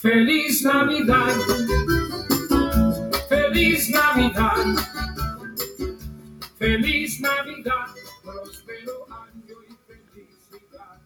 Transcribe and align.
Feliz 0.00 0.62
Navidad. 0.62 1.34
Feliz 3.28 3.90
Navidad. 3.90 4.54
Feliz 6.56 7.20
Navidad. 7.20 7.86
Próspero 8.22 9.06
año 9.10 9.56
y 9.68 9.74
felicidad. 9.88 11.00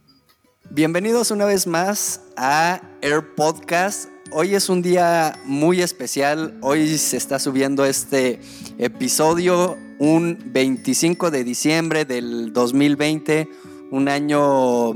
Bienvenidos 0.69 1.31
una 1.31 1.47
vez 1.47 1.67
más 1.67 2.21
a 2.37 2.83
Air 3.01 3.35
Podcast. 3.35 4.11
Hoy 4.31 4.55
es 4.55 4.69
un 4.69 4.83
día 4.83 5.41
muy 5.47 5.81
especial. 5.81 6.59
Hoy 6.61 6.99
se 6.99 7.17
está 7.17 7.39
subiendo 7.39 7.87
este 7.87 8.41
episodio 8.77 9.79
un 10.01 10.39
25 10.53 11.31
de 11.31 11.45
diciembre 11.45 12.05
del 12.05 12.53
2020, 12.53 13.49
un 13.91 14.11
año 14.11 14.93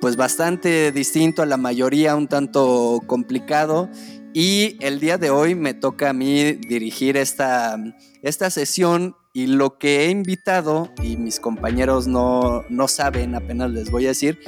pues 0.00 0.16
bastante 0.16 0.92
distinto 0.92 1.42
a 1.42 1.46
la 1.46 1.56
mayoría, 1.56 2.16
un 2.16 2.28
tanto 2.28 3.00
complicado. 3.06 3.88
Y 4.34 4.76
el 4.80 5.00
día 5.00 5.18
de 5.18 5.30
hoy 5.30 5.54
me 5.54 5.74
toca 5.74 6.10
a 6.10 6.12
mí 6.12 6.52
dirigir 6.52 7.16
esta, 7.16 7.76
esta 8.22 8.50
sesión 8.50 9.16
y 9.34 9.46
lo 9.46 9.78
que 9.78 10.04
he 10.04 10.10
invitado, 10.10 10.90
y 11.02 11.16
mis 11.16 11.40
compañeros 11.40 12.06
no, 12.06 12.64
no 12.68 12.88
saben, 12.88 13.34
apenas 13.34 13.70
les 13.70 13.90
voy 13.90 14.04
a 14.04 14.08
decir, 14.08 14.38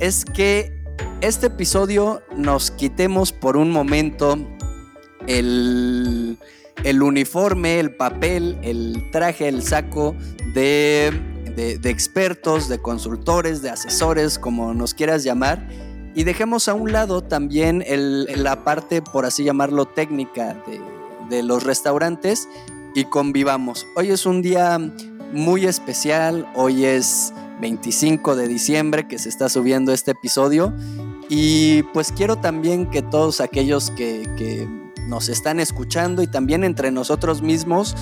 es 0.00 0.24
que 0.24 0.78
este 1.20 1.46
episodio 1.46 2.22
nos 2.36 2.70
quitemos 2.70 3.32
por 3.32 3.56
un 3.56 3.70
momento 3.70 4.38
el, 5.26 6.38
el 6.84 7.02
uniforme, 7.02 7.80
el 7.80 7.94
papel, 7.94 8.58
el 8.62 9.10
traje, 9.10 9.48
el 9.48 9.62
saco 9.62 10.14
de 10.54 11.10
de, 11.58 11.90
expertos, 11.90 12.68
de 12.68 12.78
consultores, 12.78 13.62
de 13.62 13.70
asesores, 13.70 14.38
como 14.38 14.74
nos 14.74 14.94
quieras 14.94 15.24
llamar, 15.24 15.68
y 16.14 16.24
dejemos 16.24 16.68
a 16.68 16.74
un 16.74 16.92
lado 16.92 17.22
también 17.22 17.84
la 17.88 18.64
parte, 18.64 19.02
por 19.02 19.24
así 19.24 19.44
llamarlo, 19.44 19.86
técnica 19.86 20.54
de, 20.66 20.80
de 21.28 21.42
los 21.42 21.64
restaurantes 21.64 22.48
y 22.94 23.04
convivamos. 23.04 23.86
Hoy 23.96 24.10
es 24.10 24.24
un 24.24 24.40
día 24.40 24.78
muy 25.32 25.66
especial, 25.66 26.46
hoy 26.54 26.84
es 26.84 27.32
25 27.60 28.36
de 28.36 28.48
diciembre 28.48 29.08
que 29.08 29.18
se 29.18 29.28
está 29.28 29.48
subiendo 29.48 29.92
este 29.92 30.12
episodio. 30.12 30.72
Y 31.28 31.82
pues 31.92 32.12
quiero 32.12 32.36
también 32.36 32.88
que 32.88 33.02
todos 33.02 33.40
aquellos 33.40 33.90
que, 33.90 34.22
que 34.36 34.66
nos 35.06 35.28
están 35.28 35.60
escuchando 35.60 36.22
y 36.22 36.26
también 36.26 36.64
entre 36.64 36.90
nosotros 36.90 37.42
mismos 37.42 37.94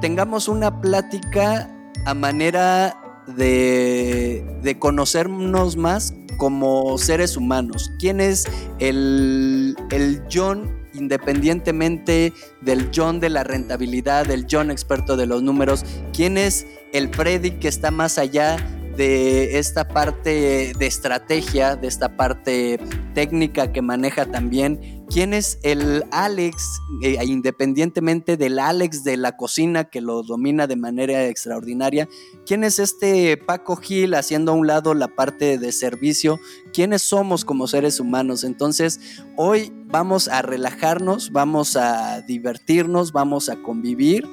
tengamos 0.00 0.48
una 0.48 0.80
plática 0.80 1.68
a 2.08 2.14
manera 2.14 2.98
de, 3.26 4.42
conocernos 4.78 5.76
más 5.76 6.14
como 6.38 6.96
seres 6.96 7.36
humanos. 7.36 7.92
¿Quién 7.98 8.22
es 8.22 8.46
el, 8.78 9.76
el 9.90 10.22
John 10.32 10.74
independientemente 10.94 12.32
del 12.62 12.90
John 12.94 13.20
de 13.20 13.28
la 13.28 13.44
rentabilidad, 13.44 14.24
del 14.24 14.46
John 14.50 14.70
experto 14.70 15.18
de 15.18 15.26
los 15.26 15.42
números? 15.42 15.84
¿Quién 16.14 16.38
es 16.38 16.66
el 16.94 17.12
Freddy 17.14 17.50
que 17.50 17.68
está 17.68 17.90
más 17.90 18.16
allá 18.16 18.56
de 18.96 19.58
esta 19.58 19.86
parte 19.86 20.72
de 20.76 20.86
estrategia, 20.86 21.76
de 21.76 21.86
esta 21.86 22.16
parte 22.16 22.80
técnica 23.14 23.70
que 23.70 23.80
maneja 23.80 24.26
también. 24.26 24.97
¿Quién 25.10 25.32
es 25.32 25.58
el 25.62 26.04
Alex, 26.10 26.82
eh, 27.02 27.16
independientemente 27.24 28.36
del 28.36 28.58
Alex 28.58 29.04
de 29.04 29.16
la 29.16 29.38
cocina 29.38 29.84
que 29.84 30.02
lo 30.02 30.22
domina 30.22 30.66
de 30.66 30.76
manera 30.76 31.26
extraordinaria? 31.26 32.08
¿Quién 32.44 32.62
es 32.62 32.78
este 32.78 33.38
Paco 33.38 33.76
Gil 33.76 34.14
haciendo 34.14 34.52
a 34.52 34.54
un 34.54 34.66
lado 34.66 34.92
la 34.92 35.08
parte 35.08 35.56
de 35.56 35.72
servicio? 35.72 36.38
¿Quiénes 36.74 37.00
somos 37.00 37.46
como 37.46 37.66
seres 37.68 38.00
humanos? 38.00 38.44
Entonces, 38.44 39.00
hoy 39.36 39.72
vamos 39.86 40.28
a 40.28 40.42
relajarnos, 40.42 41.32
vamos 41.32 41.76
a 41.76 42.20
divertirnos, 42.20 43.12
vamos 43.12 43.48
a 43.48 43.56
convivir 43.62 44.28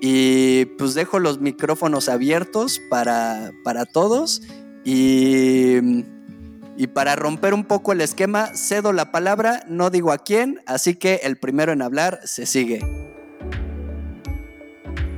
y 0.00 0.64
pues 0.76 0.94
dejo 0.94 1.20
los 1.20 1.40
micrófonos 1.40 2.08
abiertos 2.08 2.80
para, 2.90 3.52
para 3.62 3.86
todos 3.86 4.42
y, 4.84 6.04
y, 6.76 6.88
para 6.88 7.16
romper 7.16 7.54
un 7.54 7.64
poco 7.64 7.92
el 7.92 8.00
esquema 8.00 8.48
cedo 8.54 8.92
la 8.92 9.10
palabra, 9.12 9.62
no 9.68 9.90
digo 9.90 10.12
a 10.12 10.18
quién, 10.18 10.60
así 10.66 10.94
que 10.94 11.20
el 11.22 11.36
primero 11.36 11.72
en 11.72 11.82
hablar 11.82 12.20
se 12.24 12.46
sigue. 12.46 12.80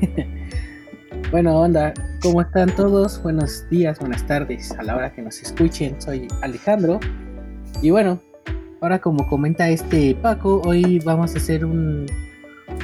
bueno, 1.31 1.59
onda, 1.59 1.93
¿cómo 2.23 2.43
están 2.43 2.75
todos? 2.75 3.23
Buenos 3.23 3.69
días, 3.69 3.99
buenas 3.99 4.27
tardes, 4.27 4.73
a 4.73 4.83
la 4.83 4.97
hora 4.97 5.13
que 5.13 5.23
nos 5.23 5.43
escuchen, 5.43 6.01
soy 6.01 6.29
Alejandro 6.43 7.01
y 7.83 7.91
bueno, 7.91 8.21
ahora 8.81 9.01
como 9.01 9.27
comenta 9.29 9.69
este 9.69 10.17
Paco, 10.23 10.63
hoy 10.65 11.01
vamos 11.01 11.35
a 11.35 11.39
hacer 11.39 11.65
un 11.65 12.07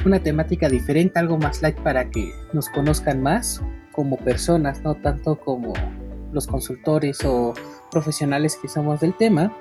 una 0.05 0.19
temática 0.19 0.69
diferente, 0.69 1.19
algo 1.19 1.37
más 1.37 1.61
light 1.61 1.77
para 1.79 2.09
que 2.09 2.31
nos 2.53 2.69
conozcan 2.69 3.21
más 3.21 3.61
como 3.91 4.17
personas, 4.17 4.81
no 4.81 4.95
tanto 4.95 5.39
como 5.39 5.73
los 6.31 6.47
consultores 6.47 7.23
o 7.23 7.53
profesionales 7.95 8.59
que 8.61 8.67
somos 8.67 8.99
del 8.99 9.13
tema. 9.13 9.53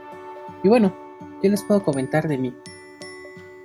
Y 0.64 0.68
bueno, 0.68 0.92
¿qué 1.40 1.48
les 1.48 1.62
puedo 1.62 1.84
comentar 1.84 2.26
de 2.26 2.36
mí? 2.36 2.52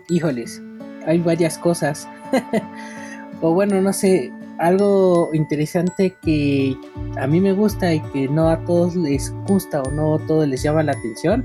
Híjoles, 0.09 0.61
hay 1.07 1.17
varias 1.17 1.57
cosas. 1.57 2.07
o 3.41 3.51
bueno, 3.51 3.81
no 3.81 3.91
sé, 3.93 4.31
algo 4.59 5.31
interesante 5.33 6.15
que 6.21 6.77
a 7.19 7.25
mí 7.25 7.41
me 7.41 7.53
gusta 7.53 7.91
y 7.91 7.99
que 8.13 8.27
no 8.27 8.49
a 8.49 8.63
todos 8.65 8.95
les 8.95 9.33
gusta 9.47 9.81
o 9.81 9.89
no 9.89 10.15
a 10.15 10.19
todos 10.27 10.47
les 10.47 10.61
llama 10.61 10.83
la 10.83 10.91
atención 10.91 11.43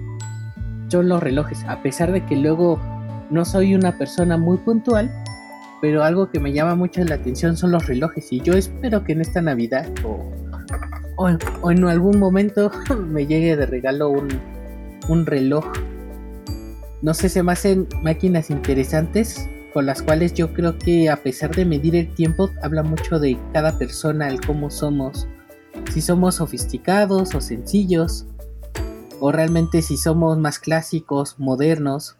son 0.88 1.08
los 1.08 1.22
relojes. 1.22 1.64
A 1.66 1.82
pesar 1.82 2.12
de 2.12 2.26
que 2.26 2.36
luego 2.36 2.78
no 3.30 3.46
soy 3.46 3.74
una 3.74 3.96
persona 3.96 4.36
muy 4.36 4.58
puntual, 4.58 5.10
pero 5.80 6.04
algo 6.04 6.28
que 6.30 6.40
me 6.40 6.52
llama 6.52 6.74
mucho 6.74 7.02
la 7.04 7.14
atención 7.14 7.56
son 7.56 7.70
los 7.70 7.86
relojes 7.86 8.30
y 8.32 8.40
yo 8.40 8.52
espero 8.52 9.02
que 9.02 9.12
en 9.12 9.22
esta 9.22 9.40
Navidad 9.40 9.88
o, 10.04 10.43
en, 11.18 11.84
algún 11.84 12.18
momento 12.18 12.70
me 13.08 13.26
llegue 13.26 13.56
de 13.56 13.66
regalo 13.66 14.10
un, 14.10 14.28
un 15.08 15.26
reloj. 15.26 15.64
No 17.02 17.14
sé, 17.14 17.28
se 17.28 17.42
me 17.42 17.52
hacen 17.52 17.88
máquinas 18.02 18.50
interesantes 18.50 19.48
con 19.72 19.86
las 19.86 20.02
cuales 20.02 20.34
yo 20.34 20.52
creo 20.52 20.78
que 20.78 21.10
a 21.10 21.16
pesar 21.16 21.54
de 21.54 21.64
medir 21.64 21.96
el 21.96 22.14
tiempo 22.14 22.50
habla 22.62 22.82
mucho 22.82 23.18
de 23.18 23.36
cada 23.52 23.76
persona, 23.76 24.28
el 24.28 24.40
cómo 24.40 24.70
somos, 24.70 25.26
si 25.92 26.00
somos 26.00 26.36
sofisticados 26.36 27.34
o 27.34 27.40
sencillos, 27.40 28.26
o 29.20 29.32
realmente 29.32 29.82
si 29.82 29.96
somos 29.96 30.38
más 30.38 30.58
clásicos, 30.58 31.38
modernos 31.38 32.16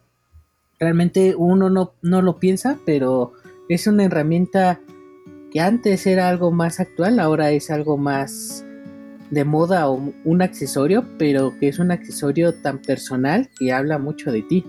realmente 0.79 1.35
uno 1.37 1.69
no, 1.69 1.93
no 2.01 2.21
lo 2.21 2.39
piensa, 2.39 2.77
pero 2.85 3.33
es 3.69 3.87
una 3.87 4.05
herramienta 4.05 4.79
que 5.51 5.61
antes 5.61 6.05
era 6.05 6.29
algo 6.29 6.51
más 6.51 6.79
actual, 6.79 7.19
ahora 7.19 7.51
es 7.51 7.71
algo 7.71 7.97
más 7.97 8.64
de 9.31 9.43
moda 9.43 9.89
o 9.89 10.13
un 10.23 10.41
accesorio, 10.41 11.05
pero 11.17 11.57
que 11.59 11.67
es 11.67 11.79
un 11.79 11.91
accesorio 11.91 12.53
tan 12.53 12.79
personal 12.79 13.49
que 13.57 13.73
habla 13.73 13.97
mucho 13.97 14.31
de 14.31 14.43
ti. 14.43 14.63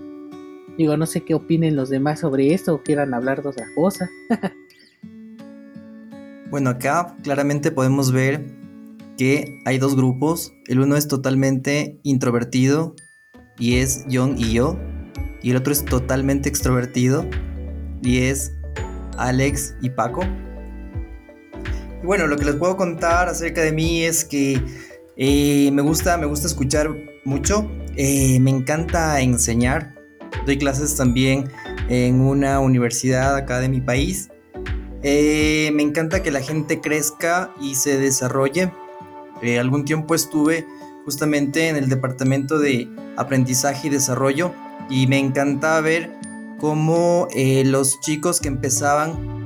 Digo, 0.77 0.97
no 0.97 1.05
sé 1.05 1.21
qué 1.21 1.33
opinen 1.33 1.75
los 1.75 1.89
demás 1.89 2.19
sobre 2.19 2.53
esto 2.53 2.75
o 2.75 2.83
quieran 2.83 3.13
hablar 3.13 3.41
de 3.41 3.49
otra 3.49 3.65
cosa. 3.75 4.09
bueno, 6.51 6.71
acá 6.71 7.15
claramente 7.23 7.71
podemos 7.71 8.11
ver 8.11 8.45
que 9.17 9.59
hay 9.65 9.79
dos 9.79 9.95
grupos. 9.95 10.53
El 10.67 10.79
uno 10.79 10.95
es 10.95 11.07
totalmente 11.07 11.99
introvertido 12.03 12.95
y 13.57 13.77
es 13.77 14.05
John 14.11 14.35
y 14.37 14.53
yo 14.53 14.77
y 15.41 15.51
el 15.51 15.57
otro 15.57 15.71
es 15.71 15.85
totalmente 15.85 16.49
extrovertido 16.49 17.25
y 18.01 18.19
es 18.19 18.53
Alex 19.17 19.75
y 19.81 19.89
Paco. 19.89 20.21
Bueno, 22.07 22.25
lo 22.25 22.37
que 22.37 22.45
les 22.45 22.55
puedo 22.55 22.77
contar 22.77 23.27
acerca 23.27 23.59
de 23.59 23.73
mí 23.73 24.01
es 24.05 24.23
que 24.23 24.61
eh, 25.17 25.69
me, 25.73 25.81
gusta, 25.81 26.15
me 26.15 26.25
gusta 26.25 26.47
escuchar 26.47 26.95
mucho, 27.25 27.69
eh, 27.97 28.39
me 28.39 28.49
encanta 28.49 29.19
enseñar, 29.19 29.93
doy 30.45 30.57
clases 30.57 30.95
también 30.95 31.51
en 31.89 32.21
una 32.21 32.61
universidad 32.61 33.35
acá 33.35 33.59
de 33.59 33.67
mi 33.67 33.81
país. 33.81 34.29
Eh, 35.03 35.69
me 35.73 35.83
encanta 35.83 36.23
que 36.23 36.31
la 36.31 36.39
gente 36.39 36.79
crezca 36.79 37.53
y 37.59 37.75
se 37.75 37.97
desarrolle. 37.99 38.71
algún 39.59 39.83
tiempo 39.83 40.15
estuve 40.15 40.65
justamente 41.03 41.67
en 41.67 41.75
el 41.75 41.89
departamento 41.89 42.57
de 42.57 42.87
aprendizaje 43.17 43.89
y 43.89 43.91
desarrollo 43.91 44.53
y 44.89 45.07
me 45.07 45.19
encanta 45.19 45.81
ver 45.81 46.09
cómo 46.57 47.27
los 47.65 47.99
chicos 47.99 48.39
que 48.39 48.47
empezaban 48.47 49.37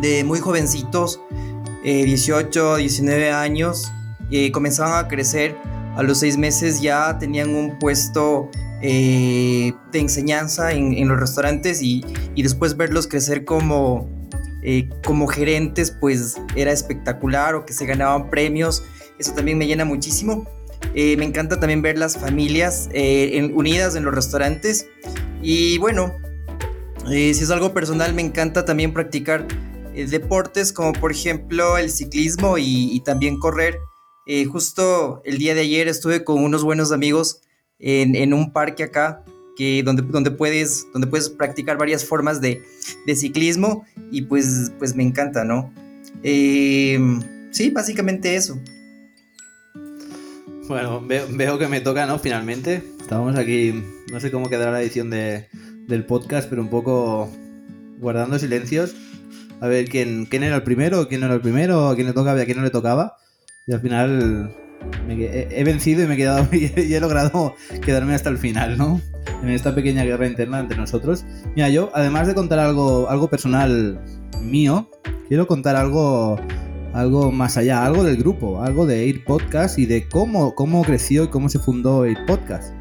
de 0.00 0.24
muy 0.24 0.40
jovencitos, 0.40 1.20
18, 1.84 2.76
eh, 2.76 2.80
19 2.80 3.30
años, 3.30 3.92
eh, 4.30 4.50
comenzaban 4.52 5.04
a 5.04 5.08
crecer, 5.08 5.56
a 5.96 6.02
los 6.02 6.18
seis 6.18 6.36
meses 6.36 6.80
ya 6.80 7.18
tenían 7.18 7.54
un 7.54 7.78
puesto 7.78 8.50
de 8.80 9.74
enseñanza 9.92 10.70
en, 10.70 11.08
los 11.08 11.18
restaurantes 11.18 11.82
y, 11.82 12.04
y, 12.36 12.44
después 12.44 12.76
verlos 12.76 13.08
crecer 13.08 13.44
como, 13.44 14.08
como 15.04 15.26
gerentes, 15.26 15.90
pues 15.90 16.36
era 16.54 16.70
espectacular 16.70 17.56
o 17.56 17.66
que 17.66 17.72
se 17.72 17.86
ganaban 17.86 18.30
premios, 18.30 18.84
eso 19.18 19.32
también 19.32 19.58
me 19.58 19.66
llena 19.66 19.84
muchísimo. 19.84 20.46
Eh, 20.94 21.16
me 21.16 21.24
encanta 21.24 21.60
también 21.60 21.82
ver 21.82 21.98
las 21.98 22.16
familias 22.16 22.88
eh, 22.92 23.50
unidas 23.54 23.96
en 23.96 24.04
los 24.04 24.14
restaurantes. 24.14 24.86
Y 25.42 25.78
bueno, 25.78 26.16
eh, 27.10 27.32
si 27.34 27.44
es 27.44 27.50
algo 27.50 27.74
personal, 27.74 28.14
me 28.14 28.22
encanta 28.22 28.64
también 28.64 28.92
practicar 28.92 29.46
eh, 29.46 29.77
deportes 30.06 30.72
como 30.72 30.92
por 30.92 31.10
ejemplo 31.10 31.78
el 31.78 31.90
ciclismo 31.90 32.58
y, 32.58 32.90
y 32.92 33.00
también 33.00 33.38
correr. 33.38 33.78
Eh, 34.26 34.44
justo 34.44 35.22
el 35.24 35.38
día 35.38 35.54
de 35.54 35.62
ayer 35.62 35.88
estuve 35.88 36.22
con 36.22 36.42
unos 36.42 36.62
buenos 36.62 36.92
amigos 36.92 37.40
en, 37.78 38.14
en 38.14 38.34
un 38.34 38.52
parque 38.52 38.84
acá 38.84 39.24
que 39.56 39.82
donde, 39.82 40.02
donde, 40.02 40.30
puedes, 40.30 40.86
donde 40.92 41.08
puedes 41.08 41.28
practicar 41.28 41.78
varias 41.78 42.04
formas 42.04 42.40
de, 42.40 42.62
de 43.06 43.16
ciclismo 43.16 43.84
y 44.12 44.22
pues, 44.22 44.70
pues 44.78 44.94
me 44.94 45.02
encanta, 45.02 45.44
¿no? 45.44 45.72
Eh, 46.22 46.98
sí, 47.50 47.70
básicamente 47.70 48.36
eso. 48.36 48.58
Bueno, 50.68 51.00
veo, 51.04 51.26
veo, 51.30 51.58
que 51.58 51.66
me 51.66 51.80
toca, 51.80 52.06
¿no? 52.06 52.18
Finalmente. 52.18 52.84
Estábamos 53.00 53.36
aquí, 53.36 53.82
no 54.12 54.20
sé 54.20 54.30
cómo 54.30 54.48
quedará 54.48 54.70
la 54.70 54.82
edición 54.82 55.10
de, 55.10 55.48
del 55.88 56.04
podcast, 56.04 56.48
pero 56.48 56.62
un 56.62 56.68
poco 56.68 57.28
guardando 57.98 58.38
silencios. 58.38 58.94
A 59.60 59.66
ver 59.66 59.88
quién, 59.88 60.26
quién 60.26 60.42
era 60.42 60.56
el 60.56 60.62
primero, 60.62 61.08
quién 61.08 61.20
no 61.20 61.26
era 61.26 61.36
el 61.36 61.40
primero, 61.40 61.88
a 61.88 61.94
quién 61.94 62.06
le 62.06 62.12
tocaba 62.12 62.38
y 62.38 62.42
a 62.42 62.44
quién 62.44 62.58
no 62.58 62.64
le 62.64 62.70
tocaba. 62.70 63.16
Y 63.66 63.72
al 63.72 63.80
final 63.80 64.54
me, 65.06 65.14
he, 65.14 65.60
he, 65.60 65.64
vencido 65.64 66.02
y 66.02 66.06
me 66.06 66.14
he 66.14 66.16
quedado 66.16 66.46
y 66.52 66.72
he, 66.74 66.84
y 66.84 66.94
he, 66.94 67.00
logrado 67.00 67.54
quedarme 67.84 68.14
hasta 68.14 68.30
el 68.30 68.38
final, 68.38 68.78
¿no? 68.78 69.00
En 69.42 69.50
esta 69.50 69.74
pequeña 69.74 70.04
guerra 70.04 70.26
interna 70.26 70.60
entre 70.60 70.76
nosotros. 70.78 71.24
Mira, 71.54 71.68
yo, 71.68 71.90
además 71.94 72.26
de 72.26 72.34
contar 72.34 72.58
algo, 72.58 73.08
algo 73.08 73.28
personal 73.28 74.00
mío, 74.40 74.90
quiero 75.28 75.46
contar 75.46 75.76
algo 75.76 76.38
algo 76.92 77.30
más 77.30 77.56
allá, 77.56 77.84
algo 77.84 78.02
del 78.02 78.16
grupo, 78.16 78.62
algo 78.62 78.86
de 78.86 79.04
Air 79.04 79.24
Podcast 79.24 79.78
y 79.78 79.86
de 79.86 80.08
cómo, 80.08 80.54
cómo 80.54 80.82
creció 80.82 81.24
y 81.24 81.28
cómo 81.28 81.48
se 81.48 81.58
fundó 81.58 82.04
Air 82.04 82.18
Podcast. 82.26 82.74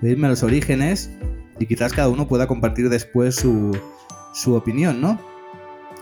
De 0.00 0.10
irme 0.10 0.26
a 0.26 0.30
los 0.30 0.42
orígenes 0.42 1.10
y 1.58 1.66
quizás 1.66 1.92
cada 1.92 2.08
uno 2.08 2.28
pueda 2.28 2.46
compartir 2.46 2.88
después 2.88 3.34
su, 3.36 3.76
su 4.32 4.54
opinión, 4.54 5.00
¿no? 5.00 5.18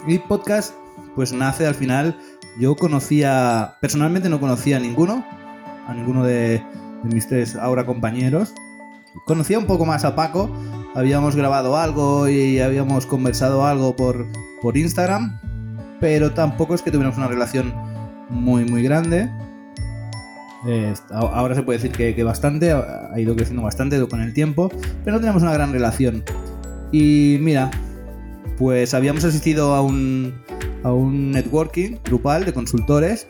Air 0.06 0.22
Podcast 0.28 0.74
pues 1.14 1.32
nace 1.32 1.66
al 1.66 1.74
final, 1.74 2.16
yo 2.58 2.76
conocía, 2.76 3.76
personalmente 3.80 4.28
no 4.28 4.40
conocía 4.40 4.76
a 4.76 4.80
ninguno, 4.80 5.24
a 5.86 5.94
ninguno 5.94 6.24
de, 6.24 6.62
de 7.02 7.14
mis 7.14 7.28
tres 7.28 7.56
ahora 7.56 7.84
compañeros. 7.84 8.54
Conocía 9.26 9.58
un 9.58 9.66
poco 9.66 9.84
más 9.84 10.04
a 10.04 10.14
Paco, 10.14 10.50
habíamos 10.94 11.36
grabado 11.36 11.76
algo 11.76 12.28
y 12.28 12.60
habíamos 12.60 13.06
conversado 13.06 13.66
algo 13.66 13.94
por, 13.94 14.26
por 14.62 14.76
Instagram, 14.76 15.38
pero 16.00 16.32
tampoco 16.32 16.74
es 16.74 16.82
que 16.82 16.90
tuviéramos 16.90 17.18
una 17.18 17.28
relación 17.28 17.74
muy, 18.30 18.64
muy 18.64 18.82
grande. 18.82 19.30
Ahora 21.10 21.54
se 21.54 21.62
puede 21.62 21.78
decir 21.78 21.92
que, 21.92 22.14
que, 22.14 22.22
bastante, 22.22 22.72
ha 22.72 23.18
ido 23.18 23.34
creciendo 23.34 23.62
bastante 23.62 24.00
con 24.06 24.20
el 24.20 24.32
tiempo, 24.32 24.70
pero 25.04 25.16
no 25.16 25.20
tenemos 25.20 25.42
una 25.42 25.52
gran 25.52 25.72
relación. 25.72 26.24
Y 26.92 27.38
mira, 27.40 27.70
pues 28.56 28.94
habíamos 28.94 29.24
asistido 29.24 29.74
a 29.74 29.82
un, 29.82 30.34
a 30.82 30.92
un 30.92 31.30
networking 31.32 31.96
grupal 32.04 32.44
de 32.44 32.52
consultores 32.52 33.26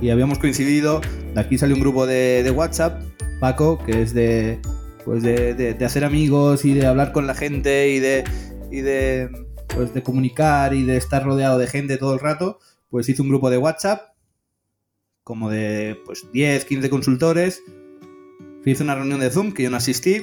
y 0.00 0.10
habíamos 0.10 0.38
coincidido. 0.38 1.00
De 1.34 1.40
aquí 1.40 1.58
salió 1.58 1.76
un 1.76 1.82
grupo 1.82 2.06
de, 2.06 2.50
WhatsApp, 2.54 3.02
Paco, 3.40 3.78
que 3.84 4.02
es 4.02 4.14
de, 4.14 4.60
pues 5.04 5.22
de, 5.22 5.54
de, 5.54 5.84
hacer 5.84 6.04
amigos 6.04 6.64
y 6.64 6.74
de 6.74 6.86
hablar 6.86 7.12
con 7.12 7.26
la 7.26 7.34
gente 7.34 7.90
y 7.90 8.00
de, 8.00 8.24
y 8.70 8.80
de 8.80 9.30
pues 9.74 9.94
de 9.94 10.02
comunicar 10.02 10.74
y 10.74 10.84
de 10.84 10.96
estar 10.96 11.24
rodeado 11.24 11.58
de 11.58 11.66
gente 11.66 11.96
todo 11.96 12.14
el 12.14 12.20
rato, 12.20 12.58
pues 12.88 13.08
hice 13.08 13.22
un 13.22 13.28
grupo 13.28 13.50
de 13.50 13.58
WhatsApp, 13.58 14.14
como 15.22 15.50
de 15.50 15.96
pues 16.04 16.26
10, 16.32 16.64
15 16.64 16.90
consultores. 16.90 17.62
Hice 18.64 18.82
una 18.82 18.94
reunión 18.94 19.20
de 19.20 19.30
Zoom 19.30 19.52
que 19.52 19.62
yo 19.62 19.70
no 19.70 19.76
asistí, 19.76 20.22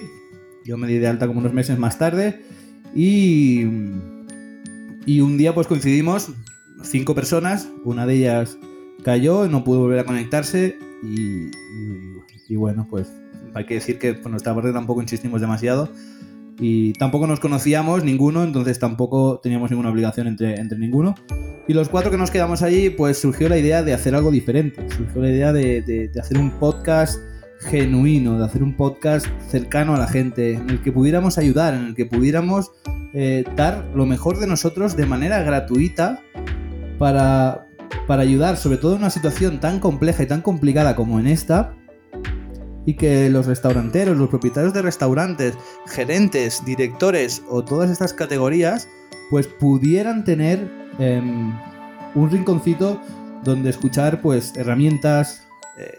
yo 0.65 0.77
me 0.77 0.87
di 0.87 0.97
de 0.97 1.07
alta 1.07 1.27
como 1.27 1.39
unos 1.39 1.53
meses 1.53 1.79
más 1.79 1.97
tarde 1.97 2.43
y, 2.93 3.65
y 5.07 5.21
un 5.21 5.37
día 5.37 5.55
pues 5.55 5.65
coincidimos 5.65 6.29
cinco 6.83 7.15
personas, 7.15 7.69
una 7.85 8.05
de 8.05 8.15
ellas 8.15 8.57
cayó 9.03 9.45
y 9.45 9.49
no 9.49 9.63
pudo 9.63 9.79
volver 9.79 9.99
a 9.99 10.03
conectarse 10.03 10.77
y, 11.01 11.49
y, 12.49 12.55
bueno 12.55 12.85
pues 12.89 13.11
hay 13.53 13.65
que 13.65 13.75
decir 13.75 13.97
que 13.97 14.13
por 14.13 14.29
nuestra 14.29 14.53
parte 14.53 14.73
tampoco 14.73 15.01
insistimos 15.01 15.39
demasiado 15.39 15.89
y 16.59 16.93
tampoco 16.93 17.25
nos 17.25 17.39
conocíamos 17.39 18.03
ninguno, 18.03 18.43
entonces 18.43 18.79
tampoco 18.79 19.39
teníamos 19.41 19.71
ninguna 19.71 19.89
obligación 19.91 20.27
entre, 20.27 20.59
entre 20.59 20.77
ninguno. 20.77 21.15
Y 21.67 21.73
los 21.73 21.87
cuatro 21.87 22.09
que 22.09 22.17
nos 22.17 22.31
quedamos 22.31 22.63
allí, 22.63 22.89
pues 22.89 23.19
surgió 23.19 23.47
la 23.47 23.59
idea 23.59 23.83
de 23.83 23.93
hacer 23.93 24.15
algo 24.15 24.31
diferente, 24.31 24.89
surgió 24.89 25.21
la 25.21 25.29
idea 25.29 25.53
de, 25.53 25.83
de, 25.83 26.07
de 26.07 26.19
hacer 26.19 26.39
un 26.39 26.49
podcast 26.49 27.19
genuino, 27.59 28.37
de 28.37 28.45
hacer 28.45 28.63
un 28.63 28.75
podcast 28.75 29.27
cercano 29.47 29.95
a 29.95 29.99
la 29.99 30.07
gente, 30.07 30.53
en 30.53 30.69
el 30.69 30.81
que 30.81 30.91
pudiéramos 30.91 31.37
ayudar, 31.37 31.73
en 31.73 31.85
el 31.87 31.95
que 31.95 32.05
pudiéramos 32.05 32.71
eh, 33.13 33.43
dar 33.55 33.89
lo 33.95 34.05
mejor 34.05 34.39
de 34.39 34.47
nosotros 34.47 34.95
de 34.95 35.05
manera 35.05 35.41
gratuita 35.41 36.21
para, 36.97 37.67
para 38.07 38.21
ayudar, 38.21 38.57
sobre 38.57 38.77
todo 38.77 38.93
en 38.93 38.99
una 38.99 39.09
situación 39.09 39.59
tan 39.59 39.79
compleja 39.79 40.23
y 40.23 40.27
tan 40.27 40.41
complicada 40.41 40.95
como 40.95 41.19
en 41.19 41.27
esta, 41.27 41.73
y 42.85 42.93
que 42.93 43.29
los 43.29 43.45
restauranteros, 43.45 44.17
los 44.17 44.29
propietarios 44.29 44.73
de 44.73 44.81
restaurantes, 44.81 45.57
gerentes, 45.87 46.63
directores 46.65 47.43
o 47.49 47.63
todas 47.63 47.89
estas 47.91 48.13
categorías, 48.13 48.87
pues 49.29 49.47
pudieran 49.47 50.23
tener 50.23 50.71
eh, 50.97 51.21
un 52.15 52.31
rinconcito 52.31 53.01
donde 53.43 53.69
escuchar 53.69 54.21
pues 54.21 54.55
herramientas, 54.55 55.47
eh, 55.77 55.97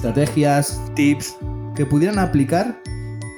estrategias, 0.00 0.80
tips 0.94 1.36
que 1.76 1.84
pudieran 1.84 2.18
aplicar 2.18 2.80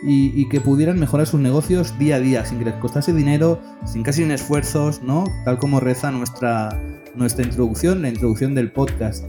y, 0.05 0.41
y, 0.41 0.49
que 0.49 0.61
pudieran 0.61 0.99
mejorar 0.99 1.27
sus 1.27 1.41
negocios 1.41 1.97
día 1.99 2.17
a 2.17 2.21
día, 2.21 2.45
sin 2.45 2.59
que 2.59 2.67
les 2.67 2.75
costase 2.75 3.13
dinero, 3.13 3.61
sin 3.85 4.03
casi 4.03 4.23
sin 4.23 4.31
esfuerzos, 4.31 5.03
¿no? 5.03 5.25
Tal 5.45 5.59
como 5.59 5.81
reza 5.81 6.11
nuestra, 6.11 6.81
nuestra 7.15 7.45
introducción, 7.45 8.03
la 8.03 8.09
introducción 8.09 8.55
del 8.55 8.71
podcast. 8.71 9.25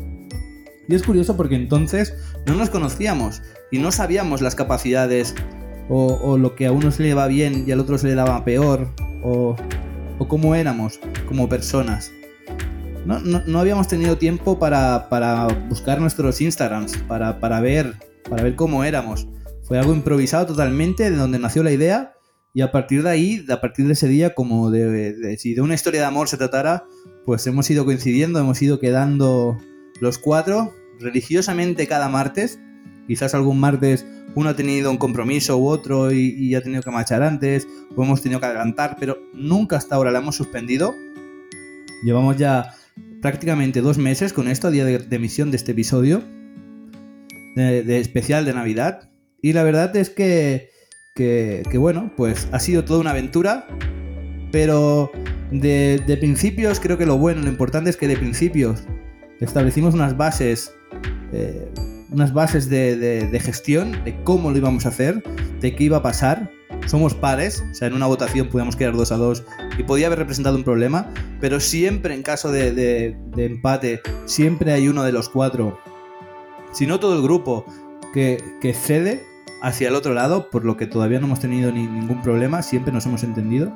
Y 0.88 0.96
es 0.96 1.04
curioso 1.04 1.36
porque 1.36 1.56
entonces 1.56 2.14
no 2.46 2.56
nos 2.56 2.70
conocíamos 2.70 3.42
y 3.72 3.80
no 3.80 3.92
sabíamos 3.92 4.42
las 4.42 4.56
capacidades 4.56 5.34
o, 5.90 6.20
o, 6.22 6.38
lo 6.38 6.56
que 6.56 6.68
a 6.68 6.72
uno 6.72 6.92
se 6.92 7.04
le 7.04 7.14
va 7.14 7.28
bien 7.28 7.64
y 7.68 7.72
al 7.72 7.80
otro 7.80 7.98
se 7.98 8.08
le 8.08 8.16
daba 8.16 8.44
peor 8.46 8.94
o, 9.24 9.56
o 10.20 10.28
cómo 10.28 10.56
éramos 10.56 11.00
como 11.28 11.50
personas. 11.50 12.12
No, 13.06 13.20
no, 13.20 13.44
no 13.46 13.60
habíamos 13.60 13.88
tenido 13.88 14.18
tiempo 14.18 14.60
para, 14.60 15.10
para 15.10 15.48
buscar 15.70 16.00
nuestros 16.00 16.40
Instagrams, 16.42 16.98
para, 17.08 17.40
para, 17.40 17.60
ver, 17.60 17.96
para 18.30 18.44
ver 18.44 18.56
cómo 18.56 18.84
éramos. 18.84 19.28
Fue 19.64 19.78
algo 19.78 19.94
improvisado 19.94 20.46
totalmente, 20.46 21.10
de 21.10 21.18
donde 21.18 21.40
nació 21.40 21.64
la 21.64 21.72
idea 21.72 22.14
y 22.54 22.62
a 22.62 22.72
partir 22.72 23.02
de 23.02 23.10
ahí, 23.10 23.46
a 23.50 23.60
partir 23.60 23.88
de 23.88 23.94
ese 23.94 24.08
día, 24.08 24.36
como 24.36 24.70
de, 24.70 25.14
de, 25.14 25.38
si 25.38 25.56
de 25.56 25.62
una 25.62 25.74
historia 25.74 26.02
de 26.02 26.06
amor 26.06 26.30
se 26.30 26.38
tratara, 26.38 26.86
pues 27.26 27.46
hemos 27.48 27.70
ido 27.72 27.84
coincidiendo, 27.84 28.40
hemos 28.40 28.62
ido 28.62 28.80
quedando 28.80 29.58
los 30.00 30.20
cuatro 30.20 30.72
religiosamente 31.00 31.88
cada 31.88 32.10
martes. 32.10 32.60
Quizás 33.08 33.34
algún 33.34 33.60
martes 33.60 34.06
uno 34.36 34.50
ha 34.50 34.56
tenido 34.56 34.92
un 34.92 34.98
compromiso 34.98 35.58
u 35.58 35.68
otro 35.68 36.12
y, 36.12 36.36
y, 36.38 36.54
ha 36.54 36.62
tenido 36.62 36.84
que 36.84 36.92
marchar 36.92 37.24
antes, 37.24 37.68
o 37.96 38.04
hemos 38.04 38.22
tenido 38.22 38.40
que 38.40 38.46
adelantar, 38.46 38.98
pero 39.00 39.18
nunca 39.34 39.78
hasta 39.78 39.96
ahora 39.96 40.12
la 40.12 40.20
hemos 40.20 40.36
suspendido. 40.36 40.94
Llevamos 42.04 42.38
ya 42.38 42.76
prácticamente 43.24 43.80
dos 43.82 43.98
meses 43.98 44.34
con 44.34 44.50
esto 44.50 44.68
a 44.68 44.72
día 44.72 44.84
de, 44.84 45.08
emisión 45.10 45.50
de 45.50 45.56
este 45.56 45.72
episodio 45.72 46.22
de, 47.56 48.00
especial 48.00 48.44
de 48.44 48.54
Navidad. 48.54 49.10
Y 49.42 49.54
la 49.54 49.64
verdad 49.64 49.96
es 49.96 50.10
que, 50.10 50.70
que, 51.16 51.64
bueno, 51.78 52.12
pues 52.18 52.50
ha 52.52 52.60
sido 52.60 52.84
toda 52.84 53.00
una 53.00 53.12
aventura, 53.12 53.66
pero 54.52 55.10
de, 55.52 56.04
de 56.06 56.18
principios 56.18 56.82
creo 56.82 56.98
que 56.98 57.06
lo 57.06 57.18
bueno, 57.18 57.42
lo 57.42 57.48
importante 57.48 57.90
es 57.90 57.96
que 57.96 58.10
de 58.10 58.18
principios 58.18 58.84
establecimos 59.40 59.94
unas 59.94 60.18
bases, 60.18 60.76
eh, 61.32 61.72
unas 62.12 62.34
bases 62.34 62.70
de, 62.70 62.98
de, 62.98 63.28
de, 63.30 63.40
gestión, 63.40 64.04
de 64.04 64.22
cómo 64.26 64.52
lo 64.52 64.58
íbamos 64.58 64.86
a 64.86 64.90
hacer, 64.90 65.24
de 65.62 65.74
qué 65.74 65.86
iba 65.86 65.98
a 65.98 66.04
pasar. 66.04 66.52
Somos 66.86 67.14
pares, 67.14 67.64
o 67.72 67.74
sea, 67.74 67.88
en 67.88 67.94
una 67.94 68.08
votación 68.08 68.50
podíamos 68.50 68.76
quedar 68.76 68.96
dos 68.96 69.12
a 69.12 69.18
dos 69.18 69.44
y 69.78 69.84
podía 69.84 70.08
haber 70.08 70.20
representado 70.20 70.56
un 70.58 70.64
problema, 70.64 71.10
pero 71.40 71.60
siempre 71.60 72.14
en 72.14 72.24
caso 72.24 72.52
de, 72.52 73.18
empate, 73.38 74.02
siempre 74.26 74.74
hay 74.74 74.88
uno 74.88 75.04
de 75.04 75.12
los 75.12 75.30
cuatro, 75.30 75.80
si 76.72 76.86
no 76.86 77.00
todo 77.00 77.16
el 77.16 77.22
grupo, 77.22 77.66
que, 78.14 78.40
cede 78.74 79.24
hacia 79.62 79.88
el 79.88 79.96
otro 79.96 80.14
lado, 80.14 80.50
por 80.50 80.66
lo 80.66 80.78
que 80.78 80.86
todavía 80.86 81.20
no 81.20 81.28
hemos 81.28 81.40
tenido 81.40 81.72
ni, 81.72 81.88
ningún 81.88 82.22
problema, 82.22 82.62
siempre 82.62 82.94
nos 82.94 83.06
hemos 83.06 83.24
entendido. 83.24 83.74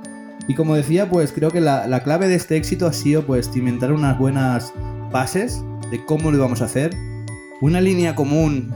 Y 0.48 0.54
como 0.54 0.76
decía, 0.76 1.10
pues 1.10 1.32
creo 1.32 1.50
que 1.50 1.62
la, 1.62 1.88
la 1.88 2.04
clave 2.04 2.28
de 2.28 2.36
este 2.36 2.58
éxito 2.58 2.88
ha 2.88 2.94
sido 2.94 3.26
pues 3.26 3.50
cimentar 3.52 3.92
unas 3.92 4.18
buenas 4.20 4.74
bases 5.12 5.64
de 5.92 6.04
cómo 6.06 6.30
lo 6.32 6.38
íbamos 6.38 6.62
a 6.62 6.66
hacer, 6.66 6.96
una 7.62 7.82
línea 7.82 8.16
común 8.16 8.74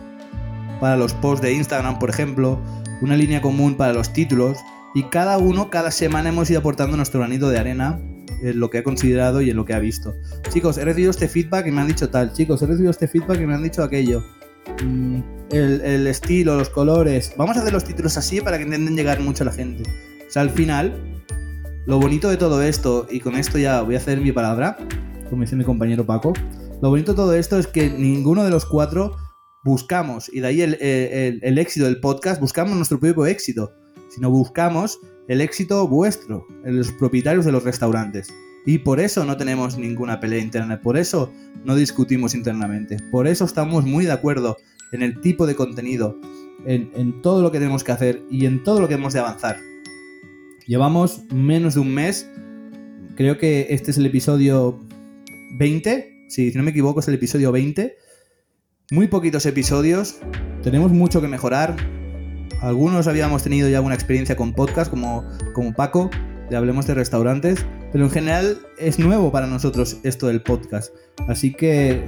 para 0.79 0.97
los 0.97 1.13
posts 1.13 1.41
de 1.41 1.53
Instagram, 1.53 1.99
por 1.99 2.09
ejemplo, 2.09 2.59
una 3.01 3.17
línea 3.17 3.41
común 3.41 3.75
para 3.75 3.93
los 3.93 4.13
títulos, 4.13 4.57
y 4.93 5.03
cada 5.03 5.37
uno, 5.37 5.69
cada 5.69 5.91
semana 5.91 6.29
hemos 6.29 6.49
ido 6.49 6.59
aportando 6.59 6.97
nuestro 6.97 7.19
granito 7.19 7.49
de 7.49 7.59
arena 7.59 7.99
en 8.41 8.59
lo 8.59 8.69
que 8.69 8.79
ha 8.79 8.83
considerado 8.83 9.41
y 9.41 9.49
en 9.49 9.55
lo 9.55 9.65
que 9.65 9.73
ha 9.73 9.79
visto. 9.79 10.13
Chicos, 10.51 10.77
he 10.77 10.85
recibido 10.85 11.11
este 11.11 11.27
feedback 11.27 11.67
y 11.67 11.71
me 11.71 11.81
han 11.81 11.87
dicho 11.87 12.09
tal, 12.09 12.33
chicos, 12.33 12.61
he 12.61 12.65
recibido 12.65 12.91
este 12.91 13.07
feedback 13.07 13.39
y 13.39 13.45
me 13.45 13.53
han 13.53 13.63
dicho 13.63 13.83
aquello. 13.83 14.23
mm, 14.83 15.19
el, 15.51 15.81
el 15.81 16.07
estilo, 16.07 16.55
los 16.55 16.69
colores. 16.69 17.33
Vamos 17.37 17.57
a 17.57 17.61
hacer 17.61 17.73
los 17.73 17.83
títulos 17.83 18.17
así 18.17 18.41
para 18.41 18.57
que 18.57 18.63
intenten 18.63 18.95
llegar 18.95 19.19
mucho 19.19 19.43
a 19.43 19.47
la 19.47 19.53
gente. 19.53 19.83
O 20.27 20.31
sea, 20.31 20.43
al 20.43 20.49
final, 20.49 21.21
lo 21.85 21.99
bonito 21.99 22.29
de 22.29 22.37
todo 22.37 22.61
esto, 22.61 23.07
y 23.09 23.19
con 23.19 23.35
esto 23.35 23.57
ya 23.57 23.81
voy 23.81 23.95
a 23.95 23.97
hacer 23.97 24.19
mi 24.21 24.31
palabra, 24.31 24.77
como 25.29 25.41
dice 25.41 25.55
mi 25.55 25.63
compañero 25.63 26.05
Paco, 26.05 26.33
lo 26.81 26.89
bonito 26.89 27.13
de 27.13 27.15
todo 27.15 27.33
esto 27.33 27.57
es 27.57 27.67
que 27.67 27.89
ninguno 27.89 28.43
de 28.43 28.49
los 28.49 28.65
cuatro 28.65 29.15
buscamos, 29.63 30.29
y 30.33 30.39
de 30.39 30.47
ahí 30.47 30.61
el, 30.61 30.77
el- 30.81 31.57
éxito 31.57 31.85
del 31.85 31.99
podcast, 31.99 32.41
buscamos 32.41 32.75
nuestro 32.75 32.99
propio 32.99 33.25
éxito, 33.25 33.71
sino 34.09 34.29
buscamos 34.29 34.99
el 35.27 35.41
éxito 35.41 35.87
vuestro, 35.87 36.45
los 36.63 36.91
propietarios 36.93 37.45
de 37.45 37.51
los 37.51 37.63
restaurantes. 37.63 38.27
Y 38.65 38.79
por 38.79 38.99
eso 38.99 39.25
no 39.25 39.37
tenemos 39.37 39.77
ninguna 39.77 40.19
pelea 40.19 40.39
interna, 40.39 40.81
por 40.81 40.97
eso 40.97 41.31
no 41.65 41.75
discutimos 41.75 42.35
internamente, 42.35 42.97
por 43.11 43.27
eso 43.27 43.45
estamos 43.45 43.85
muy 43.85 44.05
de 44.05 44.11
acuerdo 44.11 44.57
en 44.91 45.01
el 45.03 45.19
tipo 45.21 45.47
de 45.47 45.55
contenido, 45.55 46.17
en, 46.65 46.91
en 46.95 47.21
todo 47.21 47.41
lo 47.41 47.51
que 47.51 47.57
tenemos 47.59 47.83
que 47.83 47.91
hacer 47.91 48.21
y 48.29 48.45
en 48.45 48.63
todo 48.63 48.79
lo 48.81 48.87
que 48.87 48.95
hemos 48.95 49.13
de 49.13 49.19
avanzar. 49.19 49.57
Llevamos 50.67 51.21
menos 51.33 51.73
de 51.73 51.79
un 51.79 51.93
mes, 51.93 52.29
creo 53.15 53.37
que 53.37 53.67
este 53.69 53.91
es 53.91 53.97
el 53.97 54.05
episodio 54.05 54.79
20, 55.57 56.25
si 56.29 56.51
no 56.53 56.63
me 56.63 56.71
equivoco 56.71 56.99
es 56.99 57.07
el 57.07 57.15
episodio 57.15 57.51
20, 57.51 57.95
muy 58.91 59.07
poquitos 59.07 59.45
episodios, 59.45 60.17
tenemos 60.63 60.91
mucho 60.91 61.21
que 61.21 61.29
mejorar, 61.29 61.77
algunos 62.59 63.07
habíamos 63.07 63.41
tenido 63.41 63.69
ya 63.69 63.77
alguna 63.77 63.95
experiencia 63.95 64.35
con 64.35 64.51
podcast 64.53 64.91
como, 64.91 65.23
como 65.53 65.73
Paco, 65.73 66.09
de 66.49 66.57
Hablemos 66.57 66.87
de 66.87 66.93
Restaurantes, 66.93 67.65
pero 67.93 68.03
en 68.03 68.11
general 68.11 68.59
es 68.77 68.99
nuevo 68.99 69.31
para 69.31 69.47
nosotros 69.47 69.99
esto 70.03 70.27
del 70.27 70.43
podcast. 70.43 70.93
Así 71.29 71.53
que 71.53 72.03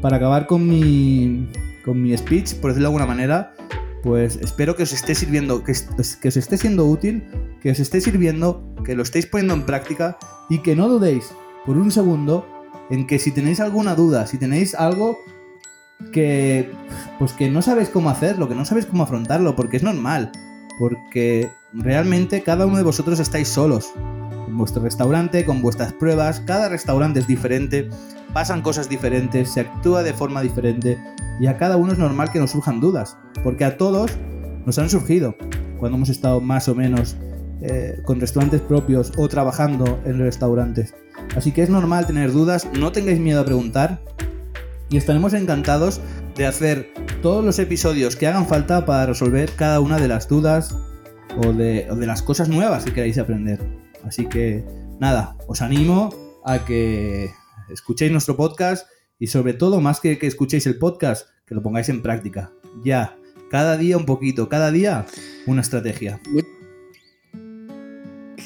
para 0.00 0.18
acabar 0.18 0.46
con 0.46 0.68
mi, 0.68 1.50
con 1.84 2.00
mi 2.00 2.16
speech, 2.16 2.54
por 2.54 2.70
decirlo 2.70 2.88
de 2.90 2.94
alguna 2.94 3.06
manera, 3.06 3.52
pues 4.04 4.36
espero 4.36 4.76
que 4.76 4.84
os 4.84 4.92
esté 4.92 5.16
sirviendo, 5.16 5.64
que, 5.64 5.72
que 6.22 6.28
os 6.28 6.36
esté 6.36 6.56
siendo 6.56 6.86
útil, 6.86 7.24
que 7.60 7.72
os 7.72 7.80
esté 7.80 8.00
sirviendo, 8.00 8.76
que 8.84 8.94
lo 8.94 9.02
estéis 9.02 9.26
poniendo 9.26 9.54
en 9.54 9.66
práctica 9.66 10.16
y 10.48 10.58
que 10.60 10.76
no 10.76 10.88
dudéis 10.88 11.32
por 11.66 11.76
un 11.76 11.90
segundo 11.90 12.46
en 12.90 13.08
que 13.08 13.18
si 13.18 13.32
tenéis 13.32 13.58
alguna 13.58 13.96
duda, 13.96 14.28
si 14.28 14.38
tenéis 14.38 14.76
algo 14.76 15.18
que 16.12 16.70
pues 17.18 17.32
que 17.32 17.50
no 17.50 17.62
sabéis 17.62 17.88
cómo 17.88 18.10
hacerlo, 18.10 18.48
que 18.48 18.54
no 18.54 18.64
sabéis 18.64 18.86
cómo 18.86 19.02
afrontarlo, 19.02 19.56
porque 19.56 19.76
es 19.76 19.82
normal, 19.82 20.30
porque 20.78 21.50
realmente 21.72 22.42
cada 22.42 22.66
uno 22.66 22.76
de 22.76 22.84
vosotros 22.84 23.18
estáis 23.20 23.48
solos 23.48 23.92
en 24.46 24.56
vuestro 24.56 24.82
restaurante, 24.82 25.44
con 25.44 25.60
vuestras 25.60 25.92
pruebas, 25.92 26.40
cada 26.40 26.68
restaurante 26.68 27.20
es 27.20 27.26
diferente, 27.26 27.90
pasan 28.32 28.62
cosas 28.62 28.88
diferentes, 28.88 29.50
se 29.50 29.60
actúa 29.60 30.02
de 30.02 30.14
forma 30.14 30.40
diferente 30.42 30.98
y 31.40 31.46
a 31.46 31.56
cada 31.56 31.76
uno 31.76 31.92
es 31.92 31.98
normal 31.98 32.30
que 32.32 32.38
nos 32.38 32.52
surjan 32.52 32.80
dudas, 32.80 33.16
porque 33.42 33.64
a 33.64 33.76
todos 33.76 34.12
nos 34.64 34.78
han 34.78 34.88
surgido 34.88 35.36
cuando 35.78 35.96
hemos 35.96 36.08
estado 36.08 36.40
más 36.40 36.68
o 36.68 36.74
menos 36.74 37.16
eh, 37.60 38.00
con 38.04 38.20
restaurantes 38.20 38.60
propios 38.60 39.12
o 39.16 39.28
trabajando 39.28 40.00
en 40.04 40.18
restaurantes. 40.18 40.94
Así 41.36 41.52
que 41.52 41.62
es 41.62 41.70
normal 41.70 42.06
tener 42.06 42.32
dudas, 42.32 42.68
no 42.78 42.92
tengáis 42.92 43.18
miedo 43.18 43.40
a 43.40 43.44
preguntar 43.44 44.00
y 44.90 44.96
estaremos 44.96 45.34
encantados 45.34 46.00
de 46.36 46.46
hacer 46.46 46.92
todos 47.22 47.44
los 47.44 47.58
episodios 47.58 48.16
que 48.16 48.26
hagan 48.26 48.46
falta 48.46 48.86
para 48.86 49.06
resolver 49.06 49.50
cada 49.56 49.80
una 49.80 49.98
de 49.98 50.08
las 50.08 50.28
dudas 50.28 50.76
o 51.36 51.52
de, 51.52 51.86
las 52.06 52.22
cosas 52.22 52.48
nuevas 52.48 52.84
que 52.84 52.92
queráis 52.92 53.18
aprender. 53.18 53.60
Así 54.04 54.26
que 54.26 54.64
nada, 55.00 55.36
os 55.46 55.62
animo 55.62 56.40
a 56.44 56.64
que 56.64 57.30
escuchéis 57.70 58.12
nuestro 58.12 58.36
podcast 58.36 58.88
y 59.18 59.26
sobre 59.26 59.52
todo, 59.52 59.80
más 59.80 60.00
que 60.00 60.18
que 60.18 60.26
escuchéis 60.26 60.66
el 60.66 60.78
podcast, 60.78 61.28
que 61.44 61.54
lo 61.54 61.62
pongáis 61.62 61.88
en 61.88 62.02
práctica. 62.02 62.52
Ya, 62.84 63.16
cada 63.50 63.76
día 63.76 63.96
un 63.96 64.06
poquito, 64.06 64.48
cada 64.48 64.70
día 64.70 65.06
una 65.46 65.62
estrategia. 65.62 66.20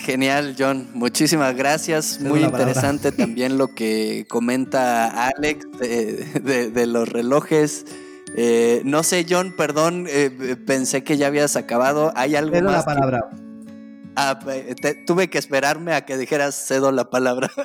Genial, 0.05 0.57
John. 0.59 0.89
Muchísimas 0.95 1.55
gracias. 1.57 2.19
Muy 2.21 2.41
palabra. 2.41 2.59
interesante 2.63 3.13
también 3.13 3.57
lo 3.59 3.69
que 3.75 4.27
comenta 4.29 5.27
Alex 5.29 5.67
de, 5.79 6.25
de- 6.43 6.71
de 6.71 6.87
los 6.87 7.09
relojes. 7.09 7.85
Eh, 8.37 8.83
no 8.85 9.03
sé, 9.03 9.27
John, 9.29 9.55
perdón, 9.57 10.07
eh, 10.09 10.57
pensé 10.67 11.05
que 11.05 11.17
ya 11.17 11.27
habías 11.29 11.55
acabado. 11.57 12.13
¿Hay 12.17 12.35
algo 12.35 12.55
Cedo 12.57 12.65
más? 12.71 12.75
la 12.75 12.81
que- 12.81 12.85
palabra. 13.01 13.31
Ah, 14.15 14.39
te- 14.83 14.95
tuve 15.07 15.31
que 15.31 15.39
esperarme 15.39 15.95
a 15.95 16.05
que 16.05 16.19
dijeras 16.19 16.55
cedo 16.55 16.93
la 16.93 17.09
palabra. 17.11 17.51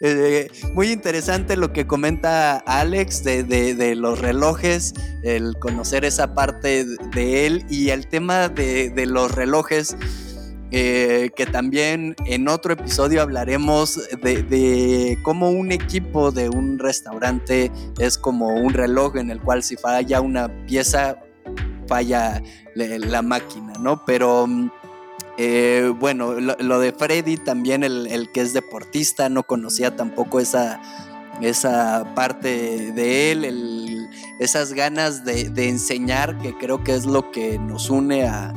Eh, 0.00 0.50
muy 0.74 0.90
interesante 0.90 1.56
lo 1.56 1.72
que 1.72 1.86
comenta 1.86 2.58
Alex 2.58 3.24
de, 3.24 3.42
de- 3.42 3.74
de 3.74 3.94
los 3.94 4.18
relojes, 4.18 4.92
el 5.22 5.54
conocer 5.58 6.04
esa 6.04 6.34
parte 6.34 6.84
de 7.14 7.46
él 7.46 7.64
y 7.70 7.88
el 7.88 8.06
tema 8.06 8.50
de, 8.50 8.90
de 8.90 9.06
los 9.06 9.32
relojes, 9.32 9.96
eh, 10.72 11.30
que 11.36 11.46
también 11.46 12.16
en 12.24 12.48
otro 12.48 12.72
episodio 12.72 13.22
hablaremos 13.22 14.00
de, 14.22 15.18
cómo 15.22 15.50
un 15.50 15.70
equipo 15.70 16.32
de 16.32 16.48
un 16.48 16.78
restaurante 16.78 17.70
es 17.98 18.16
como 18.18 18.48
un 18.48 18.72
reloj 18.72 19.16
en 19.18 19.30
el 19.30 19.40
cual 19.40 19.62
si 19.62 19.76
falla 19.76 20.20
una 20.20 20.48
pieza, 20.66 21.18
falla 21.86 22.42
la 22.74 23.22
máquina, 23.22 23.74
¿no? 23.78 24.04
Pero... 24.04 24.46
mm, 24.46 24.70
eh, 25.38 25.90
bueno, 25.98 26.34
lo, 26.38 26.78
de 26.78 26.92
Freddy 26.92 27.38
también, 27.38 27.82
el, 27.84 28.06
el 28.08 28.30
que 28.30 28.42
es 28.42 28.52
deportista, 28.52 29.30
no 29.30 29.42
conocía 29.44 29.96
tampoco 29.96 30.40
esa, 30.40 30.78
esa 31.40 32.12
parte 32.14 32.92
de 32.92 33.32
él, 33.32 33.44
el- 33.46 33.91
esas 34.42 34.72
ganas 34.72 35.24
de, 35.24 35.68
enseñar, 35.68 36.38
que 36.38 36.56
creo 36.56 36.82
que 36.82 36.94
es 36.94 37.04
lo 37.06 37.30
que 37.30 37.58
nos 37.58 37.90
une 37.90 38.26
a, 38.26 38.52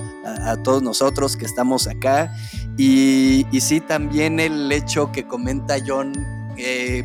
todos 0.64 0.82
nosotros 0.82 1.38
que 1.38 1.46
estamos 1.46 1.88
acá. 1.88 2.34
Y, 2.78 3.46
sí, 3.60 3.80
también 3.80 4.40
el 4.40 4.72
hecho 4.72 5.12
que 5.12 5.26
comenta 5.28 5.78
John. 5.86 6.14
eh, 6.58 7.04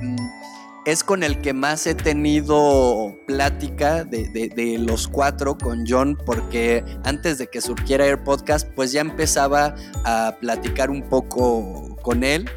es 0.86 1.04
con 1.04 1.22
el 1.22 1.40
que 1.40 1.52
más 1.52 1.86
he 1.86 1.94
tenido 1.94 3.14
plática 3.26 4.02
de, 4.04 4.28
de- 4.28 4.78
los 4.78 5.08
cuatro 5.08 5.58
con 5.58 5.84
John, 5.86 6.16
porque 6.24 6.84
antes 7.04 7.38
de 7.38 7.48
que 7.48 7.60
surgiera 7.60 8.06
el 8.06 8.18
podcast, 8.20 8.68
pues 8.74 8.92
ya 8.92 9.02
empezaba 9.02 9.74
a 10.04 10.36
platicar 10.40 10.90
un 10.90 11.02
poco 11.02 11.96
con 12.02 12.24
él. 12.24 12.48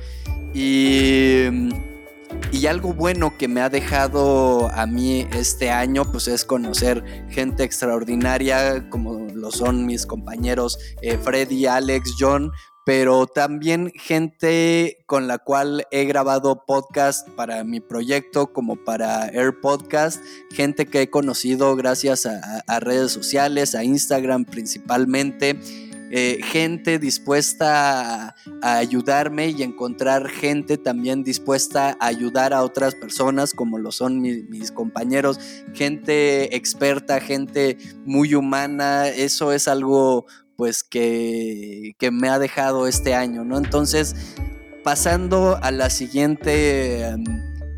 Y, 0.54 1.50
y 2.52 2.68
algo 2.68 2.94
bueno 2.94 3.38
que 3.38 3.48
me 3.48 3.62
ha 3.62 3.70
dejado 3.70 4.70
a 4.72 4.86
mí 4.86 5.28
este 5.34 5.70
año, 5.72 6.10
pues 6.12 6.28
es 6.28 6.46
conocer 6.46 7.04
gente 7.30 7.64
extraordinaria, 7.64 8.90
como 8.90 9.28
lo 9.34 9.52
son 9.52 9.86
mis 9.86 10.06
compañeros 10.06 10.78
eh, 11.02 11.18
Freddy, 11.18 11.66
Alex, 11.66 12.16
John, 12.20 12.52
pero 12.86 13.28
también 13.28 13.92
gente 13.96 15.04
con 15.06 15.28
la 15.28 15.38
cual 15.38 15.88
he 15.92 16.06
grabado 16.06 16.66
podcast 16.66 17.28
para 17.30 17.64
mi 17.64 17.80
proyecto 17.80 18.52
como 18.52 18.76
para 18.76 19.28
Air 19.30 19.60
Podcast, 19.62 20.22
gente 20.52 20.86
que 20.86 21.04
he 21.04 21.10
conocido 21.10 21.76
gracias 21.76 22.26
a, 22.26 22.80
redes 22.80 23.12
sociales, 23.12 23.74
a 23.76 23.84
Instagram 23.84 24.46
principalmente, 24.46 25.58
eh, 26.16 26.40
gente 26.44 27.00
dispuesta 27.00 28.36
a, 28.62 28.78
ayudarme 28.78 29.48
y 29.50 29.64
encontrar 29.64 30.30
gente 30.30 30.78
también 30.78 31.24
dispuesta 31.24 31.98
a 32.00 32.06
ayudar 32.06 32.54
a 32.54 32.62
otras 32.62 32.94
personas 32.94 33.56
como 33.56 33.80
lo 33.80 33.92
son 33.92 34.22
mi- 34.22 34.44
mis 34.44 34.72
compañeros, 34.72 35.40
gente 35.74 36.56
experta, 36.56 37.20
gente 37.20 37.80
muy 38.06 38.36
humana, 38.36 39.08
eso 39.08 39.52
es 39.52 39.68
algo 39.68 40.28
pues 40.56 40.84
que, 40.84 41.96
que 41.98 42.12
me 42.12 42.30
ha 42.30 42.38
dejado 42.38 42.86
este 42.88 43.16
año, 43.16 43.44
¿no? 43.44 43.58
Entonces, 43.58 44.16
pasando 44.84 45.58
a 45.64 45.72
la 45.72 45.90
siguiente 45.90 47.08
em, 47.08 47.24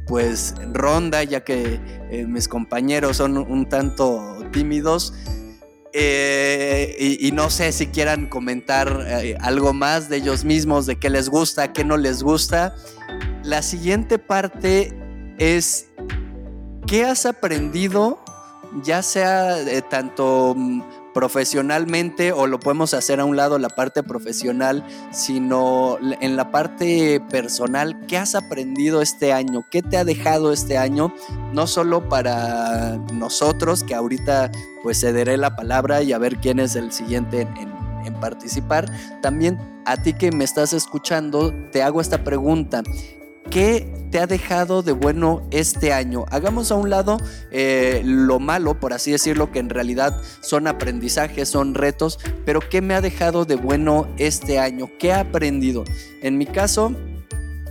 pues 0.07 0.55
ronda, 0.73 1.23
ya 1.23 1.45
que 1.45 1.79
eh, 2.11 2.25
mis 2.27 2.49
compañeros 2.49 3.15
son 3.15 3.37
un 3.37 3.69
tanto 3.69 4.39
tímidos. 4.51 5.13
Eh, 5.97 7.17
y, 7.21 7.31
no 7.31 7.49
sé 7.49 7.71
si 7.71 7.87
quieran 7.87 8.27
comentar 8.27 9.05
eh, 9.07 9.37
algo 9.39 9.71
más 9.71 10.09
de 10.09 10.17
ellos 10.17 10.43
mismos, 10.43 10.85
de 10.85 10.97
qué 10.97 11.09
les 11.09 11.29
gusta, 11.29 11.71
qué 11.71 11.85
no 11.85 11.95
les 11.95 12.21
gusta. 12.21 12.75
La 13.43 13.61
siguiente 13.61 14.19
parte 14.19 14.93
es 15.37 15.87
qué 16.85 17.05
has 17.05 17.25
aprendido, 17.25 18.19
ya 18.83 19.01
sea 19.01 19.57
eh, 19.61 19.81
tanto 19.81 20.53
mm, 20.57 20.81
profesionalmente 21.15 22.33
o 22.33 22.45
lo 22.45 22.59
podemos 22.59 22.93
hacer 22.93 23.21
a 23.21 23.25
un 23.25 23.37
lado 23.37 23.57
la 23.57 23.69
parte 23.69 24.03
profesional, 24.03 24.83
sino 25.11 25.97
en 26.19 26.35
la 26.35 26.51
parte 26.51 27.21
personal, 27.31 28.05
¿qué 28.05 28.17
has 28.17 28.35
aprendido 28.35 29.01
este 29.01 29.31
año? 29.31 29.65
¿Qué 29.71 29.81
te 29.81 29.95
ha 29.95 30.03
dejado 30.03 30.51
este 30.51 30.77
año? 30.77 31.15
No 31.53 31.67
solo 31.67 32.09
para 32.09 32.97
nosotros, 33.13 33.85
que 33.85 33.95
ahorita 33.95 34.51
pues 34.83 34.99
cederé 34.99 35.37
la 35.37 35.55
palabra 35.55 36.03
y 36.03 36.11
a 36.11 36.17
ver 36.17 36.35
quién 36.37 36.59
es 36.59 36.75
el 36.75 36.91
siguiente 36.91 37.41
en, 37.41 37.57
en- 37.57 37.85
en 38.05 38.13
participar, 38.19 38.85
también 39.23 39.57
a 39.85 39.97
ti 39.97 40.13
que 40.13 40.31
me 40.31 40.43
estás 40.43 40.73
escuchando, 40.73 41.51
te 41.71 41.81
hago 41.81 42.01
esta 42.01 42.23
pregunta. 42.23 42.83
¿Qué 43.49 44.07
te 44.11 44.19
ha 44.19 44.27
dejado 44.27 44.81
de 44.81 44.91
bueno 44.91 45.47
este 45.51 45.93
año? 45.93 46.25
Hagamos 46.29 46.71
a 46.71 46.75
un 46.75 46.89
lado 46.89 47.17
eh, 47.51 48.01
lo 48.05 48.39
malo, 48.39 48.79
por 48.79 48.93
así 48.93 49.11
decirlo, 49.11 49.51
que 49.51 49.59
en 49.59 49.69
realidad 49.69 50.21
son 50.41 50.67
aprendizajes, 50.67 51.49
son 51.49 51.73
retos, 51.73 52.19
pero 52.45 52.59
¿qué 52.59 52.81
me 52.81 52.93
ha 52.93 53.01
dejado 53.01 53.45
de 53.45 53.55
bueno 53.55 54.07
este 54.17 54.59
año? 54.59 54.89
¿Qué 54.99 55.07
he 55.07 55.13
aprendido? 55.13 55.83
En 56.21 56.37
mi 56.37 56.45
caso, 56.45 56.95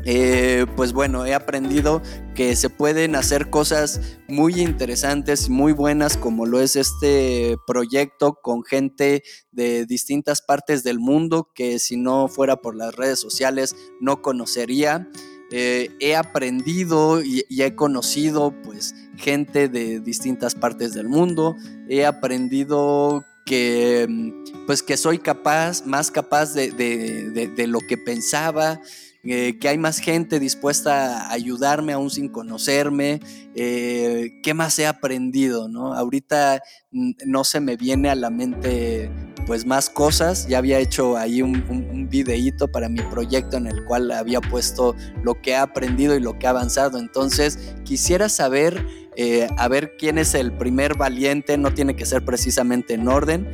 eh, 0.07 0.66
pues 0.76 0.93
bueno, 0.93 1.25
he 1.25 1.33
aprendido 1.33 2.02
que 2.35 2.57
se 2.57 2.69
pueden 2.69 3.16
hacer 3.16 3.49
cosas 3.49 4.19
muy 4.28 4.61
interesantes 4.61 5.47
y 5.47 5.50
muy 5.50 5.73
buenas 5.73 6.19
como 6.19 6.45
lo 6.45 6.61
es 6.61 6.76
este 6.76 7.57
proyecto 7.66 8.38
con 8.43 8.64
gente 8.64 9.23
de 9.50 9.87
distintas 9.87 10.43
partes 10.43 10.85
del 10.85 10.99
mundo 10.99 11.49
que 11.54 11.78
si 11.78 11.97
no 11.97 12.28
fuera 12.28 12.57
por 12.57 12.76
las 12.76 12.95
redes 12.95 13.19
sociales 13.19 13.75
no 14.00 14.21
conocería. 14.21 15.09
Eh, 15.56 15.92
he 16.00 16.16
aprendido 16.16 17.23
y, 17.23 17.44
he 17.49 17.76
conocido 17.76 18.52
pues 18.64 18.92
gente 19.16 19.68
de 19.68 20.00
distintas 20.00 20.56
partes 20.56 20.94
del 20.94 21.08
mundo. 21.08 21.56
He 21.88 22.04
aprendido 22.04 23.25
que 23.46 24.34
pues 24.66 24.82
que 24.82 24.96
soy 24.96 25.18
capaz, 25.20 25.87
más 25.87 26.11
capaz 26.11 26.54
de, 26.54 27.66
lo 27.68 27.78
que 27.78 27.96
pensaba. 27.96 28.80
Eh, 29.23 29.58
que 29.61 29.68
hay 29.68 29.78
más 29.78 30.00
gente 30.00 30.40
dispuesta 30.40 31.28
a 31.28 31.32
ayudarme 31.32 31.94
aún 31.94 32.11
sin 32.11 32.28
conocerme, 32.28 33.20
eh, 33.54 34.40
qué 34.42 34.52
más 34.52 34.78
he 34.78 34.87
aprendido, 34.87 35.66
¿no? 35.66 35.94
Ahorita 35.94 36.62
no 36.90 37.44
se 37.44 37.61
me 37.61 37.76
viene 37.78 38.11
a 38.11 38.16
la 38.16 38.28
mente 38.28 39.11
pues 39.46 39.66
más 39.66 39.90
cosas, 39.90 40.46
ya 40.48 40.58
había 40.58 40.78
hecho 40.78 41.16
ahí 41.16 41.42
un, 41.42 41.64
un, 41.68 42.08
videíto 42.08 42.68
para 42.68 42.88
mi 42.88 43.00
proyecto 43.02 43.56
en 43.56 43.66
el 43.66 43.84
cual 43.84 44.10
había 44.10 44.40
puesto 44.40 44.94
lo 45.22 45.40
que 45.40 45.50
he 45.52 45.56
aprendido 45.56 46.14
y 46.14 46.20
lo 46.20 46.38
que 46.38 46.46
he 46.46 46.48
avanzado, 46.48 46.98
entonces 46.98 47.74
quisiera 47.84 48.28
saber, 48.28 48.86
eh, 49.16 49.48
a 49.56 49.68
ver 49.68 49.96
quién 49.96 50.18
es 50.18 50.34
el 50.34 50.52
primer 50.52 50.96
valiente, 50.96 51.58
no 51.58 51.72
tiene 51.74 51.96
que 51.96 52.06
ser 52.06 52.24
precisamente 52.24 52.94
en 52.94 53.08
orden, 53.08 53.48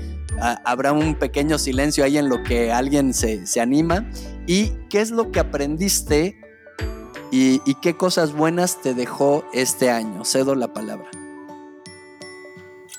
habrá 0.65 0.93
un 0.93 1.15
pequeño 1.15 1.59
silencio 1.59 2.05
ahí 2.05 2.19
en 2.19 2.29
lo 2.29 2.43
que 2.43 2.73
alguien 2.73 3.15
se, 3.15 3.61
anima. 3.61 4.09
¿Y 4.47 4.71
qué 4.89 5.01
es 5.01 5.11
lo 5.11 5.31
que 5.31 5.41
aprendiste 5.41 6.37
y, 7.31 7.61
qué 7.83 7.97
cosas 7.97 8.33
buenas 8.33 8.81
te 8.83 8.95
dejó 8.95 9.45
este 9.53 9.91
año? 9.91 10.25
Cedo 10.25 10.55
la 10.55 10.73
palabra. 10.73 11.11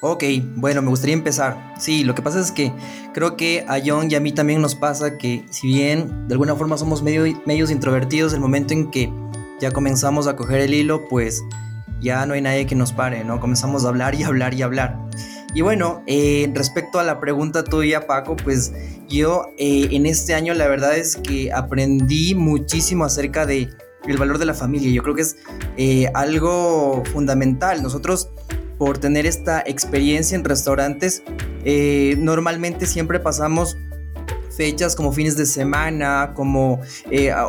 Ok, 0.03 0.23
bueno, 0.55 0.81
me 0.81 0.89
gustaría 0.89 1.13
empezar. 1.13 1.75
Sí, 1.77 2.03
lo 2.03 2.15
que 2.15 2.23
pasa 2.23 2.39
es 2.39 2.51
que 2.51 2.73
creo 3.13 3.37
que 3.37 3.63
a 3.67 3.79
John 3.85 4.09
y 4.09 4.15
a 4.15 4.19
mí 4.19 4.31
también 4.31 4.59
nos 4.59 4.73
pasa 4.73 5.15
que 5.19 5.45
si 5.51 5.67
bien 5.67 6.27
de 6.27 6.33
alguna 6.33 6.55
forma 6.55 6.75
somos 6.75 7.03
medio, 7.03 7.23
medios 7.45 7.69
introvertidos, 7.69 8.33
el 8.33 8.39
momento 8.39 8.73
en 8.73 8.89
que 8.89 9.13
ya 9.59 9.69
comenzamos 9.69 10.25
a 10.25 10.35
coger 10.35 10.61
el 10.61 10.73
hilo, 10.73 11.07
pues 11.07 11.43
ya 11.99 12.25
no 12.25 12.33
hay 12.33 12.41
nadie 12.41 12.65
que 12.65 12.73
nos 12.73 12.93
pare, 12.93 13.23
¿no? 13.23 13.39
Comenzamos 13.39 13.85
a 13.85 13.89
hablar 13.89 14.15
y 14.15 14.23
hablar 14.23 14.55
y 14.55 14.63
hablar. 14.63 14.97
Y 15.53 15.61
bueno, 15.61 16.01
eh, 16.07 16.51
respecto 16.55 16.97
a 16.97 17.03
la 17.03 17.19
pregunta 17.19 17.63
tuya, 17.63 18.07
Paco, 18.07 18.35
pues 18.35 18.73
yo 19.07 19.49
eh, 19.59 19.89
en 19.91 20.07
este 20.07 20.33
año 20.33 20.55
la 20.55 20.67
verdad 20.67 20.97
es 20.97 21.15
que 21.15 21.53
aprendí 21.53 22.33
muchísimo 22.33 23.05
acerca 23.05 23.45
de 23.45 23.69
el 24.07 24.17
valor 24.17 24.39
de 24.39 24.45
la 24.45 24.55
familia. 24.55 24.89
Yo 24.91 25.03
creo 25.03 25.13
que 25.13 25.21
es 25.21 25.35
eh, 25.77 26.09
algo 26.15 27.03
fundamental. 27.13 27.83
Nosotros 27.83 28.31
por 28.81 28.97
tener 28.97 29.27
esta 29.27 29.61
experiencia 29.63 30.35
en 30.35 30.43
restaurantes, 30.43 31.21
normalmente 32.17 32.87
siempre 32.87 33.19
pasamos 33.19 33.77
fechas 34.57 34.95
como 34.95 35.11
fines 35.11 35.37
de 35.37 35.45
semana, 35.45 36.33
como 36.35 36.81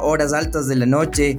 horas 0.03 0.35
altas 0.35 0.69
de 0.69 0.77
la 0.77 0.85
noche. 0.85 1.39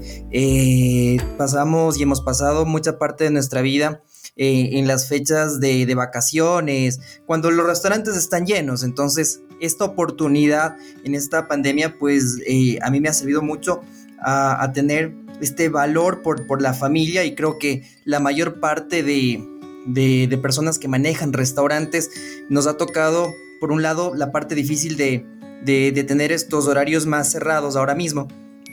pasamos 1.37 1.99
y 1.99 2.01
hemos 2.01 2.21
pasado 2.21 2.65
mucha 2.65 2.97
parte 2.97 3.25
de 3.25 3.29
nuestra 3.29 3.61
vida 3.61 4.01
eh, 4.35 4.79
en 4.79 4.87
las 4.87 5.07
fechas 5.07 5.59
de, 5.59 5.93
vacaciones, 5.93 6.99
cuando 7.27 7.51
los 7.51 7.67
restaurantes 7.67 8.17
están 8.17 8.47
llenos. 8.47 8.81
Entonces, 8.81 9.43
esta 9.61 9.85
oportunidad 9.85 10.75
en 11.03 11.13
esta 11.13 11.47
pandemia, 11.47 11.99
pues 11.99 12.39
eh, 12.47 12.79
a 12.81 12.89
mí 12.89 12.99
me 12.99 13.09
ha 13.09 13.13
servido 13.13 13.43
mucho 13.43 13.81
a, 14.25 14.71
tener 14.73 15.13
este 15.39 15.69
valor 15.69 16.23
por, 16.23 16.47
por, 16.47 16.63
la 16.63 16.73
familia 16.73 17.25
y 17.25 17.35
creo 17.35 17.59
que 17.59 17.83
la 18.05 18.19
mayor 18.19 18.59
parte 18.59 19.03
de, 19.03 19.52
de, 19.85 20.39
personas 20.41 20.79
que 20.79 20.87
manejan 20.87 21.33
restaurantes 21.33 22.09
nos 22.49 22.67
ha 22.67 22.77
tocado, 22.77 23.33
por 23.59 23.71
un 23.71 23.81
lado, 23.81 24.13
la 24.15 24.31
parte 24.31 24.55
difícil 24.55 24.97
de, 24.97 25.25
de 25.63 26.03
tener 26.03 26.31
estos 26.31 26.67
horarios 26.67 27.05
más 27.05 27.31
cerrados 27.31 27.75
ahora 27.75 27.95
mismo, 27.95 28.27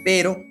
pero 0.05 0.43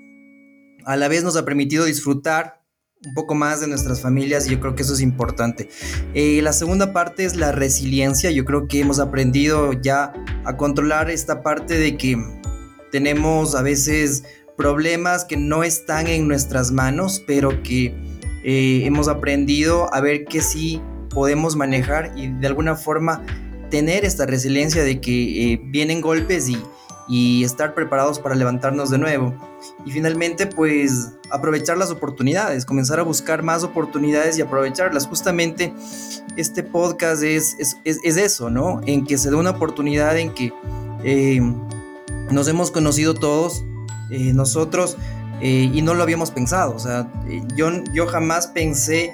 a 0.85 0.95
la 0.95 1.07
vez 1.07 1.23
nos 1.23 1.35
ha 1.35 1.45
permitido 1.45 1.85
disfrutar 1.85 2.59
un 3.05 3.13
poco 3.13 3.33
más 3.33 3.61
de 3.61 3.67
nuestras 3.67 4.01
familias 4.01 4.45
y 4.47 4.51
yo 4.51 4.59
creo 4.59 4.75
que 4.75 4.83
eso 4.83 4.93
es 4.93 5.01
importante. 5.01 5.69
Eh, 6.13 6.41
la 6.41 6.51
segunda 6.51 6.91
parte 6.91 7.23
es 7.23 7.35
la 7.35 7.51
resiliencia. 7.51 8.29
Yo 8.31 8.43
creo 8.43 8.67
que 8.67 8.81
hemos 8.81 8.99
aprendido 8.99 9.71
ya 9.73 10.13
a 10.43 10.57
controlar 10.57 11.09
esta 11.09 11.41
parte 11.41 11.77
de 11.77 11.95
que 11.95 12.17
tenemos 12.91 13.55
a 13.55 13.61
veces 13.61 14.23
problemas 14.57 15.23
que 15.23 15.37
no 15.37 15.63
están 15.63 16.07
en 16.07 16.27
nuestras 16.27 16.71
manos, 16.71 17.23
pero 17.25 17.63
que 17.63 17.95
eh, 18.43 18.81
hemos 18.85 19.07
aprendido 19.07 19.93
a 19.93 20.01
ver 20.01 20.25
que 20.25 20.41
sí 20.41 20.81
podemos 21.09 21.55
manejar 21.55 22.13
y 22.15 22.27
de 22.27 22.47
alguna 22.47 22.75
forma 22.75 23.23
tener 23.69 24.05
esta 24.05 24.25
resiliencia 24.25 24.83
de 24.83 25.01
que 25.01 25.53
eh, 25.53 25.61
vienen 25.63 26.01
golpes 26.01 26.49
y, 26.49 26.63
estar 27.43 27.73
preparados 27.73 28.19
para 28.19 28.35
levantarnos 28.35 28.91
de 28.91 28.99
nuevo. 28.99 29.33
Y 29.83 29.89
finalmente, 29.89 30.45
pues 30.45 31.13
aprovechar 31.31 31.75
las 31.75 31.89
oportunidades, 31.89 32.65
comenzar 32.65 32.99
a 32.99 33.03
buscar 33.03 33.41
más 33.41 33.63
oportunidades 33.63 34.37
y 34.37 34.43
aprovecharlas. 34.43 35.07
Justamente 35.07 35.73
este 36.37 36.61
podcast 36.61 37.23
es, 37.23 37.57
es, 37.57 38.17
eso, 38.17 38.51
¿no? 38.51 38.81
En 38.85 39.07
que 39.07 39.17
se 39.17 39.31
da 39.31 39.37
una 39.37 39.49
oportunidad 39.49 40.19
en 40.19 40.35
que 40.35 40.53
eh, 41.03 41.41
nos 42.29 42.47
hemos 42.47 42.69
conocido 42.69 43.15
todos, 43.15 43.63
nosotros, 44.11 44.95
eh, 45.41 45.69
y 45.73 45.81
no 45.81 45.93
lo 45.93 46.03
habíamos 46.03 46.31
pensado. 46.31 46.75
O 46.75 46.79
sea, 46.79 47.11
yo, 47.55 47.69
yo 47.93 48.07
jamás 48.07 48.47
pensé, 48.47 49.13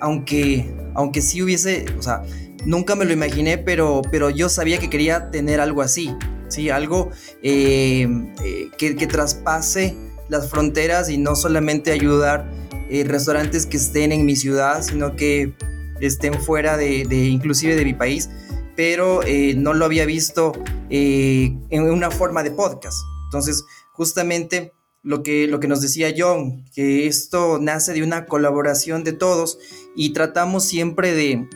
aunque, 0.00 0.74
aunque 0.94 1.22
sí 1.22 1.42
hubiese, 1.42 1.86
o 1.98 2.02
sea, 2.02 2.22
nunca 2.66 2.94
me 2.96 3.04
lo 3.04 3.12
imaginé, 3.12 3.58
pero, 3.58 4.02
pero 4.10 4.30
yo 4.30 4.48
sabía 4.48 4.78
que 4.78 4.90
quería 4.90 5.30
tener 5.30 5.60
algo 5.60 5.82
así. 5.82 6.14
¿sí? 6.48 6.70
Algo 6.70 7.10
eh, 7.42 8.08
eh, 8.44 8.70
que, 8.76 9.06
traspase 9.06 9.96
las 10.28 10.50
fronteras 10.50 11.08
y 11.08 11.18
no 11.18 11.36
solamente 11.36 11.92
ayudar 11.92 12.50
eh, 12.90 13.04
restaurantes 13.04 13.66
que 13.66 13.76
estén 13.76 14.12
en 14.12 14.24
mi 14.26 14.36
ciudad, 14.36 14.82
sino 14.82 15.16
que 15.16 15.54
estén 16.00 16.34
fuera 16.34 16.76
de, 16.76 17.02
inclusive 17.28 17.74
de 17.74 17.84
mi 17.84 17.94
país, 17.94 18.28
pero 18.76 19.20
no 19.56 19.72
lo 19.72 19.86
había 19.86 20.04
visto 20.04 20.52
en 20.90 21.90
una 21.90 22.10
forma 22.10 22.42
de 22.42 22.50
podcast. 22.50 22.98
Entonces, 23.28 23.64
justamente 23.92 24.74
lo 25.06 25.22
que, 25.22 25.46
lo 25.46 25.60
que 25.60 25.68
nos 25.68 25.80
decía 25.80 26.12
John, 26.18 26.64
que 26.74 27.06
esto 27.06 27.60
nace 27.60 27.92
de 27.92 28.02
una 28.02 28.26
colaboración 28.26 29.04
de 29.04 29.12
todos 29.12 29.56
y 29.94 30.12
tratamos 30.12 30.64
siempre 30.64 31.14
de, 31.14 31.48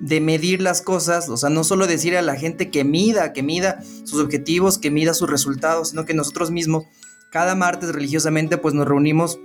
de 0.00 0.20
medir 0.20 0.60
las 0.60 0.82
cosas, 0.82 1.28
o 1.28 1.36
sea, 1.36 1.48
no 1.48 1.62
solo 1.62 1.86
decir 1.86 2.16
a 2.16 2.22
la 2.22 2.34
gente 2.34 2.72
que 2.72 2.82
mida, 2.82 3.32
que 3.32 3.44
mida 3.44 3.80
sus 4.02 4.20
objetivos, 4.20 4.78
que 4.78 4.90
mida 4.90 5.14
sus 5.14 5.30
resultados, 5.30 5.90
sino 5.90 6.04
que 6.04 6.12
nosotros 6.12 6.50
mismos, 6.50 6.86
cada 7.30 7.54
martes 7.54 7.90
religiosamente, 7.90 8.58
pues 8.58 8.74
nos 8.74 8.88
reunimos 8.88 9.38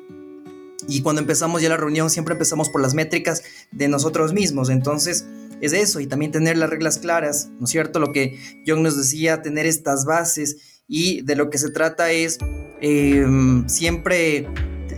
y 0.88 1.04
cuando 1.04 1.22
empezamos 1.22 1.62
ya 1.62 1.70
la 1.70 1.78
reunión 1.78 2.10
siempre 2.10 2.34
empezamos 2.34 2.70
por 2.70 2.82
las 2.82 2.96
métricas 2.96 3.44
de 3.72 3.88
nosotros 3.88 4.34
mismos, 4.34 4.72
entonces 4.72 5.28
es 5.62 5.74
eso 5.74 6.00
y 6.00 6.08
también 6.08 6.32
tener 6.32 6.58
las 6.58 6.72
reglas 6.72 6.98
claras, 6.98 7.50
¿no 7.60 7.66
es 7.66 7.70
cierto? 7.70 8.00
Lo 8.00 8.12
que 8.12 8.36
John 8.66 8.82
nos 8.82 8.98
decía, 8.98 9.44
tener 9.44 9.68
estas 9.68 10.06
bases 10.06 10.58
y 10.88 11.22
de 11.22 11.36
lo 11.36 11.52
que 11.52 11.60
se 11.60 11.70
trata 11.70 12.12
es 12.12 12.40
em, 12.84 13.68
siempre 13.68 14.48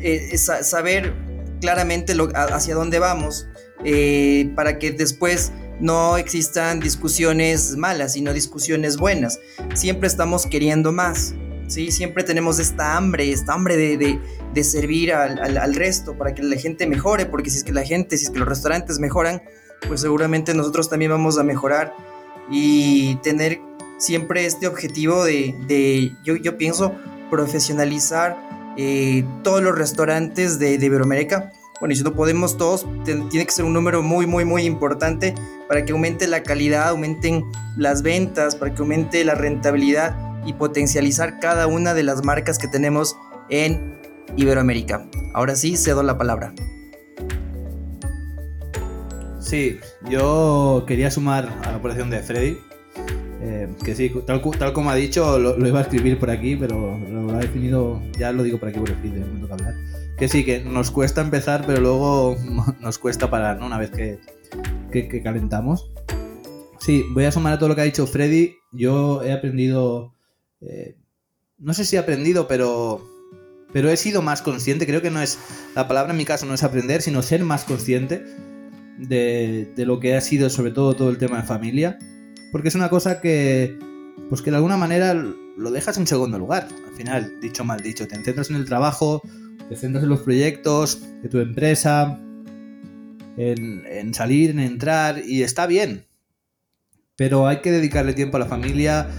eh, 0.01 0.37
saber 0.37 1.13
claramente 1.61 2.13
hacia 2.33 2.75
dónde 2.75 2.99
vamos 2.99 3.47
eh, 3.83 4.51
para 4.55 4.77
que 4.79 4.91
después 4.91 5.51
no 5.79 6.17
existan 6.17 6.79
discusiones 6.79 7.77
malas, 7.77 8.13
sino 8.13 8.33
discusiones 8.33 8.97
buenas. 8.97 9.39
Siempre 9.75 10.07
estamos 10.07 10.47
queriendo 10.47 10.91
más, 10.91 11.35
¿sí? 11.67 11.91
Siempre 11.91 12.23
tenemos 12.23 12.59
esta 12.59 12.97
hambre, 12.97 13.31
esta 13.31 13.53
hambre 13.53 13.75
de, 13.75 14.63
servir 14.63 15.13
al, 15.13 15.75
resto 15.75 16.17
para 16.17 16.33
que 16.33 16.41
la 16.41 16.55
gente 16.55 16.87
mejore, 16.87 17.25
porque 17.25 17.49
si 17.49 17.57
es 17.57 17.63
que 17.63 17.73
la 17.73 17.83
gente, 17.83 18.17
si 18.17 18.25
es 18.25 18.31
que 18.31 18.39
los 18.39 18.47
restaurantes 18.47 18.99
mejoran, 18.99 19.41
pues 19.87 20.01
seguramente 20.01 20.53
nosotros 20.53 20.89
también 20.89 21.11
vamos 21.11 21.37
a 21.37 21.43
mejorar 21.43 21.93
y 22.49 23.15
tener 23.17 23.59
siempre 23.97 24.45
este 24.45 24.67
objetivo 24.67 25.23
de, 25.23 26.11
yo, 26.23 26.57
pienso, 26.57 26.95
profesionalizar 27.29 28.37
eh, 28.77 29.25
todos 29.43 29.61
los 29.61 29.77
restaurantes 29.77 30.59
de, 30.59 30.73
Iberoamérica 30.73 31.51
bueno, 31.79 31.91
y 31.91 31.97
si 31.97 32.03
no 32.03 32.13
podemos 32.13 32.57
todos, 32.57 32.87
tiene 33.03 33.45
que 33.45 33.51
ser 33.51 33.65
un 33.65 33.73
número 33.73 34.01
muy, 34.01 34.25
muy, 34.25 34.45
muy 34.45 34.63
importante 34.63 35.35
para 35.67 35.83
que 35.83 35.91
aumente 35.91 36.25
la 36.27 36.41
calidad, 36.41 36.87
aumenten 36.87 37.43
las 37.75 38.01
ventas, 38.01 38.55
para 38.55 38.73
que 38.73 38.81
aumente 38.81 39.25
la 39.25 39.35
rentabilidad 39.35 40.15
y 40.45 40.53
potencializar 40.53 41.39
cada 41.39 41.67
una 41.67 41.93
de 41.93 42.03
las 42.03 42.23
marcas 42.23 42.57
que 42.59 42.69
tenemos 42.69 43.17
en 43.49 43.99
Iberoamérica. 44.37 45.05
Ahora 45.33 45.55
sí, 45.55 45.75
cedo 45.75 46.01
la 46.01 46.17
palabra. 46.17 46.53
Sí, 49.41 49.79
yo 50.09 50.85
quería 50.87 51.11
sumar 51.11 51.49
a 51.63 51.71
la 51.71 51.77
operación 51.77 52.09
de 52.09 52.19
Freddy. 52.23 52.57
Eh, 53.47 53.67
que 53.83 53.93
sí, 53.95 54.11
tal, 54.25 54.41
tal 54.57 54.73
como 54.73 54.89
ha 54.89 54.95
dicho, 54.95 55.37
lo, 55.37 55.57
lo 55.57 55.67
iba 55.67 55.79
a 55.79 55.83
escribir 55.83 56.17
por 56.17 56.29
aquí, 56.31 56.55
pero 56.55 56.97
lo 56.97 57.31
ha 57.35 57.39
definido, 57.39 58.01
ya 58.17 58.31
lo 58.31 58.41
digo 58.43 58.57
por 58.59 58.69
aquí 58.69 58.79
por 58.79 58.89
escrito, 58.89 59.17
me 59.33 59.39
toca 59.39 59.53
hablar. 59.53 59.73
Que 60.17 60.27
sí, 60.27 60.43
que 60.45 60.61
nos 60.63 60.89
cuesta 60.91 61.21
empezar, 61.21 61.63
pero 61.67 61.81
luego 61.81 62.35
nos 62.79 62.97
cuesta 62.97 63.29
parar, 63.29 63.59
¿no? 63.59 63.67
Una 63.67 63.77
vez 63.77 63.91
que, 63.91 64.19
que- 64.91 65.07
que 65.07 65.21
calentamos. 65.21 65.91
Sí, 66.79 67.03
voy 67.13 67.25
a 67.25 67.31
sumar 67.31 67.53
a 67.53 67.59
todo 67.59 67.69
lo 67.69 67.75
que 67.75 67.81
ha 67.81 67.85
dicho 67.85 68.07
Freddy. 68.07 68.55
Yo 68.71 69.23
he 69.23 69.31
aprendido. 69.33 70.13
eh, 70.61 70.95
no 71.57 71.73
sé 71.73 71.83
si 71.85 71.95
he 71.95 71.99
aprendido, 71.99 72.47
pero. 72.47 73.01
Pero 73.73 73.89
he 73.89 73.97
sido 73.97 74.21
más 74.21 74.41
consciente. 74.41 74.85
Creo 74.85 75.01
que 75.01 75.09
no 75.11 75.21
es. 75.21 75.37
La 75.75 75.87
palabra 75.87 76.11
en 76.11 76.17
mi 76.17 76.25
caso 76.25 76.45
no 76.45 76.53
es 76.53 76.63
aprender, 76.63 77.01
sino 77.01 77.21
ser 77.21 77.43
más 77.43 77.63
consciente 77.65 78.23
de, 78.99 79.71
de 79.75 79.85
lo 79.85 79.99
que 79.99 80.15
ha 80.15 80.21
sido, 80.21 80.49
sobre 80.49 80.71
todo, 80.71 80.93
todo 80.93 81.09
el 81.09 81.17
tema 81.17 81.37
de 81.41 81.43
familia. 81.47 81.97
Porque 82.55 82.69
es 82.69 82.75
una 82.75 82.87
cosa 82.87 83.19
que. 83.19 83.77
Pues 84.29 84.41
que 84.41 84.49
de 84.49 84.55
alguna 84.55 84.77
manera 84.77 85.13
lo 85.13 85.71
dejas 85.71 85.97
en 85.97 86.07
segundo 86.07 86.39
lugar. 86.39 86.69
Al 86.87 86.95
final, 86.95 87.33
dicho 87.41 87.65
mal 87.65 87.81
dicho, 87.81 88.07
te 88.07 88.15
centras 88.15 88.49
en 88.49 88.55
el 88.55 88.63
trabajo, 88.63 89.21
te 89.67 89.75
centras 89.75 90.05
en 90.05 90.09
los 90.09 90.21
proyectos 90.21 91.01
de 91.21 91.27
tu 91.27 91.39
empresa, 91.39 92.17
en, 93.35 93.83
en 93.85 94.13
salir, 94.13 94.51
en 94.51 94.59
entrar, 94.59 95.21
y 95.27 95.43
está 95.43 95.67
bien. 95.67 96.05
Pero 97.17 97.45
hay 97.45 97.59
que 97.59 97.71
dedicarle 97.71 98.13
tiempo 98.13 98.37
a 98.37 98.39
la 98.39 98.45
familia, 98.45 99.09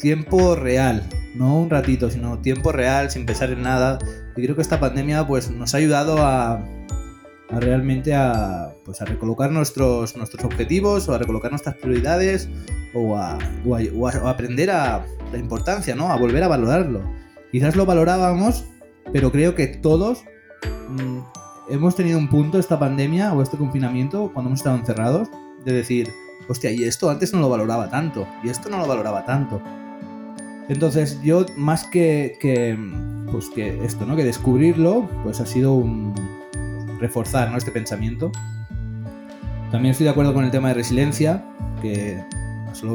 tiempo 0.00 0.54
real, 0.54 1.02
no 1.34 1.58
un 1.58 1.70
ratito, 1.70 2.08
sino 2.08 2.38
tiempo 2.38 2.70
real, 2.70 3.10
sin 3.10 3.26
pensar 3.26 3.50
en 3.50 3.62
nada. 3.62 3.98
Y 4.36 4.44
creo 4.44 4.54
que 4.54 4.62
esta 4.62 4.78
pandemia 4.78 5.26
pues, 5.26 5.50
nos 5.50 5.74
ha 5.74 5.78
ayudado 5.78 6.18
a, 6.24 6.64
a 7.50 7.60
realmente 7.60 8.14
a, 8.14 8.74
pues, 8.84 9.00
a 9.00 9.04
recolocar 9.04 9.50
nuestros, 9.52 10.16
nuestros 10.16 10.44
objetivos 10.44 11.08
o 11.08 11.14
a 11.14 11.18
recolocar 11.18 11.50
nuestras 11.50 11.76
prioridades 11.76 12.48
o 12.94 13.16
a, 13.16 13.38
o 13.64 13.76
a- 13.76 13.80
o 13.94 14.08
a- 14.08 14.30
aprender 14.30 14.70
a 14.70 15.04
la 15.32 15.38
importancia, 15.38 15.94
¿no? 15.94 16.08
A 16.10 16.16
volver 16.16 16.42
a 16.42 16.48
valorarlo. 16.48 17.02
Quizás 17.52 17.76
lo 17.76 17.86
valorábamos, 17.86 18.64
pero 19.12 19.30
creo 19.30 19.54
que 19.54 19.66
todos 19.68 20.24
mm, 20.88 21.18
hemos 21.70 21.94
tenido 21.94 22.18
un 22.18 22.28
punto 22.28 22.58
esta 22.58 22.78
pandemia 22.78 23.32
o 23.32 23.42
este 23.42 23.56
confinamiento 23.56 24.30
cuando 24.32 24.48
hemos 24.50 24.60
estado 24.60 24.76
encerrados 24.76 25.28
de 25.64 25.72
decir, 25.72 26.08
hostia, 26.48 26.70
y 26.72 26.82
esto 26.84 27.10
antes 27.10 27.32
no 27.32 27.40
lo 27.40 27.48
valoraba 27.48 27.88
tanto, 27.90 28.26
y 28.42 28.48
esto 28.48 28.68
no 28.68 28.78
lo 28.78 28.86
valoraba 28.86 29.24
tanto. 29.24 29.60
Entonces 30.68 31.20
yo 31.22 31.46
más 31.56 31.84
que, 31.84 32.36
que, 32.40 32.76
pues 33.30 33.48
que 33.50 33.84
esto, 33.84 34.04
¿no? 34.04 34.16
Que 34.16 34.24
descubrirlo, 34.24 35.08
pues 35.22 35.40
ha 35.40 35.46
sido 35.46 35.74
un 35.74 36.12
reforzar, 37.00 37.50
¿no? 37.50 37.58
Este 37.58 37.70
pensamiento. 37.70 38.32
También 39.70 39.92
estoy 39.92 40.04
de 40.04 40.10
acuerdo 40.10 40.32
con 40.32 40.44
el 40.44 40.50
tema 40.50 40.68
de 40.68 40.74
resiliencia, 40.74 41.44
que 41.82 42.22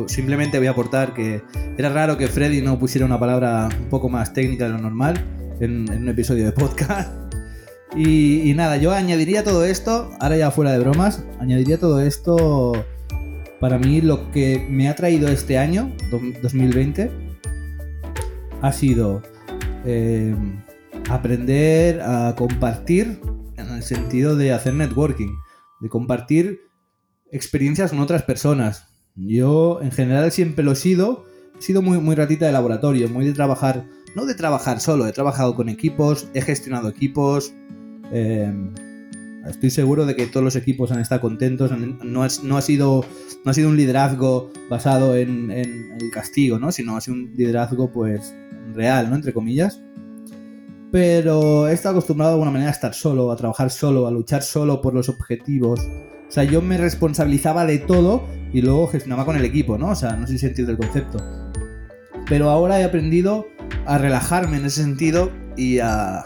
simplemente 0.08 0.58
voy 0.58 0.68
a 0.68 0.72
aportar 0.72 1.14
que 1.14 1.42
era 1.78 1.90
raro 1.90 2.18
que 2.18 2.28
Freddy 2.28 2.62
no 2.62 2.78
pusiera 2.78 3.06
una 3.06 3.20
palabra 3.20 3.70
un 3.80 3.90
poco 3.90 4.10
más 4.10 4.34
técnica 4.34 4.66
de 4.66 4.72
lo 4.72 4.78
normal 4.78 5.24
en, 5.60 5.90
un 5.90 6.10
episodio 6.10 6.46
de 6.46 6.52
podcast. 6.52 7.12
Y, 7.96 8.54
nada, 8.56 8.78
yo 8.78 8.94
añadiría 8.94 9.44
todo 9.44 9.66
esto, 9.66 10.12
ahora 10.22 10.38
ya 10.38 10.50
fuera 10.52 10.72
de 10.72 10.80
bromas, 10.80 11.26
añadiría 11.40 11.78
todo 11.78 12.00
esto 12.02 12.86
para 13.60 13.78
mí 13.78 14.00
lo 14.02 14.32
que 14.32 14.66
me 14.70 14.88
ha 14.88 14.96
traído 14.96 15.28
este 15.28 15.58
año, 15.58 15.92
do- 16.10 16.22
2020, 16.42 17.12
ha 18.62 18.72
sido 18.72 19.22
eh, 19.86 20.34
aprender 21.10 22.02
a 22.02 22.34
compartir 22.38 23.20
en 23.62 23.76
el 23.76 23.84
sentido 23.84 24.36
de 24.36 24.52
hacer 24.54 24.74
networking, 24.74 25.36
de 25.80 25.90
compartir 25.90 26.60
experiencias 27.32 27.92
con 27.92 28.00
otras 28.00 28.24
personas. 28.24 28.88
Yo 29.16 29.80
en 29.82 29.92
general 29.92 30.32
siempre 30.32 30.64
lo 30.64 30.72
he 30.74 30.76
sido, 30.76 31.26
he 31.58 31.62
sido 31.62 31.82
muy, 31.82 32.00
muy 32.00 32.16
ratita 32.16 32.46
de 32.46 32.52
laboratorio, 32.52 33.10
muy 33.10 33.26
de 33.26 33.34
trabajar, 33.34 33.86
no 34.16 34.26
de 34.26 34.36
trabajar 34.36 34.80
solo, 34.80 35.08
he 35.08 35.12
trabajado 35.14 35.56
con 35.56 35.70
equipos, 35.70 36.28
he 36.34 36.42
gestionado 36.42 36.90
equipos, 36.90 37.54
eh, 38.12 38.54
estoy 39.48 39.70
seguro 39.70 40.06
de 40.06 40.16
que 40.16 40.28
todos 40.28 40.44
los 40.44 40.56
equipos 40.56 40.92
han 40.92 41.00
estado 41.00 41.22
contentos, 41.22 41.72
no, 41.78 42.26
es- 42.26 42.44
no 42.44 42.58
ha 42.58 42.62
sido 42.62 43.06
no 43.44 43.50
ha 43.50 43.54
sido 43.56 43.70
un 43.70 43.78
liderazgo 43.78 44.52
basado 44.70 45.16
en, 45.16 45.50
en 45.50 45.94
el 46.00 46.12
castigo, 46.12 46.60
¿no? 46.60 46.72
Sino 46.72 46.96
ha 46.96 47.02
sido 47.02 47.16
un 47.18 47.34
liderazgo, 47.36 47.92
pues, 47.92 48.36
real, 48.76 49.10
¿no? 49.10 49.16
Entre 49.16 49.34
comillas. 49.34 49.82
Pero 50.92 51.68
he 51.68 51.74
estado 51.74 51.96
acostumbrado 51.96 52.32
de 52.32 52.36
alguna 52.36 52.52
manera 52.52 52.70
a 52.70 52.74
estar 52.74 52.94
solo, 52.94 53.32
a 53.32 53.36
trabajar 53.38 53.70
solo, 53.72 54.08
a 54.08 54.12
luchar 54.12 54.44
solo 54.44 54.82
por 54.82 54.94
los 54.94 55.08
objetivos. 55.08 55.80
O 55.80 56.32
sea, 56.32 56.44
yo 56.44 56.62
me 56.62 56.78
responsabilizaba 56.78 57.66
de 57.66 57.80
todo 57.80 58.26
y 58.54 58.62
luego 58.62 58.88
gestionaba 58.88 59.26
con 59.26 59.38
el 59.38 59.46
equipo, 59.46 59.78
¿no? 59.78 59.90
O 59.90 59.96
sea, 59.96 60.16
no 60.16 60.28
sé 60.28 60.34
si 60.34 60.40
se 60.40 60.48
entiende 60.48 60.74
el 60.74 60.78
concepto. 60.78 61.18
Pero 62.28 62.50
ahora 62.50 62.80
he 62.80 62.84
aprendido 62.84 63.48
a 63.86 63.98
relajarme 63.98 64.58
en 64.58 64.66
ese 64.66 64.82
sentido 64.82 65.32
y 65.56 65.80
a, 65.80 66.26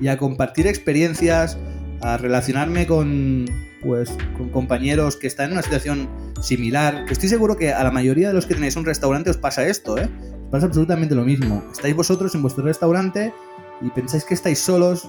y 0.00 0.08
a 0.08 0.16
compartir 0.16 0.66
experiencias, 0.66 1.58
a 2.00 2.16
relacionarme 2.16 2.86
con, 2.86 3.46
pues, 3.82 4.16
con 4.36 4.50
compañeros 4.50 5.16
que 5.16 5.26
están 5.26 5.46
en 5.46 5.52
una 5.52 5.62
situación 5.62 6.08
similar. 6.40 7.04
Que 7.06 7.12
estoy 7.12 7.28
seguro 7.28 7.56
que 7.56 7.72
a 7.72 7.84
la 7.84 7.90
mayoría 7.90 8.28
de 8.28 8.34
los 8.34 8.46
que 8.46 8.54
tenéis 8.54 8.76
un 8.76 8.84
restaurante 8.84 9.30
os 9.30 9.36
pasa 9.36 9.66
esto, 9.66 9.98
¿eh? 9.98 10.08
Os 10.44 10.50
pasa 10.50 10.66
absolutamente 10.66 11.14
lo 11.14 11.24
mismo. 11.24 11.62
Estáis 11.72 11.96
vosotros 11.96 12.34
en 12.34 12.42
vuestro 12.42 12.64
restaurante 12.64 13.32
y 13.80 13.90
pensáis 13.90 14.24
que 14.24 14.34
estáis 14.34 14.58
solos, 14.58 15.08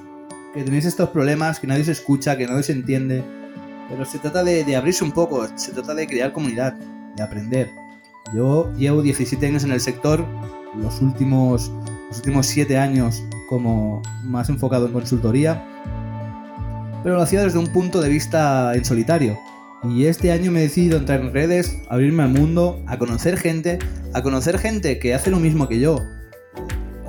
que 0.53 0.63
tenéis 0.63 0.85
estos 0.85 1.09
problemas, 1.09 1.59
que 1.59 1.67
nadie 1.67 1.83
os 1.83 1.87
escucha, 1.87 2.37
que 2.37 2.47
nadie 2.47 2.63
se 2.63 2.73
entiende. 2.73 3.23
Pero 3.89 4.05
se 4.05 4.19
trata 4.19 4.43
de, 4.43 4.75
abrirse 4.75 5.03
un 5.03 5.11
poco, 5.11 5.47
se 5.55 5.71
trata 5.71 5.93
de 5.93 6.07
crear 6.07 6.33
comunidad, 6.33 6.73
de 7.15 7.23
aprender. 7.23 7.69
Yo 8.33 8.73
llevo 8.75 9.01
17 9.01 9.45
años 9.45 9.63
en 9.63 9.71
el 9.71 9.79
sector, 9.79 10.25
los 10.75 11.01
últimos, 11.01 11.71
los 12.09 12.17
últimos 12.17 12.47
7 12.47 12.77
años 12.77 13.23
como 13.47 14.01
más 14.23 14.49
enfocado 14.49 14.87
en 14.87 14.93
consultoría, 14.93 15.63
pero 17.03 17.15
lo 17.15 17.21
hacía 17.21 17.41
desde 17.43 17.59
un 17.59 17.67
punto 17.67 18.01
de 18.01 18.09
vista 18.09 18.73
en 18.75 18.83
solitario. 18.83 19.39
Y 19.83 20.05
este 20.05 20.31
año 20.31 20.51
me 20.51 20.59
he 20.59 20.63
decidido 20.63 20.97
entrar 20.97 21.21
en 21.21 21.31
redes, 21.31 21.77
abrirme 21.87 22.23
al 22.23 22.29
mundo, 22.29 22.81
a 22.87 22.97
conocer 22.97 23.37
gente, 23.37 23.79
a 24.13 24.21
conocer 24.21 24.57
gente 24.57 24.99
que 24.99 25.13
hace 25.13 25.29
lo 25.29 25.39
mismo 25.39 25.69
que 25.69 25.79
yo, 25.79 26.01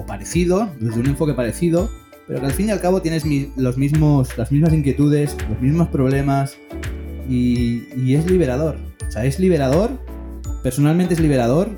parecido, 0.08 0.68
desde 0.80 0.98
un 0.98 1.06
enfoque 1.06 1.34
parecido, 1.34 1.88
pero 2.26 2.40
que 2.40 2.46
al 2.46 2.52
fin 2.52 2.68
y 2.68 2.70
al 2.72 2.80
cabo 2.80 3.00
tienes 3.00 3.24
los 3.56 3.78
mismos, 3.78 4.36
las 4.36 4.50
mismas 4.50 4.72
inquietudes, 4.72 5.36
los 5.48 5.60
mismos 5.60 5.88
problemas, 5.88 6.56
y, 7.28 7.84
y 7.96 8.14
es 8.16 8.28
liberador. 8.28 8.76
O 9.06 9.10
sea, 9.10 9.24
es 9.24 9.38
liberador, 9.38 9.90
personalmente 10.64 11.14
es 11.14 11.20
liberador, 11.20 11.68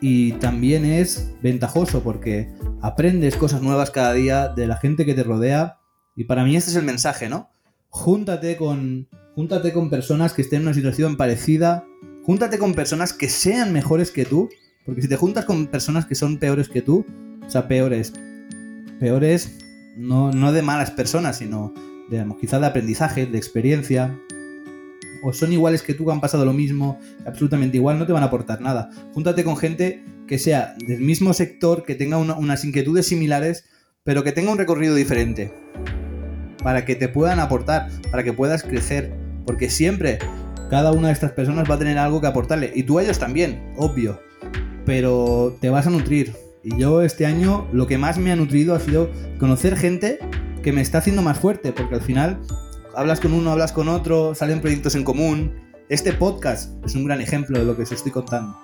y 0.00 0.32
también 0.32 0.84
es 0.84 1.34
ventajoso 1.42 2.02
porque 2.02 2.48
aprendes 2.80 3.36
cosas 3.36 3.60
nuevas 3.60 3.90
cada 3.90 4.14
día 4.14 4.48
de 4.48 4.66
la 4.66 4.76
gente 4.76 5.04
que 5.04 5.14
te 5.14 5.22
rodea, 5.22 5.78
y 6.16 6.24
para 6.24 6.44
mí 6.44 6.56
este 6.56 6.70
es 6.70 6.76
el 6.76 6.84
mensaje, 6.84 7.28
¿no? 7.28 7.50
Júntate 7.90 8.56
con, 8.56 9.08
júntate 9.34 9.72
con 9.72 9.90
personas 9.90 10.32
que 10.32 10.42
estén 10.42 10.60
en 10.60 10.68
una 10.68 10.74
situación 10.74 11.16
parecida, 11.16 11.84
júntate 12.24 12.58
con 12.58 12.74
personas 12.74 13.12
que 13.12 13.28
sean 13.28 13.72
mejores 13.72 14.10
que 14.10 14.24
tú, 14.24 14.48
porque 14.86 15.02
si 15.02 15.08
te 15.08 15.16
juntas 15.16 15.44
con 15.44 15.66
personas 15.66 16.06
que 16.06 16.14
son 16.14 16.38
peores 16.38 16.68
que 16.68 16.82
tú, 16.82 17.04
o 17.50 17.52
sea, 17.52 17.66
peores, 17.66 18.12
peores 19.00 19.58
no, 19.96 20.30
no 20.30 20.52
de 20.52 20.62
malas 20.62 20.92
personas, 20.92 21.38
sino 21.38 21.74
de, 22.08 22.24
quizá 22.40 22.60
de 22.60 22.66
aprendizaje, 22.68 23.26
de 23.26 23.36
experiencia, 23.36 24.16
o 25.24 25.32
son 25.32 25.52
iguales 25.52 25.82
que 25.82 25.92
tú, 25.92 26.06
que 26.06 26.12
han 26.12 26.20
pasado 26.20 26.44
lo 26.44 26.52
mismo, 26.52 27.00
absolutamente 27.26 27.76
igual, 27.76 27.98
no 27.98 28.06
te 28.06 28.12
van 28.12 28.22
a 28.22 28.26
aportar 28.26 28.60
nada. 28.60 28.90
Júntate 29.14 29.42
con 29.42 29.56
gente 29.56 30.04
que 30.28 30.38
sea 30.38 30.76
del 30.86 31.00
mismo 31.00 31.34
sector, 31.34 31.84
que 31.84 31.96
tenga 31.96 32.18
una- 32.18 32.36
unas 32.36 32.64
inquietudes 32.64 33.06
similares, 33.08 33.64
pero 34.04 34.22
que 34.22 34.30
tenga 34.30 34.52
un 34.52 34.58
recorrido 34.58 34.94
diferente. 34.94 35.52
Para 36.62 36.84
que 36.84 36.94
te 36.94 37.08
puedan 37.08 37.40
aportar, 37.40 37.90
para 38.12 38.22
que 38.22 38.32
puedas 38.32 38.62
crecer, 38.62 39.12
porque 39.44 39.70
siempre 39.70 40.20
cada 40.70 40.92
una 40.92 41.08
de 41.08 41.14
estas 41.14 41.32
personas 41.32 41.68
va 41.68 41.74
a 41.74 41.78
tener 41.80 41.98
algo 41.98 42.20
que 42.20 42.28
aportarle, 42.28 42.70
y 42.76 42.84
tú 42.84 43.00
a 43.00 43.02
ellos 43.02 43.18
también, 43.18 43.72
obvio, 43.76 44.20
pero 44.86 45.58
te 45.60 45.68
vas 45.68 45.88
a 45.88 45.90
nutrir. 45.90 46.32
Y 46.62 46.76
yo 46.76 47.00
este 47.02 47.24
año 47.24 47.66
lo 47.72 47.86
que 47.86 47.96
más 47.96 48.18
me 48.18 48.32
ha 48.32 48.36
nutrido 48.36 48.74
ha 48.74 48.80
sido 48.80 49.10
conocer 49.38 49.76
gente 49.76 50.18
que 50.62 50.72
me 50.72 50.82
está 50.82 50.98
haciendo 50.98 51.22
más 51.22 51.38
fuerte, 51.38 51.72
porque 51.72 51.94
al 51.94 52.02
final 52.02 52.40
hablas 52.94 53.20
con 53.20 53.32
uno, 53.32 53.52
hablas 53.52 53.72
con 53.72 53.88
otro, 53.88 54.34
salen 54.34 54.60
proyectos 54.60 54.94
en 54.94 55.04
común. 55.04 55.54
Este 55.88 56.12
podcast 56.12 56.72
es 56.84 56.94
un 56.94 57.06
gran 57.06 57.22
ejemplo 57.22 57.58
de 57.58 57.64
lo 57.64 57.76
que 57.76 57.84
os 57.84 57.92
estoy 57.92 58.12
contando. 58.12 58.54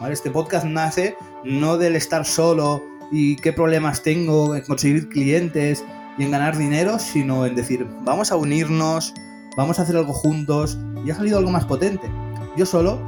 ¿vale? 0.00 0.14
Este 0.14 0.30
podcast 0.30 0.64
nace 0.64 1.14
no 1.44 1.76
del 1.76 1.94
estar 1.96 2.24
solo 2.24 2.82
y 3.12 3.36
qué 3.36 3.52
problemas 3.52 4.02
tengo 4.02 4.56
en 4.56 4.62
conseguir 4.62 5.10
clientes 5.10 5.84
y 6.16 6.22
en 6.22 6.30
ganar 6.30 6.56
dinero, 6.56 6.98
sino 6.98 7.44
en 7.44 7.54
decir, 7.54 7.86
vamos 8.02 8.32
a 8.32 8.36
unirnos, 8.36 9.12
vamos 9.58 9.78
a 9.78 9.82
hacer 9.82 9.96
algo 9.96 10.14
juntos 10.14 10.78
y 11.04 11.10
ha 11.10 11.14
salido 11.14 11.36
algo 11.38 11.50
más 11.50 11.66
potente. 11.66 12.10
Yo 12.56 12.64
solo, 12.64 12.98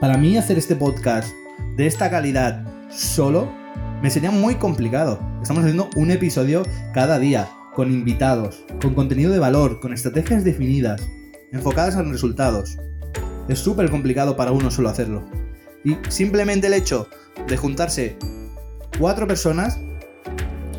para 0.00 0.16
mí 0.16 0.38
hacer 0.38 0.56
este 0.56 0.74
podcast 0.74 1.28
de 1.76 1.86
esta 1.86 2.08
calidad 2.08 2.67
solo, 2.90 3.48
Me 4.02 4.10
sería 4.10 4.30
muy 4.30 4.54
complicado. 4.54 5.18
Estamos 5.42 5.62
haciendo 5.64 5.90
un 5.96 6.12
episodio 6.12 6.62
cada 6.94 7.18
día, 7.18 7.48
con 7.74 7.92
invitados, 7.92 8.64
con 8.80 8.94
contenido 8.94 9.32
de 9.32 9.40
valor, 9.40 9.80
con 9.80 9.92
estrategias 9.92 10.44
definidas, 10.44 11.00
enfocadas 11.52 11.96
en 11.96 12.12
resultados. 12.12 12.78
Es 13.48 13.58
súper 13.58 13.90
complicado 13.90 14.36
para 14.36 14.52
uno 14.52 14.70
solo 14.70 14.88
hacerlo. 14.88 15.24
Y 15.84 15.96
simplemente 16.10 16.68
el 16.68 16.74
hecho 16.74 17.08
de 17.48 17.56
juntarse 17.56 18.16
cuatro 19.00 19.26
personas, 19.26 19.80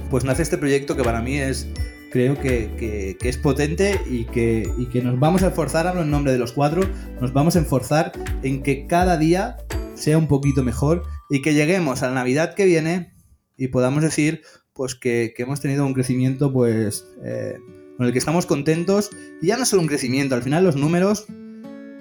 pues 0.09 0.23
nace 0.23 0.43
este 0.43 0.57
proyecto 0.57 0.95
que 0.95 1.03
para 1.03 1.21
mí 1.21 1.37
es, 1.37 1.67
creo 2.11 2.39
que, 2.39 2.71
que- 3.19 3.29
es 3.29 3.37
potente 3.37 3.99
y 4.09 4.25
que, 4.25 4.69
y 4.77 4.85
que 4.85 5.01
nos 5.01 5.19
vamos 5.19 5.43
a 5.43 5.47
esforzar, 5.47 5.87
hablo 5.87 6.03
en 6.03 6.11
nombre 6.11 6.31
de 6.31 6.39
los 6.39 6.53
cuatro, 6.53 6.83
nos 7.19 7.33
vamos 7.33 7.57
a 7.57 7.59
esforzar 7.59 8.13
en 8.43 8.63
que 8.63 8.87
cada 8.87 9.17
día 9.17 9.57
sea 9.95 10.17
un 10.17 10.27
poquito 10.27 10.63
mejor 10.63 11.03
y 11.29 11.41
que 11.41 11.53
lleguemos 11.53 12.01
a 12.01 12.07
la 12.07 12.15
Navidad 12.15 12.55
que 12.55 12.65
viene 12.65 13.13
y 13.57 13.67
podamos 13.67 14.03
decir 14.03 14.41
pues 14.73 14.95
que, 14.95 15.33
hemos 15.37 15.61
tenido 15.61 15.85
un 15.85 15.93
crecimiento 15.93 16.51
pues 16.51 17.05
eh, 17.23 17.57
con 17.97 18.05
el 18.05 18.13
que 18.13 18.19
estamos 18.19 18.45
contentos 18.45 19.09
y 19.41 19.47
ya 19.47 19.57
no 19.57 19.65
solo 19.65 19.81
un 19.81 19.87
crecimiento, 19.87 20.35
al 20.35 20.43
final 20.43 20.63
los 20.63 20.75
números 20.75 21.27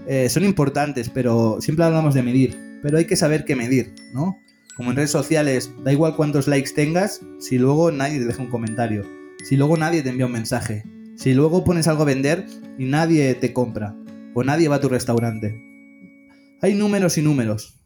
eh, 0.07 0.29
son 0.29 0.45
importantes, 0.45 1.11
pero 1.11 1.59
siempre 1.61 1.85
hablamos 1.85 2.15
de 2.15 2.23
medir, 2.23 2.57
pero 2.83 2.99
hay 2.99 3.05
que 3.05 3.17
saber 3.17 3.45
qué 3.45 3.57
medir, 3.57 3.95
¿no? 4.15 4.39
Como 4.77 4.91
en 4.91 4.97
redes 4.97 5.11
sociales, 5.11 5.73
da 5.83 5.93
igual 5.93 6.15
cuántos 6.15 6.47
likes 6.47 6.73
tengas, 6.73 7.21
si 7.41 7.59
luego 7.59 7.91
nadie 7.91 8.21
te 8.21 8.27
deja 8.27 8.43
un 8.43 8.49
comentario, 8.49 9.05
si 9.43 9.57
luego 9.57 9.77
nadie 9.77 10.03
te 10.03 10.11
envía 10.11 10.27
un 10.27 10.33
mensaje, 10.33 10.85
si 11.17 11.35
luego 11.35 11.65
pones 11.65 11.89
algo 11.89 12.03
a 12.03 12.07
vender 12.07 12.47
y 12.79 12.85
nadie 12.85 13.35
te 13.35 13.53
compra, 13.53 13.97
o 14.35 14.45
nadie 14.45 14.69
va 14.69 14.77
a 14.77 14.81
tu 14.81 14.89
restaurante. 14.89 15.61
Hay 16.63 16.75
números 16.75 17.19
y 17.19 17.23
números. 17.23 17.78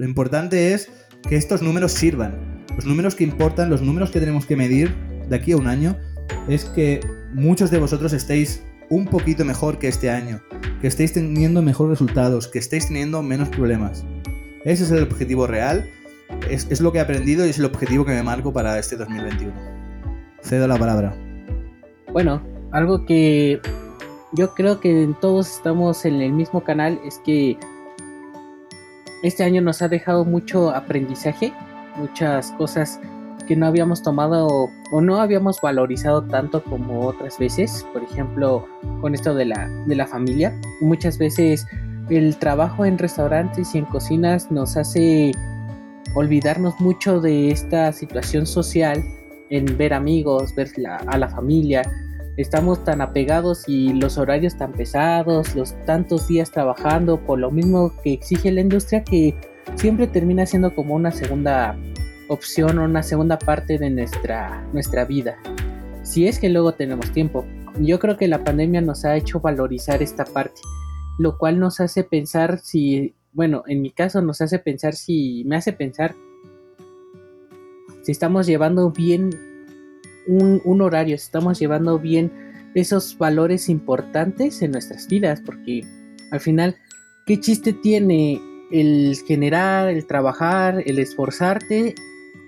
Lo 0.00 0.06
importante 0.06 0.72
es 0.72 0.90
que 1.28 1.36
estos 1.36 1.60
números 1.60 1.92
sirvan. 1.92 2.64
Los 2.74 2.86
números 2.86 3.14
que 3.14 3.22
importan, 3.22 3.68
los 3.68 3.82
números 3.82 4.10
que 4.10 4.18
tenemos 4.18 4.46
que 4.46 4.56
medir 4.56 4.94
de 5.28 5.36
aquí 5.36 5.52
a 5.52 5.58
un 5.58 5.66
año, 5.66 5.94
es 6.48 6.64
que 6.64 7.00
muchos 7.34 7.70
de 7.70 7.78
vosotros 7.78 8.14
estéis 8.14 8.62
un 8.88 9.04
poquito 9.04 9.44
mejor 9.44 9.78
que 9.78 9.88
este 9.88 10.08
año, 10.08 10.40
que 10.80 10.86
estéis 10.86 11.12
teniendo 11.12 11.60
mejores 11.60 11.90
resultados, 11.90 12.48
que 12.48 12.60
estéis 12.60 12.86
teniendo 12.86 13.22
menos 13.22 13.50
problemas. 13.50 14.06
Ese 14.64 14.84
es 14.84 14.90
el 14.90 15.02
objetivo 15.02 15.46
real, 15.46 15.86
es, 16.48 16.66
es 16.70 16.80
lo 16.80 16.92
que 16.92 16.96
he 16.96 17.02
aprendido 17.02 17.44
y 17.44 17.50
es 17.50 17.58
el 17.58 17.66
objetivo 17.66 18.06
que 18.06 18.12
me 18.12 18.22
marco 18.22 18.54
para 18.54 18.78
este 18.78 18.96
2021. 18.96 19.52
Cedo 20.42 20.66
la 20.66 20.78
palabra. 20.78 21.14
Bueno, 22.10 22.42
algo 22.72 23.04
que 23.04 23.60
yo 24.32 24.54
creo 24.54 24.80
que 24.80 25.14
todos 25.20 25.56
estamos 25.56 26.06
en 26.06 26.22
el 26.22 26.32
mismo 26.32 26.64
canal 26.64 26.98
es 27.04 27.20
que 27.22 27.58
este 29.22 29.44
año 29.44 29.60
nos 29.62 29.82
ha 29.82 29.88
dejado 29.88 30.24
mucho 30.24 30.70
aprendizaje, 30.70 31.52
muchas 31.96 32.50
cosas 32.52 33.00
que 33.46 33.56
no 33.56 33.66
habíamos 33.66 34.02
tomado 34.02 34.68
o 34.92 35.00
no 35.00 35.16
habíamos 35.20 35.60
valorizado 35.60 36.22
tanto 36.22 36.62
como 36.62 37.00
otras 37.06 37.38
veces, 37.38 37.84
por 37.92 38.02
ejemplo, 38.02 38.66
con 39.00 39.14
esto 39.14 39.34
de 39.34 39.46
la, 39.46 39.68
de 39.86 39.96
la 39.96 40.06
familia. 40.06 40.56
Muchas 40.80 41.18
veces 41.18 41.66
el 42.10 42.36
trabajo 42.36 42.84
en 42.84 42.96
restaurantes 42.98 43.74
y 43.74 43.78
en 43.78 43.84
cocinas 43.86 44.50
nos 44.50 44.76
hace 44.76 45.32
olvidarnos 46.14 46.78
mucho 46.80 47.20
de 47.20 47.50
esta 47.50 47.92
situación 47.92 48.46
social 48.46 49.02
en 49.50 49.64
ver 49.76 49.94
amigos, 49.94 50.54
ver 50.54 50.70
la- 50.76 50.96
a 51.06 51.18
la 51.18 51.28
familia. 51.28 51.82
Estamos 52.40 52.82
tan 52.84 53.02
apegados 53.02 53.64
y 53.68 53.92
los 53.92 54.16
horarios 54.16 54.56
tan 54.56 54.72
pesados, 54.72 55.54
los 55.54 55.74
tantos 55.84 56.26
días 56.26 56.50
trabajando 56.50 57.20
por 57.20 57.38
lo 57.38 57.50
mismo 57.50 57.92
que 58.02 58.14
exige 58.14 58.50
la 58.50 58.62
industria 58.62 59.04
que 59.04 59.34
siempre 59.74 60.06
termina 60.06 60.46
siendo 60.46 60.74
como 60.74 60.94
una 60.94 61.10
segunda 61.10 61.76
opción 62.28 62.78
o 62.78 62.84
una 62.84 63.02
segunda 63.02 63.38
parte 63.38 63.76
de 63.76 63.90
nuestra, 63.90 64.66
nuestra 64.72 65.04
vida. 65.04 65.36
Si 66.02 66.26
es 66.26 66.38
que 66.38 66.48
luego 66.48 66.72
tenemos 66.72 67.12
tiempo. 67.12 67.44
Yo 67.78 67.98
creo 67.98 68.16
que 68.16 68.26
la 68.26 68.42
pandemia 68.42 68.80
nos 68.80 69.04
ha 69.04 69.16
hecho 69.16 69.40
valorizar 69.40 70.02
esta 70.02 70.24
parte, 70.24 70.62
lo 71.18 71.36
cual 71.36 71.58
nos 71.58 71.78
hace 71.78 72.04
pensar 72.04 72.58
si, 72.58 73.14
bueno, 73.34 73.64
en 73.66 73.82
mi 73.82 73.90
caso 73.90 74.22
nos 74.22 74.40
hace 74.40 74.58
pensar 74.58 74.94
si, 74.94 75.44
me 75.44 75.56
hace 75.56 75.74
pensar 75.74 76.14
si 78.00 78.12
estamos 78.12 78.46
llevando 78.46 78.90
bien 78.90 79.49
un, 80.26 80.60
un 80.64 80.82
horario, 80.82 81.14
estamos 81.14 81.58
llevando 81.58 81.98
bien 81.98 82.30
esos 82.74 83.16
valores 83.18 83.68
importantes 83.68 84.62
en 84.62 84.72
nuestras 84.72 85.08
vidas, 85.08 85.40
porque 85.44 85.82
al 86.30 86.40
final, 86.40 86.76
¿qué 87.26 87.40
chiste 87.40 87.72
tiene 87.72 88.40
el 88.70 89.16
generar, 89.26 89.88
el 89.88 90.06
trabajar, 90.06 90.82
el 90.86 90.98
esforzarte 90.98 91.94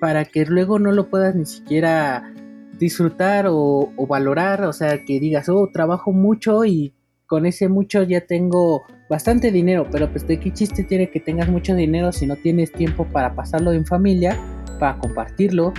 para 0.00 0.24
que 0.24 0.44
luego 0.46 0.78
no 0.78 0.92
lo 0.92 1.08
puedas 1.08 1.34
ni 1.34 1.46
siquiera 1.46 2.32
disfrutar 2.78 3.46
o, 3.48 3.92
o 3.96 4.06
valorar? 4.06 4.64
O 4.64 4.72
sea, 4.72 5.04
que 5.04 5.18
digas, 5.18 5.48
oh, 5.48 5.68
trabajo 5.72 6.12
mucho 6.12 6.64
y 6.64 6.94
con 7.26 7.46
ese 7.46 7.68
mucho 7.68 8.02
ya 8.02 8.20
tengo 8.20 8.84
bastante 9.08 9.50
dinero, 9.50 9.86
pero 9.90 10.10
pues 10.10 10.26
de 10.26 10.38
qué 10.38 10.52
chiste 10.52 10.84
tiene 10.84 11.10
que 11.10 11.18
tengas 11.18 11.48
mucho 11.48 11.74
dinero 11.74 12.12
si 12.12 12.26
no 12.26 12.36
tienes 12.36 12.70
tiempo 12.72 13.06
para 13.06 13.34
pasarlo 13.34 13.72
en 13.72 13.86
familia, 13.86 14.38
para 14.78 14.98
compartirlo 14.98 15.72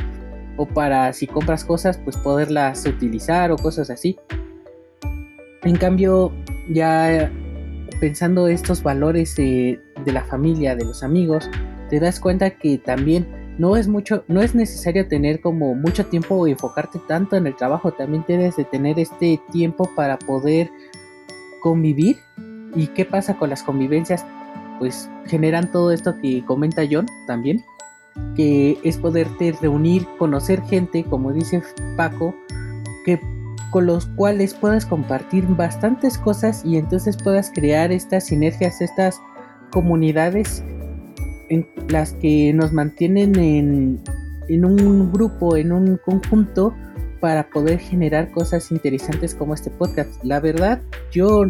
o 0.58 0.66
para 0.66 1.12
si 1.14 1.28
compras 1.28 1.64
cosas 1.64 1.98
pues 1.98 2.18
poderlas 2.18 2.86
utilizar 2.86 3.52
o 3.52 3.58
cosas 3.58 3.90
así. 3.90 4.18
En 5.64 5.78
cambio, 5.78 6.32
ya 6.70 7.32
pensando 8.00 8.48
estos 8.48 8.84
valores 8.84 9.36
de, 9.36 9.80
la 10.06 10.24
familia, 10.26 10.76
de 10.76 10.86
los 10.86 11.04
amigos, 11.04 11.50
te 11.90 12.00
das 12.00 12.20
cuenta 12.20 12.52
que 12.52 12.78
también 12.78 13.28
no 13.58 13.78
es 13.78 13.88
mucho, 13.88 14.24
no 14.28 14.42
es 14.42 14.56
necesario 14.56 15.08
tener 15.08 15.40
como 15.40 15.74
mucho 15.76 16.06
tiempo 16.08 16.36
o 16.36 16.48
enfocarte 16.48 17.00
tanto 17.08 17.36
en 17.38 17.48
el 17.48 17.56
trabajo, 17.56 17.92
también 17.92 18.24
tienes 18.24 18.58
de 18.58 18.66
tener 18.66 19.00
este 19.00 19.40
tiempo 19.52 19.90
para 19.96 20.18
poder 20.20 20.70
convivir. 21.62 22.18
¿Y 22.76 22.88
qué 22.88 23.06
pasa 23.06 23.38
con 23.38 23.50
las 23.50 23.64
convivencias? 23.64 24.26
Pues 24.80 25.10
generan 25.26 25.72
todo 25.72 25.92
esto 25.92 26.18
que 26.20 26.44
comenta 26.44 26.82
John 26.90 27.06
también, 27.28 27.64
que 28.36 28.78
es 28.84 28.98
poderte 28.98 29.54
reunir, 29.62 30.06
conocer 30.18 30.62
gente, 30.64 31.04
como 31.04 31.32
dice 31.32 31.62
Paco, 31.98 32.36
que 33.06 33.20
con 33.72 33.88
los 33.88 34.06
cuales 34.06 34.54
puedas 34.54 34.86
compartir 34.86 35.46
bastantes 35.48 36.18
cosas 36.18 36.64
y 36.64 36.78
entonces 36.78 37.18
puedas 37.18 37.52
crear 37.54 37.92
estas 37.92 38.28
sinergias, 38.28 38.82
estas 38.82 39.20
comunidades 39.72 40.64
en 41.50 41.68
las 41.90 42.14
que 42.14 42.54
nos 42.54 42.72
mantienen 42.72 43.38
en, 43.38 44.00
en 44.48 44.66
un 44.66 45.12
grupo, 45.12 45.56
en 45.56 45.72
un 45.72 46.00
conjunto 46.06 46.74
para 47.20 47.50
poder 47.50 47.80
generar 47.80 48.32
cosas 48.32 48.72
interesantes 48.72 49.34
como 49.34 49.54
este 49.54 49.70
podcast. 49.72 50.24
La 50.24 50.40
verdad, 50.40 50.82
yo, 51.12 51.46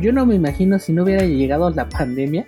yo 0.00 0.12
no 0.12 0.26
me 0.26 0.34
imagino 0.34 0.78
si 0.78 0.92
no 0.92 1.04
hubiera 1.04 1.24
llegado 1.24 1.70
la 1.70 1.88
pandemia 1.88 2.46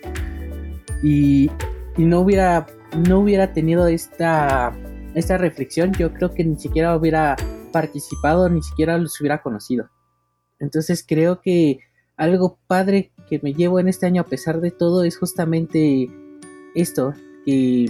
y, 1.03 1.51
y 1.97 2.05
no 2.05 2.21
hubiera 2.21 2.67
no 2.97 3.21
hubiera 3.21 3.53
tenido 3.53 3.87
esta, 3.87 4.73
esta 5.15 5.39
reflexión, 5.39 5.93
yo 5.93 6.13
creo 6.13 6.33
que 6.35 6.45
ni 6.45 6.57
siquiera 6.57 6.97
hubiera 6.97 7.37
participado, 7.73 8.49
ni 8.49 8.63
siquiera 8.63 8.99
los 8.99 9.21
hubiera 9.21 9.43
conocido. 9.43 9.91
Entonces 10.59 11.05
creo 11.07 11.41
que 11.41 11.81
algo 12.17 12.59
padre 12.67 13.13
que 13.29 13.41
me 13.43 13.55
llevo 13.55 13.79
en 13.79 13.89
este 13.89 14.07
año 14.07 14.23
a 14.23 14.27
pesar 14.27 14.61
de 14.61 14.71
todo 14.71 15.05
es 15.05 15.19
justamente 15.19 16.11
esto, 16.75 17.15
que 17.45 17.87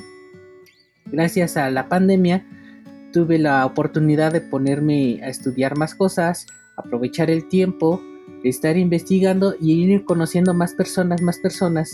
gracias 1.07 1.57
a 1.57 1.71
la 1.71 1.89
pandemia 1.89 2.47
tuve 3.13 3.39
la 3.39 3.65
oportunidad 3.65 4.33
de 4.33 4.41
ponerme 4.41 5.21
a 5.23 5.29
estudiar 5.29 5.77
más 5.77 5.95
cosas, 5.95 6.47
aprovechar 6.77 7.31
el 7.31 7.49
tiempo, 7.49 8.03
estar 8.45 8.77
investigando 8.77 9.55
y 9.59 9.73
ir 9.73 10.05
conociendo 10.05 10.53
más 10.55 10.75
personas, 10.75 11.23
más 11.23 11.39
personas 11.39 11.91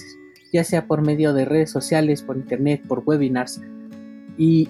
ya 0.54 0.62
sea 0.62 0.86
por 0.86 1.02
medio 1.02 1.34
de 1.34 1.44
redes 1.44 1.68
sociales, 1.68 2.22
por 2.22 2.36
internet, 2.36 2.80
por 2.86 3.02
webinars, 3.04 3.60
y 4.38 4.68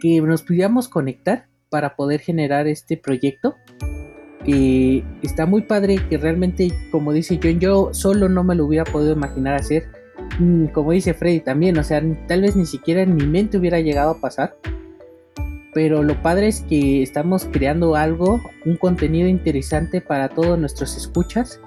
que 0.00 0.20
nos 0.20 0.42
pudiéramos 0.42 0.88
conectar 0.88 1.46
para 1.70 1.94
poder 1.94 2.20
generar 2.20 2.66
este 2.66 2.96
proyecto 2.96 3.54
que 4.44 5.04
está 5.22 5.46
muy 5.46 5.62
padre, 5.62 6.00
que 6.10 6.18
realmente, 6.18 6.72
como 6.90 7.12
dice 7.12 7.38
John, 7.40 7.60
yo 7.60 7.90
solo 7.92 8.28
no 8.28 8.42
me 8.42 8.56
lo 8.56 8.66
hubiera 8.66 8.84
podido 8.84 9.12
imaginar 9.12 9.54
hacer, 9.54 9.84
como 10.72 10.90
dice 10.90 11.14
Freddy 11.14 11.40
también, 11.40 11.78
o 11.78 11.84
sea, 11.84 12.02
tal 12.26 12.42
vez 12.42 12.56
ni 12.56 12.66
siquiera 12.66 13.02
en 13.02 13.14
mi 13.14 13.24
mente 13.24 13.56
hubiera 13.56 13.78
llegado 13.78 14.10
a 14.10 14.20
pasar, 14.20 14.56
pero 15.74 16.02
lo 16.02 16.20
padre 16.22 16.48
es 16.48 16.62
que 16.62 17.04
estamos 17.04 17.44
creando 17.44 17.94
algo, 17.94 18.40
un 18.66 18.76
contenido 18.76 19.28
interesante 19.28 20.00
para 20.00 20.28
todos 20.28 20.58
nuestros 20.58 20.96
escuchas 20.96 21.60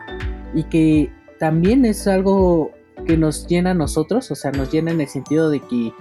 y 0.53 0.63
que 0.63 1.09
también 1.39 1.85
es 1.85 2.07
algo 2.07 2.71
que 3.11 3.17
nos 3.17 3.45
llena 3.45 3.71
a 3.71 3.73
nosotros, 3.73 4.31
o 4.31 4.35
sea, 4.35 4.53
nos 4.53 4.71
llena 4.71 4.91
en 4.91 5.01
el 5.01 5.07
sentido 5.09 5.49
de 5.49 5.59
que 5.59 5.91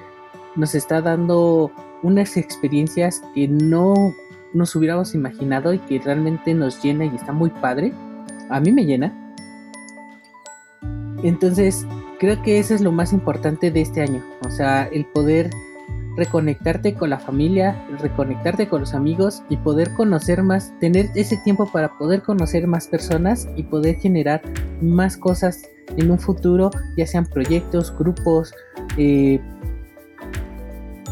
nos 0.54 0.76
está 0.76 1.02
dando 1.02 1.72
unas 2.04 2.36
experiencias 2.36 3.20
que 3.34 3.48
no 3.48 4.14
nos 4.52 4.76
hubiéramos 4.76 5.12
imaginado 5.16 5.74
y 5.74 5.80
que 5.80 5.98
realmente 5.98 6.54
nos 6.54 6.80
llena 6.80 7.06
y 7.06 7.16
está 7.16 7.32
muy 7.32 7.50
padre. 7.50 7.92
A 8.48 8.60
mí 8.60 8.70
me 8.70 8.84
llena. 8.84 9.34
Entonces, 11.24 11.84
creo 12.20 12.40
que 12.42 12.60
eso 12.60 12.74
es 12.74 12.80
lo 12.80 12.92
más 12.92 13.12
importante 13.12 13.72
de 13.72 13.80
este 13.80 14.02
año, 14.02 14.24
o 14.46 14.50
sea, 14.52 14.84
el 14.84 15.04
poder 15.06 15.50
reconectarte 16.16 16.94
con 16.94 17.10
la 17.10 17.18
familia, 17.18 17.84
reconectarte 17.98 18.68
con 18.68 18.82
los 18.82 18.94
amigos 18.94 19.42
y 19.48 19.56
poder 19.56 19.94
conocer 19.94 20.44
más, 20.44 20.72
tener 20.78 21.10
ese 21.16 21.38
tiempo 21.38 21.66
para 21.72 21.98
poder 21.98 22.22
conocer 22.22 22.68
más 22.68 22.86
personas 22.86 23.48
y 23.56 23.64
poder 23.64 23.96
generar 23.96 24.42
más 24.80 25.16
cosas 25.16 25.68
en 25.96 26.10
un 26.10 26.18
futuro, 26.18 26.70
ya 26.96 27.06
sean 27.06 27.26
proyectos, 27.26 27.96
grupos, 27.96 28.52
eh, 28.96 29.40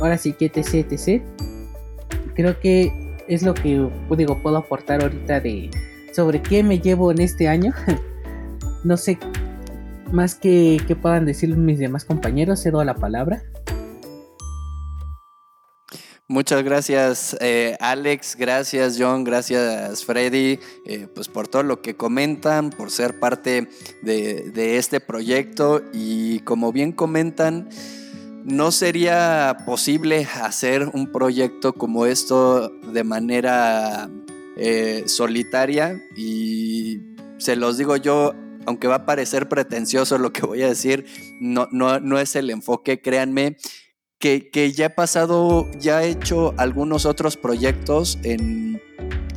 ahora 0.01 0.19
sí 0.19 0.33
que 0.33 0.47
etc, 0.47 0.93
etc. 0.93 1.23
Creo 2.35 2.59
que 2.61 3.17
es 3.29 3.43
lo 3.43 3.55
que 3.55 3.89
digo, 4.17 4.43
puedo 4.43 4.57
aportar 4.57 5.03
ahorita 5.03 5.41
de 5.41 5.71
sobre 6.13 6.43
qué 6.43 6.63
me 6.63 6.79
llevo 6.79 7.11
en 7.11 7.21
este 7.21 7.49
año. 7.49 7.73
no 8.85 8.97
sé 8.97 9.19
más 10.13 10.35
que, 10.35 10.79
que 10.87 10.97
puedan 10.97 11.27
decir 11.27 11.55
mis 11.57 11.79
demás 11.79 12.05
compañeros, 12.05 12.63
cedo 12.63 12.83
la 12.85 12.95
palabra. 12.95 13.43
Muchas 16.31 16.63
gracias 16.63 17.39
eh, 17.41 17.79
Alex, 17.81 18.37
gracias 18.37 18.97
John, 18.99 19.25
gracias 19.25 20.05
Freddy, 20.05 20.59
eh, 20.85 21.07
pues 21.15 21.27
por 21.27 21.49
todo 21.49 21.63
lo 21.63 21.81
que 21.81 21.97
comentan, 21.97 22.69
por 22.69 22.91
ser 22.91 23.19
parte 23.19 23.67
de, 24.03 24.51
de, 24.51 24.77
este 24.77 25.01
proyecto. 25.01 25.81
Y 25.95 26.41
como 26.41 26.71
bien 26.71 26.93
comentan, 26.93 27.71
no 28.45 28.73
sería 28.73 29.57
posible 29.65 30.29
hacer 30.43 30.91
un 30.93 31.11
proyecto 31.13 31.73
como 31.73 32.05
esto 32.05 32.69
de 32.69 33.05
manera 33.05 34.11
eh, 34.59 35.05
solitaria. 35.07 35.99
Y 36.15 37.01
se 37.39 37.57
los 37.57 37.79
digo 37.79 37.97
yo, 37.97 38.35
aunque 38.67 38.87
va 38.87 38.97
a 38.97 39.07
parecer 39.07 39.49
pretencioso 39.49 40.19
lo 40.19 40.35
que 40.35 40.43
voy 40.43 40.63
a 40.63 40.69
decir, 40.69 41.07
no, 41.41 41.69
no, 41.73 42.01
no 42.01 42.19
es 42.19 42.37
el 42.37 42.51
enfoque, 42.51 43.01
créanme 43.01 43.57
que, 44.19 44.73
ya 44.75 44.87
he 44.87 44.91
pasado, 44.91 45.71
ya 45.79 46.03
he 46.03 46.11
hecho 46.11 46.55
algunos 46.57 47.07
otros 47.07 47.37
proyectos 47.37 48.19
en, 48.25 48.83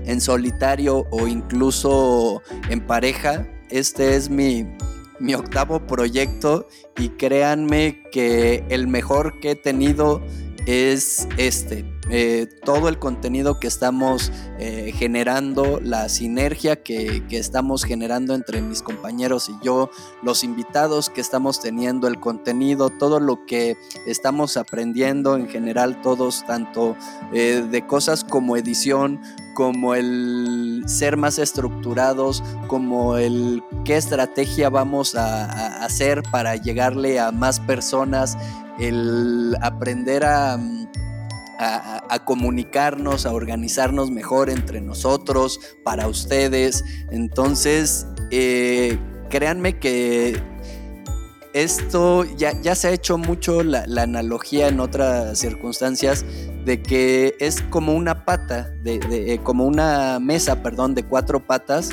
en 0.05 0.21
solitario 0.21 1.05
o 1.11 1.27
incluso 1.27 2.41
en 2.69 2.85
pareja. 2.85 3.47
Este 3.69 4.15
es 4.15 4.29
mi, 4.29 4.65
mi 5.19 5.35
octavo 5.35 5.85
proyecto 5.85 6.67
y 6.97 7.09
créanme 7.09 8.03
que 8.11 8.63
el 8.69 8.87
mejor 8.87 9.39
que 9.39 9.51
he 9.51 9.55
tenido 9.55 10.21
es 10.65 11.27
este. 11.37 11.85
Eh, 12.13 12.45
todo 12.65 12.89
el 12.89 12.99
contenido 12.99 13.57
que 13.57 13.67
estamos 13.67 14.33
eh, 14.59 14.91
generando, 14.93 15.79
la 15.81 16.09
sinergia 16.09 16.83
que, 16.83 17.23
estamos 17.29 17.85
generando 17.85 18.35
entre 18.35 18.61
mis 18.61 18.81
compañeros 18.81 19.47
y 19.47 19.53
yo, 19.65 19.89
los 20.21 20.43
invitados 20.43 21.09
que 21.09 21.21
estamos 21.21 21.61
teniendo, 21.61 22.09
el 22.09 22.19
contenido, 22.19 22.89
todo 22.89 23.21
lo 23.21 23.45
que 23.45 23.77
estamos 24.07 24.57
aprendiendo 24.57 25.37
en 25.37 25.47
general 25.47 26.01
todos, 26.01 26.45
tanto 26.45 26.97
eh, 27.31 27.65
de 27.71 27.87
cosas 27.87 28.25
como 28.25 28.57
edición, 28.57 29.21
como 29.53 29.95
el 29.95 30.83
ser 30.87 31.15
más 31.15 31.39
estructurados, 31.39 32.43
como 32.67 33.15
el 33.15 33.63
qué 33.85 33.95
estrategia 33.95 34.69
vamos 34.69 35.15
a 35.15 35.85
hacer 35.85 36.23
para 36.23 36.57
llegarle 36.57 37.21
a 37.21 37.31
más 37.31 37.61
personas, 37.61 38.37
el 38.79 39.55
aprender 39.61 40.25
a 40.25 40.59
a, 41.61 42.25
comunicarnos, 42.25 43.25
a 43.25 43.33
organizarnos 43.33 44.09
mejor 44.09 44.49
entre 44.49 44.81
nosotros, 44.81 45.59
para 45.83 46.07
ustedes. 46.07 46.83
Entonces, 47.11 48.07
eh, 48.31 48.97
créanme 49.29 49.77
que 49.77 50.41
esto 51.53 52.23
ya, 52.37 52.59
ya, 52.61 52.75
se 52.75 52.87
ha 52.87 52.91
hecho 52.91 53.17
mucho 53.17 53.61
la, 53.63 53.83
analogía 54.01 54.69
en 54.69 54.79
otras 54.79 55.37
circunstancias 55.37 56.25
de 56.65 56.81
que 56.81 57.35
es 57.39 57.61
como 57.61 57.93
una 57.93 58.25
pata, 58.25 58.71
de, 58.83 58.99
eh, 59.11 59.39
como 59.43 59.65
una 59.65 60.19
mesa, 60.19 60.63
perdón, 60.63 60.95
de 60.95 61.03
cuatro 61.03 61.45
patas, 61.45 61.89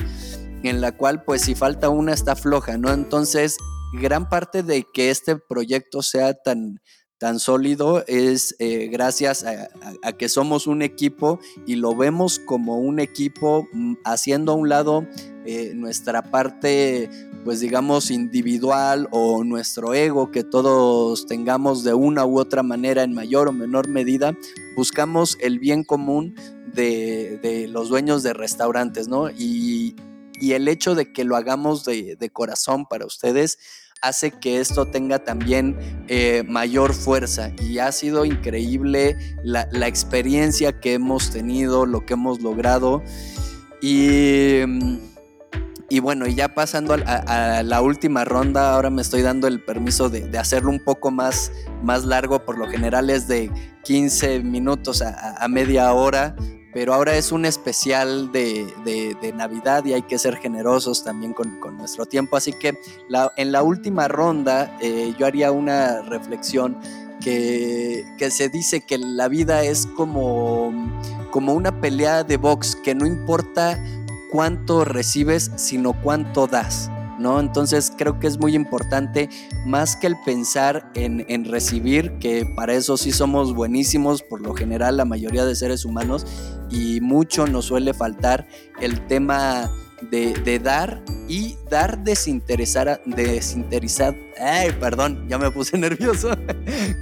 en 0.62 0.81
la 0.81 0.92
cual 0.92 1.24
pues 1.24 1.42
si 1.42 1.54
falta 1.54 1.88
una 1.88 2.14
está 2.14 2.37
floja, 2.37 2.78
¿no? 2.78 2.92
Entonces, 2.92 3.57
gran 3.92 4.28
parte 4.28 4.62
de 4.62 4.85
que 4.92 5.11
este 5.11 5.37
proyecto 5.37 6.02
sea 6.02 6.35
tan, 6.35 6.81
tan 7.18 7.40
sólido 7.40 8.04
es 8.07 8.54
eh, 8.61 8.88
gracias 8.90 9.44
a, 9.44 10.12
que 10.12 10.28
somos 10.28 10.66
un 10.66 10.83
equipo 10.83 11.40
y 11.66 11.74
lo 11.74 11.94
vemos 11.94 12.38
como 12.38 12.78
un 12.78 13.00
equipo 13.00 13.68
mm, 13.72 13.94
haciendo 14.04 14.52
a 14.52 14.54
un 14.54 14.68
lado 14.68 15.04
eh, 15.44 15.72
nuestra 15.74 16.31
parte, 16.31 17.11
pues 17.44 17.61
digamos, 17.61 18.11
individual 18.11 19.09
o 19.11 19.42
nuestro 19.42 19.94
ego 19.94 20.31
que 20.31 20.44
todos 20.44 21.26
tengamos 21.26 21.83
de 21.83 21.94
una 21.94 22.24
u 22.24 22.38
otra 22.38 22.62
manera 22.62 23.02
en 23.02 23.14
mayor 23.14 23.48
o 23.48 23.52
menor 23.52 23.88
medida, 23.88 24.37
buscamos 24.76 25.37
el 25.40 25.59
bien 25.59 25.85
común 25.85 26.35
de, 26.72 27.66
los 27.70 27.88
dueños 27.88 28.22
de 28.22 28.33
restaurantes, 28.33 29.09
¿no? 29.09 29.31
Y, 29.31 29.96
el 30.40 30.68
hecho 30.68 30.94
de 30.94 31.12
que 31.12 31.24
lo 31.24 31.35
hagamos 31.35 31.85
de, 31.85 32.14
de 32.14 32.31
corazón 32.31 32.87
para 32.87 33.04
ustedes, 33.04 33.59
hace 34.00 34.30
que 34.30 34.61
esto 34.61 34.87
tenga 34.87 35.18
también 35.18 35.76
eh, 36.08 36.44
mayor 36.46 36.94
fuerza. 36.94 37.52
Y 37.61 37.78
ha 37.78 37.92
sido 37.92 38.24
increíble 38.24 39.16
la, 39.42 39.68
experiencia 39.87 40.80
que 40.80 40.94
hemos 40.94 41.30
tenido, 41.30 41.87
lo 41.87 42.04
que 42.06 42.14
hemos 42.14 42.40
logrado. 42.40 43.02
Y, 43.80 44.61
y 45.88 46.00
bueno, 46.00 46.26
y 46.26 46.34
ya 46.34 46.54
pasando 46.54 46.96
a, 47.04 47.62
la 47.62 47.80
última 47.80 48.24
ronda, 48.24 48.74
ahora 48.74 48.90
me 48.90 49.02
estoy 49.02 49.22
dando 49.22 49.46
el 49.46 49.62
permiso 49.64 50.08
de, 50.08 50.37
hacerlo 50.38 50.70
un 50.70 50.80
poco 50.80 51.11
más, 51.11 51.52
más 51.82 52.04
largo, 52.04 52.44
por 52.44 52.58
lo 52.58 52.68
general 52.68 53.11
es 53.11 53.26
de 53.28 53.50
15 53.84 54.40
minutos 54.40 55.02
a 55.02 55.46
media 55.48 55.92
hora 55.92 56.34
pero 56.78 56.94
ahora 56.94 57.16
es 57.16 57.32
un 57.32 57.44
especial 57.44 58.30
de, 58.30 59.32
Navidad 59.34 59.84
y 59.84 59.94
hay 59.94 60.02
que 60.02 60.16
ser 60.16 60.36
generosos 60.36 61.02
también 61.02 61.32
con, 61.32 61.58
nuestro 61.76 62.06
tiempo. 62.06 62.36
Así 62.36 62.52
que 62.52 62.78
en 63.36 63.50
la 63.50 63.62
última 63.64 64.06
ronda 64.06 64.78
eh, 64.80 65.12
yo 65.18 65.26
haría 65.26 65.50
una 65.50 66.02
reflexión 66.02 66.78
que, 67.20 68.06
se 68.30 68.48
dice 68.48 68.82
que 68.82 68.96
la 68.96 69.26
vida 69.26 69.64
es 69.64 69.88
como, 69.96 70.72
como 71.32 71.52
una 71.54 71.80
pelea 71.80 72.22
de 72.22 72.36
box, 72.36 72.76
que 72.76 72.94
no 72.94 73.06
importa 73.06 73.76
cuánto 74.30 74.84
recibes, 74.84 75.50
sino 75.56 76.00
cuánto 76.00 76.46
das. 76.46 76.92
¿No? 77.18 77.40
Entonces 77.40 77.92
creo 77.96 78.18
que 78.18 78.26
es 78.26 78.38
muy 78.38 78.54
importante, 78.54 79.28
más 79.66 79.96
que 79.96 80.07
el 80.07 80.16
pensar 80.24 80.90
en, 80.94 81.44
recibir, 81.44 82.18
que 82.18 82.46
para 82.57 82.74
eso 82.74 82.96
sí 82.96 83.12
somos 83.12 83.54
buenísimos, 83.54 84.22
por 84.22 84.40
lo 84.40 84.54
general 84.54 84.96
la 84.96 85.04
mayoría 85.04 85.44
de 85.44 85.54
seres 85.54 85.85
humanos, 85.85 86.26
y 86.70 87.00
mucho 87.00 87.46
nos 87.46 87.66
suele 87.66 87.94
faltar 87.94 88.46
el 88.81 89.07
tema 89.07 89.70
de, 90.11 90.61
dar 90.62 91.02
y 91.28 91.57
dar 91.70 92.02
desinteresar, 92.04 93.00
desinteresar, 93.04 94.16
ay, 94.40 94.70
perdón, 94.78 95.26
ya 95.28 95.38
me 95.38 95.50
puse 95.50 95.76
nervioso, 95.78 96.31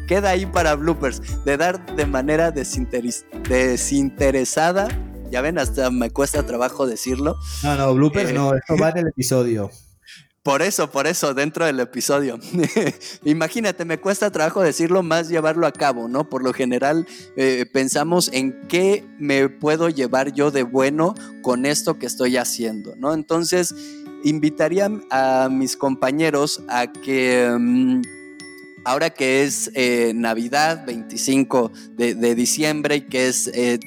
queda 0.08 0.30
ahí 0.30 0.46
para 0.46 0.74
bloopers, 0.74 1.44
de 1.44 1.56
dar 1.56 1.96
de 1.96 2.06
manera 2.06 2.50
desinteresada 2.50 4.88
ya 5.30 5.40
ven, 5.40 5.58
hasta 5.58 5.90
me 5.90 6.10
cuesta 6.10 6.44
trabajo 6.44 6.86
decirlo. 6.86 7.36
No, 7.62 7.76
no, 7.76 7.94
bloopers 7.94 8.32
no, 8.32 8.54
esto 8.54 8.76
va 8.80 8.90
en 8.90 8.98
el 8.98 9.08
episodio. 9.08 9.70
Por 10.46 10.62
eso, 10.62 10.88
por 10.92 11.08
eso, 11.08 11.34
dentro 11.34 11.66
del 11.66 11.80
episodio. 11.80 12.38
Imagínate, 13.24 13.84
me 13.84 13.98
cuesta 13.98 14.30
trabajo 14.30 14.62
decirlo 14.62 15.02
más 15.02 15.28
llevarlo 15.28 15.66
a 15.66 15.72
cabo, 15.72 16.06
¿no? 16.06 16.30
Por 16.30 16.44
lo 16.44 16.52
general 16.52 17.04
eh, 17.34 17.66
pensamos 17.72 18.30
en 18.32 18.56
qué 18.68 19.04
me 19.18 19.48
puedo 19.48 19.88
llevar 19.88 20.34
yo 20.34 20.52
de 20.52 20.62
bueno 20.62 21.16
con 21.42 21.66
esto 21.66 21.98
que 21.98 22.06
estoy 22.06 22.36
haciendo, 22.36 22.94
¿no? 22.94 23.12
Entonces, 23.12 23.74
invitaría 24.22 24.88
a 25.10 25.48
mis 25.50 25.76
compañeros 25.76 26.62
a 26.68 26.92
que... 26.92 27.52
Mm, 27.58 28.02
ahora 28.84 29.10
que 29.10 29.42
es 29.42 29.72
eh, 29.74 30.12
Navidad, 30.14 30.86
25 30.86 31.72
de, 31.96 32.34
diciembre, 32.36 32.94
y 32.94 33.00
que 33.00 33.26
es 33.26 33.48
eh, 33.48 33.80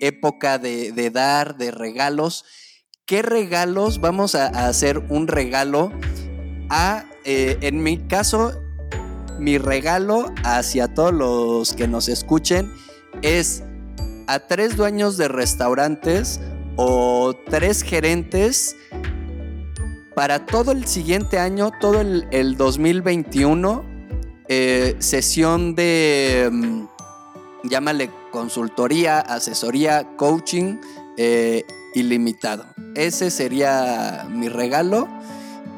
época 0.00 0.58
de 0.58 1.10
dar, 1.12 1.58
de 1.58 1.70
regalos, 1.70 2.46
¿qué 3.06 3.22
regalos 3.22 4.00
vamos 4.00 4.34
a, 4.34 4.46
hacer 4.68 4.98
un 5.08 5.28
regalo 5.28 5.92
a, 6.68 7.06
eh, 7.24 7.56
en 7.60 7.82
mi 7.82 7.98
caso, 7.98 8.60
mi 9.38 9.58
regalo 9.58 10.32
hacia 10.42 10.92
todos 10.92 11.14
los 11.14 11.72
que 11.72 11.86
nos 11.86 12.08
escuchen 12.08 12.72
es 13.22 13.62
a 14.26 14.40
tres 14.40 14.76
dueños 14.76 15.16
de 15.16 15.28
restaurantes 15.28 16.40
o 16.74 17.34
tres 17.48 17.82
gerentes 17.82 18.76
para 20.16 20.44
todo 20.44 20.72
el 20.72 20.86
siguiente 20.86 21.38
año, 21.38 21.70
todo 21.80 22.00
el, 22.00 22.56
2021, 22.56 23.84
eh, 24.48 24.96
sesión 24.98 25.76
de, 25.76 26.48
mm, 26.50 26.86
llámale 27.68 28.10
consultoría, 28.32 29.20
asesoría, 29.20 30.16
coaching, 30.16 30.78
eh, 31.18 31.64
ilimitado. 31.96 32.66
Ese 32.94 33.30
sería 33.30 34.26
mi 34.30 34.48
regalo. 34.48 35.08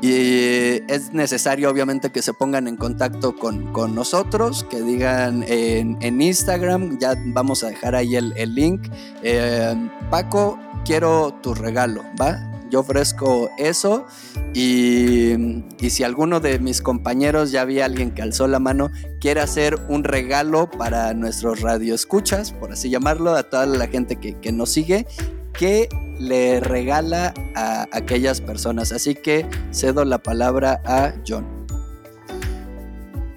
Y 0.00 0.80
es 0.86 1.12
necesario, 1.12 1.68
obviamente, 1.70 2.10
que 2.10 2.22
se 2.22 2.32
pongan 2.32 2.68
en 2.68 2.76
contacto 2.76 3.34
con, 3.34 3.72
con 3.72 3.96
nosotros, 3.96 4.64
que 4.70 4.80
digan 4.80 5.44
en, 5.48 6.22
Instagram, 6.22 7.00
ya 7.00 7.14
vamos 7.26 7.64
a 7.64 7.68
dejar 7.68 7.96
ahí 7.96 8.14
el, 8.14 8.32
el 8.36 8.54
link. 8.54 8.88
Eh, 9.24 9.74
Paco, 10.08 10.56
quiero 10.84 11.34
tu 11.42 11.52
regalo, 11.52 12.04
¿va? 12.20 12.38
Yo 12.70 12.80
ofrezco 12.80 13.50
eso 13.58 14.06
y, 14.54 15.64
y, 15.80 15.90
si 15.90 16.04
alguno 16.04 16.38
de 16.38 16.58
mis 16.58 16.80
compañeros, 16.80 17.50
ya 17.50 17.64
vi 17.64 17.80
a 17.80 17.86
alguien 17.86 18.12
que 18.12 18.22
alzó 18.22 18.46
la 18.46 18.58
mano, 18.58 18.90
quiere 19.20 19.40
hacer 19.40 19.78
un 19.88 20.04
regalo 20.04 20.70
para 20.70 21.14
nuestros 21.14 21.60
radioescuchas, 21.60 22.52
por 22.52 22.72
así 22.72 22.90
llamarlo, 22.90 23.34
a 23.34 23.44
toda 23.44 23.66
la 23.66 23.86
gente 23.88 24.16
que, 24.16 24.34
que 24.38 24.52
nos 24.52 24.70
sigue, 24.70 25.06
que 25.54 25.88
le 26.18 26.60
regala 26.60 27.34
a 27.54 27.88
aquellas 27.92 28.40
personas. 28.40 28.92
Así 28.92 29.14
que 29.14 29.46
cedo 29.72 30.04
la 30.04 30.18
palabra 30.18 30.80
a 30.84 31.14
John. 31.26 31.58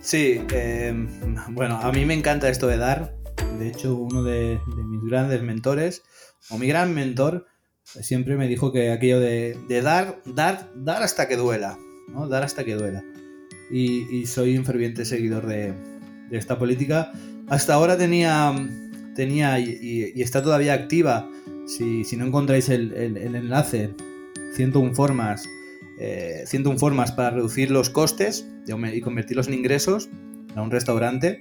Sí, 0.01 0.41
eh, 0.51 0.93
bueno, 1.49 1.77
a 1.77 1.91
mí 1.91 2.05
me 2.05 2.15
encanta 2.15 2.49
esto 2.49 2.67
de 2.67 2.77
dar. 2.77 3.15
De 3.59 3.67
hecho, 3.67 3.95
uno 3.95 4.23
de, 4.23 4.59
mis 4.87 5.03
grandes 5.03 5.43
mentores, 5.43 6.01
o 6.49 6.57
mi 6.57 6.67
gran 6.67 6.95
mentor, 6.95 7.45
siempre 7.83 8.35
me 8.35 8.47
dijo 8.47 8.71
que 8.71 8.91
aquello 8.91 9.19
de, 9.19 9.55
dar, 9.83 10.21
dar, 10.25 10.71
dar 10.75 11.03
hasta 11.03 11.27
que 11.27 11.37
duela, 11.37 11.77
¿no? 12.09 12.27
Dar 12.27 12.43
hasta 12.43 12.63
que 12.65 12.73
duela. 12.73 13.03
Y, 13.69 14.07
y 14.15 14.25
soy 14.25 14.57
un 14.57 14.65
ferviente 14.65 15.05
seguidor 15.05 15.45
de, 15.45 15.73
de, 16.29 16.37
esta 16.37 16.57
política. 16.57 17.11
Hasta 17.47 17.75
ahora 17.75 17.95
tenía, 17.95 18.55
tenía 19.15 19.59
y, 19.59 20.13
está 20.21 20.41
todavía 20.41 20.73
activa 20.73 21.29
si, 21.65 22.03
si 22.03 22.17
no 22.17 22.25
encontráis 22.25 22.69
el, 22.69 22.93
el, 22.93 23.35
enlace, 23.35 23.93
101 24.55 24.93
formas, 24.93 25.43
eh, 25.99 26.43
101 26.45 26.79
formas 26.79 27.11
para 27.11 27.31
reducir 27.31 27.71
los 27.71 27.89
costes 27.89 28.47
y 28.67 29.01
convertirlos 29.01 29.47
en 29.47 29.55
ingresos 29.55 30.09
a 30.55 30.61
un 30.61 30.71
restaurante, 30.71 31.39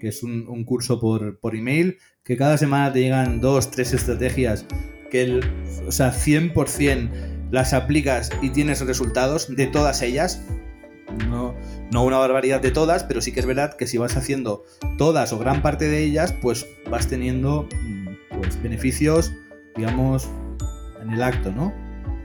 que 0.00 0.08
es 0.08 0.22
un, 0.22 0.46
un 0.48 0.64
curso 0.64 1.00
por, 1.00 1.38
por, 1.38 1.56
email, 1.56 1.98
que 2.24 2.36
cada 2.36 2.58
semana 2.58 2.92
te 2.92 3.00
llegan 3.00 3.40
dos, 3.40 3.70
tres 3.70 3.92
estrategias 3.92 4.66
que 5.10 5.22
el, 5.22 5.40
o 5.86 5.92
sea, 5.92 6.12
100% 6.12 7.10
las 7.50 7.72
aplicas 7.72 8.30
y 8.42 8.50
tienes 8.50 8.80
resultados 8.80 9.54
de 9.54 9.66
todas 9.66 10.02
ellas. 10.02 10.42
No, 11.28 11.54
no 11.92 12.04
una 12.04 12.18
barbaridad 12.18 12.60
de 12.60 12.70
todas, 12.70 13.04
pero 13.04 13.20
sí 13.20 13.32
que 13.32 13.40
es 13.40 13.46
verdad 13.46 13.76
que 13.76 13.86
si 13.86 13.98
vas 13.98 14.16
haciendo 14.16 14.64
todas 14.98 15.32
o 15.32 15.38
gran 15.38 15.62
parte 15.62 15.88
de 15.88 16.02
ellas, 16.02 16.32
pues 16.42 16.66
vas 16.90 17.06
teniendo 17.06 17.68
pues, 18.30 18.60
beneficios 18.62 19.32
digamos, 19.76 20.28
en 21.02 21.10
el 21.10 21.22
acto, 21.22 21.52
¿no? 21.52 21.72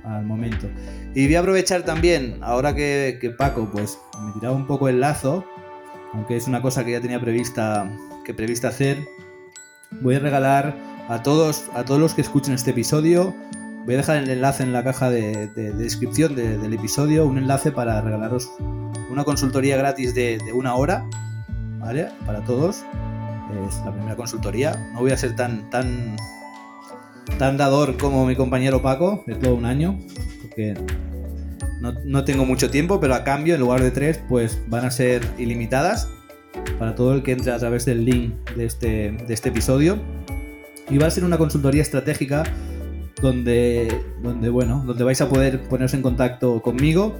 Al 0.03 0.25
momento. 0.25 0.67
Y 1.13 1.25
voy 1.25 1.35
a 1.35 1.39
aprovechar 1.41 1.83
también, 1.83 2.39
ahora 2.41 2.73
que, 2.73 3.17
que, 3.21 3.29
Paco, 3.29 3.69
pues, 3.71 3.99
me 4.25 4.31
tiraba 4.33 4.55
un 4.55 4.65
poco 4.65 4.89
el 4.89 4.99
lazo, 4.99 5.45
aunque 6.13 6.37
es 6.37 6.47
una 6.47 6.61
cosa 6.61 6.83
que 6.83 6.91
ya 6.91 7.01
tenía 7.01 7.19
prevista, 7.19 7.91
que 8.25 8.33
prevista 8.33 8.69
hacer, 8.69 8.97
voy 10.01 10.15
a 10.15 10.19
regalar 10.19 10.75
a 11.09 11.21
todos, 11.21 11.65
a 11.73 11.83
todos 11.83 11.99
los 11.99 12.13
que 12.13 12.21
escuchen 12.21 12.53
este 12.53 12.71
episodio, 12.71 13.35
voy 13.85 13.95
a 13.95 13.97
dejar 13.97 14.17
el 14.17 14.29
enlace 14.29 14.63
en 14.63 14.73
la 14.73 14.83
caja 14.83 15.09
de, 15.09 15.47
de, 15.47 15.71
de 15.71 15.83
descripción 15.83 16.35
de, 16.35 16.57
del 16.57 16.73
episodio, 16.73 17.25
un 17.25 17.37
enlace 17.37 17.71
para 17.71 18.01
regalaros 18.01 18.49
una 19.11 19.23
consultoría 19.23 19.77
gratis 19.77 20.15
de, 20.15 20.39
una 20.53 20.75
hora, 20.75 21.05
¿vale? 21.79 22.07
Para 22.25 22.43
todos. 22.43 22.83
Es 23.67 23.75
la 23.85 23.91
primera 23.91 24.15
consultoría. 24.15 24.91
No 24.93 25.01
voy 25.01 25.11
a 25.11 25.17
ser 25.17 25.35
tan, 25.35 25.69
tan 25.69 26.15
tan 27.37 27.57
dador 27.57 27.97
como 27.97 28.25
mi 28.25 28.35
compañero 28.35 28.81
Paco, 28.81 29.23
de 29.27 29.35
todo 29.35 29.55
un 29.55 29.65
año, 29.65 29.99
porque 30.41 30.73
no, 31.81 31.93
no, 32.05 32.23
tengo 32.23 32.45
mucho 32.45 32.69
tiempo, 32.69 32.99
pero 32.99 33.13
a 33.13 33.23
cambio, 33.23 33.55
en 33.55 33.61
lugar 33.61 33.81
de 33.81 33.91
tres, 33.91 34.19
pues 34.29 34.59
van 34.67 34.85
a 34.85 34.91
ser 34.91 35.21
ilimitadas 35.37 36.07
para 36.79 36.95
todo 36.95 37.13
el 37.13 37.23
que 37.23 37.33
entre 37.33 37.51
a 37.51 37.57
través 37.57 37.85
del 37.85 38.05
link 38.05 38.33
de 38.55 38.65
este, 38.65 39.11
de 39.11 39.33
este 39.33 39.49
episodio. 39.49 39.99
Y 40.89 40.97
va 40.97 41.07
a 41.07 41.11
ser 41.11 41.23
una 41.23 41.37
consultoría 41.37 41.81
estratégica 41.81 42.43
donde, 43.21 44.03
donde, 44.21 44.49
bueno, 44.49 44.83
donde 44.85 45.03
vais 45.03 45.21
a 45.21 45.29
poder 45.29 45.61
poneros 45.63 45.93
en 45.93 46.01
contacto 46.01 46.61
conmigo, 46.61 47.15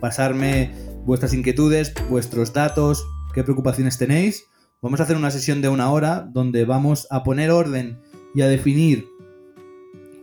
pasarme 0.00 0.72
vuestras 1.04 1.34
inquietudes, 1.34 1.92
vuestros 2.08 2.52
datos, 2.52 3.04
qué 3.34 3.42
preocupaciones 3.42 3.98
tenéis. 3.98 4.46
Vamos 4.82 5.00
a 5.00 5.02
hacer 5.02 5.16
una 5.16 5.30
sesión 5.30 5.60
de 5.60 5.68
una 5.68 5.90
hora 5.90 6.28
donde 6.32 6.64
vamos 6.64 7.06
a 7.10 7.22
poner 7.22 7.50
orden 7.50 8.00
y 8.34 8.42
a 8.42 8.48
definir 8.48 9.06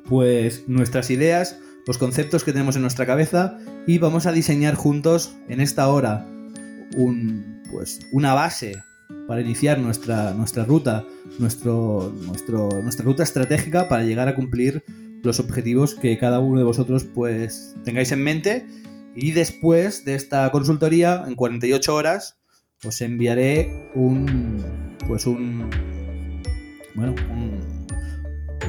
pues 0.08 0.68
nuestras 0.68 1.12
ideas, 1.12 1.60
los 1.86 1.98
conceptos 1.98 2.44
que 2.44 2.54
tenemos 2.54 2.76
en 2.76 2.82
nuestra 2.82 3.06
cabeza 3.06 3.58
y 3.86 3.98
vamos 3.98 4.26
a 4.26 4.32
diseñar 4.32 4.76
juntos 4.76 5.36
en 5.50 5.62
esta 5.62 5.90
hora 5.90 6.26
un, 6.96 7.62
pues, 7.72 8.00
una 8.14 8.34
base 8.34 8.82
para 9.28 9.42
iniciar 9.42 9.80
nuestra, 9.80 10.34
nuestra 10.34 10.66
ruta, 10.66 11.06
nuestro, 11.40 12.14
nuestro, 12.26 12.70
nuestra 12.82 13.06
ruta 13.06 13.24
estratégica 13.24 13.88
para 13.88 14.04
llegar 14.04 14.28
a 14.28 14.36
cumplir 14.36 14.84
los 15.24 15.40
objetivos 15.40 15.96
que 15.96 16.18
cada 16.18 16.40
uno 16.40 16.60
de 16.60 16.66
vosotros 16.66 17.06
pues 17.06 17.76
tengáis 17.84 18.12
en 18.12 18.24
mente 18.24 18.66
y 19.16 19.32
después 19.32 20.06
de 20.06 20.16
esta 20.16 20.50
consultoría 20.52 21.24
en 21.28 21.36
48 21.36 21.96
horas 21.96 22.40
os 22.84 23.02
enviaré 23.02 23.90
un 23.96 24.64
pues 25.08 25.26
un 25.26 25.70
bueno 26.96 27.16
un, 27.32 27.78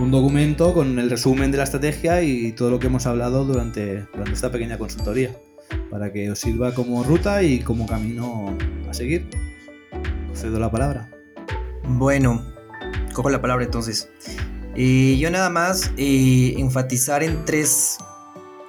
un 0.01 0.11
documento 0.13 0.75
con 0.75 0.99
el 0.99 1.11
resumen 1.11 1.51
de 1.51 1.59
la 1.59 1.65
estrategia 1.65 2.23
y 2.23 2.53
todo 2.53 2.71
lo 2.71 2.79
que 2.79 2.87
hemos 2.87 3.07
hablado 3.07 3.45
durante, 3.45 4.07
durante 4.13 4.33
esta 4.33 4.51
pequeña 4.51 4.79
consultoría, 4.79 5.35
para 5.91 6.13
que 6.13 6.31
os 6.31 6.39
sirva 6.39 6.73
como 6.73 7.03
ruta 7.03 7.43
y 7.43 7.61
como 7.61 7.87
camino 7.87 8.57
a 8.89 8.95
seguir. 8.95 9.27
Cedo 10.35 10.61
la 10.61 10.71
palabra. 10.71 11.11
Bueno, 11.85 12.45
cojo 13.13 13.31
la 13.31 13.41
palabra 13.41 13.65
entonces. 13.65 14.09
Eh, 14.81 15.16
yo 15.18 15.29
nada 15.33 15.51
más 15.51 15.91
eh, 15.97 16.55
enfatizar 16.57 17.24
en 17.24 17.45
tres 17.45 17.99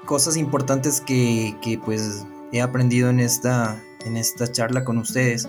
cosas 0.05 0.37
importantes 0.37 1.01
que, 1.01 1.55
que, 1.61 1.77
pues 1.77 2.25
he 2.51 2.61
aprendido 2.61 3.11
en 3.11 3.19
esta, 3.19 3.79
en 4.05 4.17
esta 4.17 4.51
charla 4.51 4.83
con 4.83 4.97
ustedes. 4.97 5.47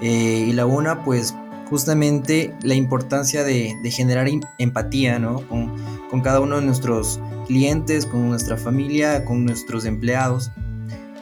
Eh, 0.00 0.46
y 0.48 0.52
la 0.54 0.64
una, 0.64 1.04
pues 1.04 1.34
justamente 1.68 2.56
la 2.62 2.74
importancia 2.74 3.44
de, 3.44 3.76
de 3.82 3.90
generar 3.90 4.26
empatía 4.58 5.18
¿no? 5.18 5.46
con, 5.48 5.76
con, 6.08 6.22
cada 6.22 6.40
uno 6.40 6.56
de 6.56 6.62
nuestros 6.62 7.20
clientes, 7.46 8.06
con 8.06 8.26
nuestra 8.26 8.56
familia, 8.56 9.26
con 9.26 9.44
nuestros 9.44 9.84
empleados. 9.84 10.50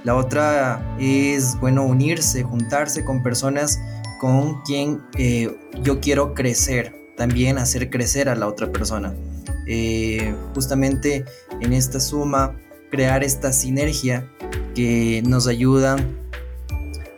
La 0.05 0.15
otra 0.15 0.97
es, 1.01 1.59
bueno, 1.59 1.85
unirse, 1.85 2.45
juntarse 2.45 3.05
con 3.05 3.25
personas 3.25 3.81
con 4.21 4.63
quien 4.63 5.03
eh, 5.17 5.57
yo 5.83 6.01
quiero 6.01 6.35
crecer, 6.35 6.95
también 7.19 7.59
hacer 7.59 7.91
crecer 7.91 8.31
a 8.31 8.35
la 8.35 8.47
otra 8.47 8.73
persona. 8.73 9.13
Eh, 9.67 10.35
justamente 10.55 11.27
en 11.61 11.75
esta 11.75 12.01
suma, 12.01 12.57
crear 12.91 13.23
esta 13.23 13.53
sinergia 13.53 14.27
que 14.75 15.23
nos 15.27 15.47
ayudan 15.47 16.17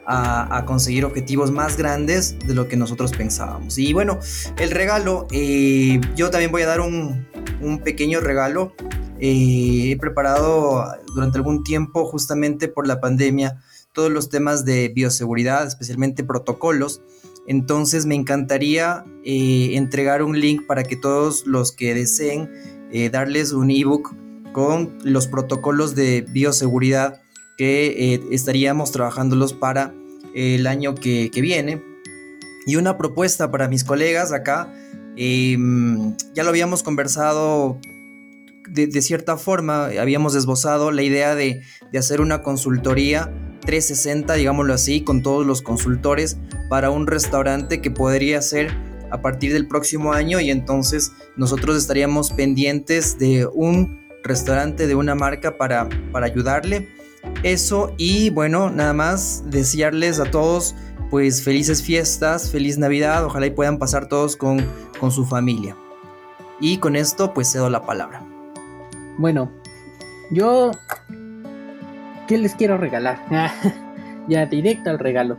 a, 0.07 0.65
conseguir 0.67 1.05
objetivos 1.05 1.53
más 1.53 1.77
grandes 1.77 2.37
de 2.45 2.55
lo 2.55 2.67
que 2.67 2.77
nosotros 2.77 3.13
pensábamos. 3.13 3.79
Y 3.79 3.93
bueno, 3.93 4.19
el 4.59 4.73
regalo, 4.73 5.29
eh, 5.31 6.01
yo 6.17 6.31
también 6.31 6.51
voy 6.51 6.63
a 6.63 6.67
dar 6.67 6.81
un, 6.81 7.29
un 7.61 7.79
pequeño 7.79 8.19
regalo. 8.19 8.75
Eh, 9.21 9.93
he 9.93 9.97
preparado 9.99 10.85
durante 11.15 11.39
algún 11.39 11.63
tiempo, 11.63 12.07
justamente 12.07 12.67
por 12.67 12.89
la 12.89 13.01
pandemia, 13.01 13.61
todos 13.93 14.11
los 14.11 14.31
temas 14.31 14.65
de 14.65 14.89
bioseguridad, 14.89 15.65
especialmente 15.67 16.25
protocolos. 16.25 17.03
Entonces 17.47 18.07
me 18.07 18.15
encantaría 18.15 19.05
eh, 19.25 19.71
entregar 19.75 20.23
un 20.23 20.39
link 20.39 20.67
para 20.67 20.83
que 20.83 20.97
todos 20.97 21.47
los 21.47 21.73
que 21.73 21.95
deseen 21.95 22.51
eh, 22.93 23.09
darles 23.11 23.53
un 23.53 23.71
ebook 23.71 24.15
con 24.53 24.99
los 25.05 25.29
protocolos 25.29 25.95
de 25.95 26.25
bioseguridad 26.29 27.23
que 27.57 28.15
eh, 28.15 28.21
estaríamos 28.31 28.91
trabajándolos 28.91 29.53
para 29.53 29.95
el 30.35 30.67
año 30.67 30.95
que, 30.95 31.31
viene. 31.35 31.83
Y 32.67 32.77
una 32.77 32.99
propuesta 32.99 33.51
para 33.51 33.69
mis 33.69 33.85
colegas 33.85 34.33
acá, 34.33 34.73
eh, 35.17 35.57
ya 36.35 36.43
lo 36.43 36.51
habíamos 36.51 36.83
conversado 36.83 37.79
de, 38.69 38.87
de, 38.87 39.03
cierta 39.03 39.37
forma, 39.37 39.87
habíamos 39.87 40.35
esbozado 40.35 40.91
la 40.91 41.03
idea 41.03 41.35
de, 41.35 41.63
de 41.93 41.99
hacer 41.99 42.21
una 42.21 42.43
consultoría 42.43 43.33
360, 43.61 44.35
digámoslo 44.35 44.75
así, 44.75 45.03
con 45.03 45.23
todos 45.23 45.47
los 45.47 45.63
consultores 45.63 46.39
para 46.69 46.91
un 46.91 47.07
restaurante 47.07 47.81
que 47.81 47.91
podría 47.91 48.43
ser 48.43 48.71
a 49.11 49.21
partir 49.21 49.53
del 49.53 49.67
próximo 49.67 50.13
año 50.13 50.41
y 50.41 50.51
entonces 50.51 51.13
nosotros 51.37 51.77
estaríamos 51.77 52.33
pendientes 52.33 53.19
de 53.19 53.47
un 53.47 54.01
restaurante 54.23 54.87
de 54.87 54.95
una 54.95 55.15
marca 55.15 55.57
para, 55.57 55.89
para 56.13 56.27
ayudarle 56.27 56.89
eso 57.43 57.95
y 57.97 58.31
bueno, 58.31 58.71
nada 58.71 58.93
más 58.93 59.45
desearles 59.47 60.21
a 60.21 60.31
todos 60.31 60.75
pues 61.11 61.43
felices 61.43 61.83
fiestas, 61.83 62.51
feliz 62.51 62.79
Navidad, 62.79 63.25
ojalá 63.25 63.47
y 63.47 63.51
puedan 63.51 63.79
pasar 63.79 64.09
todos 64.09 64.37
con, 64.37 64.65
con 65.01 65.11
su 65.11 65.27
familia. 65.27 65.77
Y 66.61 66.79
con 66.79 66.95
esto 66.95 67.35
pues 67.35 67.51
cedo 67.51 67.69
la 67.69 67.85
palabra. 67.85 68.25
Bueno, 69.19 69.51
yo 70.31 70.71
¿qué 72.31 72.39
les 72.39 72.55
quiero 72.55 72.79
regalar? 72.79 73.19
ya 74.29 74.47
directo 74.47 74.89
al 74.89 75.01
regalo. 75.01 75.37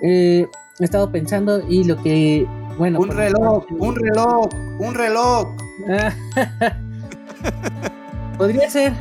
Eh, 0.00 0.46
he 0.80 0.84
estado 0.84 1.12
pensando 1.12 1.62
y 1.68 1.84
lo 1.84 2.02
que, 2.02 2.46
bueno... 2.78 3.00
Un 3.00 3.10
reloj, 3.10 3.66
un 3.70 3.94
reloj, 3.94 4.48
un 4.78 4.94
reloj. 4.94 5.54
Podría 8.38 8.70
ser. 8.70 8.94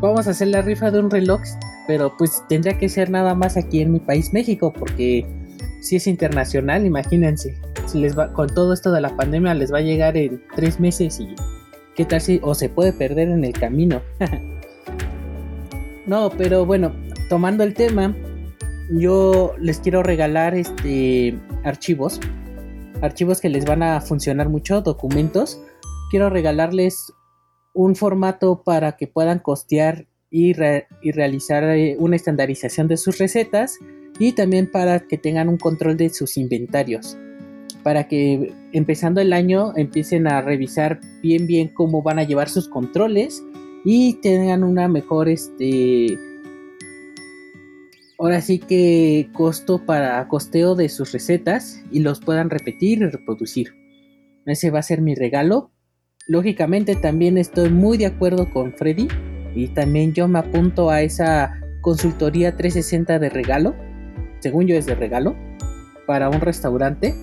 Vamos 0.00 0.26
a 0.26 0.30
hacer 0.30 0.48
la 0.48 0.62
rifa 0.62 0.90
de 0.90 1.00
un 1.00 1.10
reloj, 1.10 1.42
pero 1.86 2.16
pues 2.16 2.42
tendría 2.48 2.78
que 2.78 2.88
ser 2.88 3.10
nada 3.10 3.34
más 3.34 3.58
aquí 3.58 3.82
en 3.82 3.92
mi 3.92 4.00
país, 4.00 4.32
México, 4.32 4.72
porque 4.72 5.26
si 5.82 5.96
es 5.96 6.06
internacional, 6.06 6.86
imagínense. 6.86 7.60
Si 7.84 8.00
les 8.00 8.18
va, 8.18 8.32
con 8.32 8.48
todo 8.48 8.72
esto 8.72 8.92
de 8.92 9.02
la 9.02 9.14
pandemia 9.14 9.52
les 9.52 9.70
va 9.70 9.78
a 9.78 9.82
llegar 9.82 10.16
en 10.16 10.42
tres 10.54 10.80
meses 10.80 11.20
y 11.20 11.34
qué 11.94 12.06
tal 12.06 12.22
si 12.22 12.40
o 12.42 12.54
se 12.54 12.70
puede 12.70 12.94
perder 12.94 13.28
en 13.28 13.44
el 13.44 13.52
camino. 13.52 14.00
no, 16.06 16.30
pero 16.30 16.64
bueno, 16.64 16.92
tomando 17.28 17.64
el 17.64 17.74
tema, 17.74 18.14
yo 18.90 19.54
les 19.60 19.80
quiero 19.80 20.02
regalar 20.02 20.54
este 20.54 21.38
archivos, 21.64 22.20
archivos 23.02 23.40
que 23.40 23.48
les 23.48 23.64
van 23.64 23.82
a 23.82 24.00
funcionar 24.00 24.48
mucho, 24.48 24.80
documentos. 24.80 25.60
Quiero 26.10 26.30
regalarles 26.30 27.12
un 27.74 27.96
formato 27.96 28.62
para 28.64 28.96
que 28.96 29.06
puedan 29.08 29.40
costear 29.40 30.06
y, 30.30 30.52
re- 30.52 30.86
y 31.02 31.12
realizar 31.12 31.64
eh, 31.64 31.96
una 31.98 32.16
estandarización 32.16 32.88
de 32.88 32.96
sus 32.96 33.18
recetas 33.18 33.78
y 34.18 34.32
también 34.32 34.70
para 34.70 35.00
que 35.00 35.18
tengan 35.18 35.48
un 35.48 35.58
control 35.58 35.96
de 35.96 36.08
sus 36.10 36.36
inventarios. 36.36 37.18
Para 37.82 38.08
que 38.08 38.54
empezando 38.72 39.20
el 39.20 39.32
año 39.32 39.72
empiecen 39.76 40.26
a 40.26 40.40
revisar 40.40 41.00
bien 41.22 41.46
bien 41.46 41.68
cómo 41.68 42.02
van 42.02 42.18
a 42.18 42.24
llevar 42.24 42.48
sus 42.48 42.68
controles 42.68 43.42
y 43.86 44.14
tengan 44.20 44.64
una 44.64 44.86
mejor 44.88 45.30
este 45.30 46.18
ahora 48.18 48.42
sí 48.42 48.58
que 48.58 49.30
costo 49.32 49.86
para 49.86 50.28
costeo 50.28 50.74
de 50.74 50.90
sus 50.90 51.12
recetas 51.12 51.82
y 51.90 52.00
los 52.00 52.20
puedan 52.20 52.50
repetir 52.50 52.98
y 52.98 53.06
reproducir. 53.06 53.72
Ese 54.44 54.70
va 54.70 54.80
a 54.80 54.82
ser 54.82 55.00
mi 55.00 55.14
regalo 55.14 55.70
lógicamente 56.26 56.96
también 56.96 57.38
estoy 57.38 57.70
muy 57.70 57.98
de 57.98 58.06
acuerdo 58.06 58.50
con 58.50 58.72
Freddy 58.72 59.08
y 59.54 59.68
también 59.68 60.12
yo 60.12 60.28
me 60.28 60.40
apunto 60.40 60.90
a 60.90 61.02
esa 61.02 61.60
consultoría 61.80 62.56
360 62.56 63.18
de 63.18 63.30
regalo, 63.30 63.74
según 64.40 64.66
yo 64.66 64.76
es 64.76 64.86
de 64.86 64.94
regalo, 64.94 65.36
para 66.06 66.28
un 66.28 66.40
restaurante. 66.40 67.14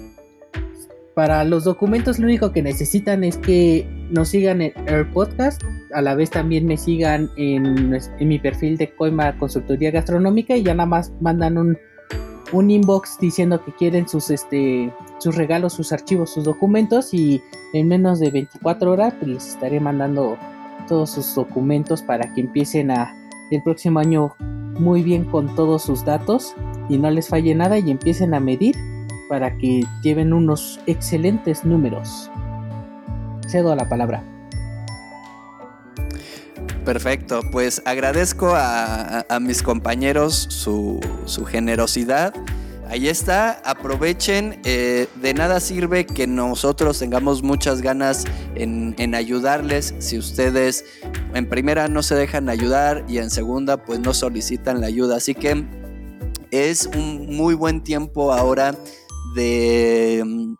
Para 1.15 1.43
los 1.43 1.63
documentos 1.63 2.17
lo 2.17 2.25
único 2.25 2.51
que 2.51 2.63
necesitan 2.63 3.23
es 3.23 3.37
que 3.37 3.87
nos 4.09 4.29
sigan 4.29 4.61
en 4.61 4.73
Air 4.87 5.11
Podcast, 5.11 5.61
a 5.93 6.01
la 6.01 6.15
vez 6.15 6.29
también 6.29 6.65
me 6.65 6.77
sigan 6.77 7.29
en, 7.35 7.93
en 7.93 8.27
mi 8.27 8.39
perfil 8.39 8.77
de 8.77 8.93
Coima 8.93 9.37
Consultoría 9.37 9.91
Gastronómica 9.91 10.55
y 10.55 10.63
ya 10.63 10.73
nada 10.73 10.87
más 10.87 11.13
mandan 11.21 11.57
un, 11.57 11.77
un 12.53 12.69
inbox 12.69 13.17
diciendo 13.19 13.63
que 13.63 13.73
quieren 13.73 14.07
sus 14.07 14.29
este 14.29 14.93
sus 15.17 15.35
regalos, 15.35 15.73
sus 15.73 15.91
archivos, 15.91 16.31
sus 16.31 16.43
documentos 16.43 17.13
y 17.13 17.41
en 17.73 17.87
menos 17.87 18.19
de 18.19 18.29
24 18.31 18.91
horas 18.91 19.13
pues, 19.19 19.31
les 19.31 19.47
estaré 19.49 19.79
mandando 19.79 20.37
todos 20.87 21.11
sus 21.11 21.33
documentos 21.35 22.01
para 22.01 22.33
que 22.33 22.41
empiecen 22.41 22.91
a 22.91 23.15
el 23.51 23.61
próximo 23.63 23.99
año 23.99 24.35
muy 24.39 25.03
bien 25.03 25.25
con 25.25 25.55
todos 25.55 25.83
sus 25.83 26.03
datos 26.03 26.55
y 26.89 26.97
no 26.97 27.09
les 27.11 27.29
falle 27.29 27.55
nada 27.55 27.79
y 27.79 27.91
empiecen 27.91 28.33
a 28.33 28.39
medir 28.39 28.75
para 29.29 29.57
que 29.57 29.83
lleven 30.03 30.33
unos 30.33 30.79
excelentes 30.85 31.63
números. 31.63 32.29
Cedo 33.47 33.75
la 33.75 33.87
palabra. 33.87 34.32
Perfecto, 36.85 37.41
pues 37.49 37.81
agradezco 37.85 38.53
a, 38.55 39.25
mis 39.39 39.63
compañeros 39.63 40.47
su, 40.49 40.99
su 41.25 41.45
generosidad. 41.45 42.33
Ahí 42.89 43.07
está, 43.07 43.61
aprovechen, 43.63 44.59
eh, 44.65 45.07
de 45.15 45.33
nada 45.33 45.59
sirve 45.61 46.05
que 46.05 46.27
nosotros 46.27 46.99
tengamos 46.99 47.41
muchas 47.41 47.81
ganas 47.81 48.25
en, 48.55 49.15
ayudarles 49.15 49.95
si 49.99 50.17
ustedes 50.17 50.85
en 51.33 51.47
primera 51.47 51.87
no 51.87 52.03
se 52.03 52.15
dejan 52.15 52.49
ayudar 52.49 53.05
y 53.07 53.17
en 53.17 53.29
segunda 53.29 53.77
pues 53.77 53.99
no 53.99 54.13
solicitan 54.13 54.81
la 54.81 54.87
ayuda. 54.87 55.15
Así 55.15 55.33
que 55.33 55.65
es 56.51 56.85
un 56.85 57.35
muy 57.35 57.55
buen 57.55 57.81
tiempo 57.81 58.33
ahora 58.33 58.75
de, 59.35 60.55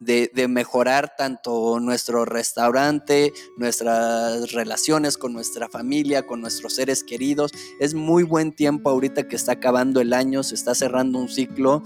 de, 0.00 0.48
mejorar 0.48 1.14
tanto 1.16 1.78
nuestro 1.78 2.24
restaurante, 2.24 3.32
nuestras 3.56 4.52
relaciones 4.52 5.18
con 5.18 5.32
nuestra 5.32 5.68
familia, 5.68 6.26
con 6.26 6.40
nuestros 6.40 6.74
seres 6.74 7.04
queridos. 7.04 7.52
Es 7.78 7.94
muy 7.94 8.22
buen 8.22 8.52
tiempo 8.52 8.90
ahorita 8.90 9.28
que 9.28 9.36
está 9.36 9.52
acabando 9.52 10.00
el 10.00 10.12
año, 10.12 10.42
se 10.42 10.54
está 10.54 10.74
cerrando 10.74 11.18
un 11.18 11.28
ciclo 11.28 11.82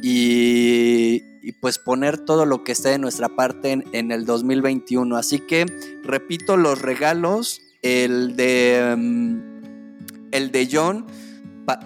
y, 0.00 1.22
pues 1.60 1.78
poner 1.78 2.18
todo 2.18 2.44
lo 2.44 2.64
que 2.64 2.72
esté 2.72 2.90
de 2.90 2.98
nuestra 2.98 3.28
parte 3.28 3.82
en, 3.92 4.12
el 4.12 4.24
2021. 4.24 5.16
Así 5.16 5.40
que 5.40 5.66
repito 6.02 6.56
los 6.56 6.80
regalos, 6.80 7.60
el 7.82 8.36
de, 8.36 8.94
mm, 8.96 10.28
el 10.32 10.50
de 10.50 10.68
John, 10.70 11.06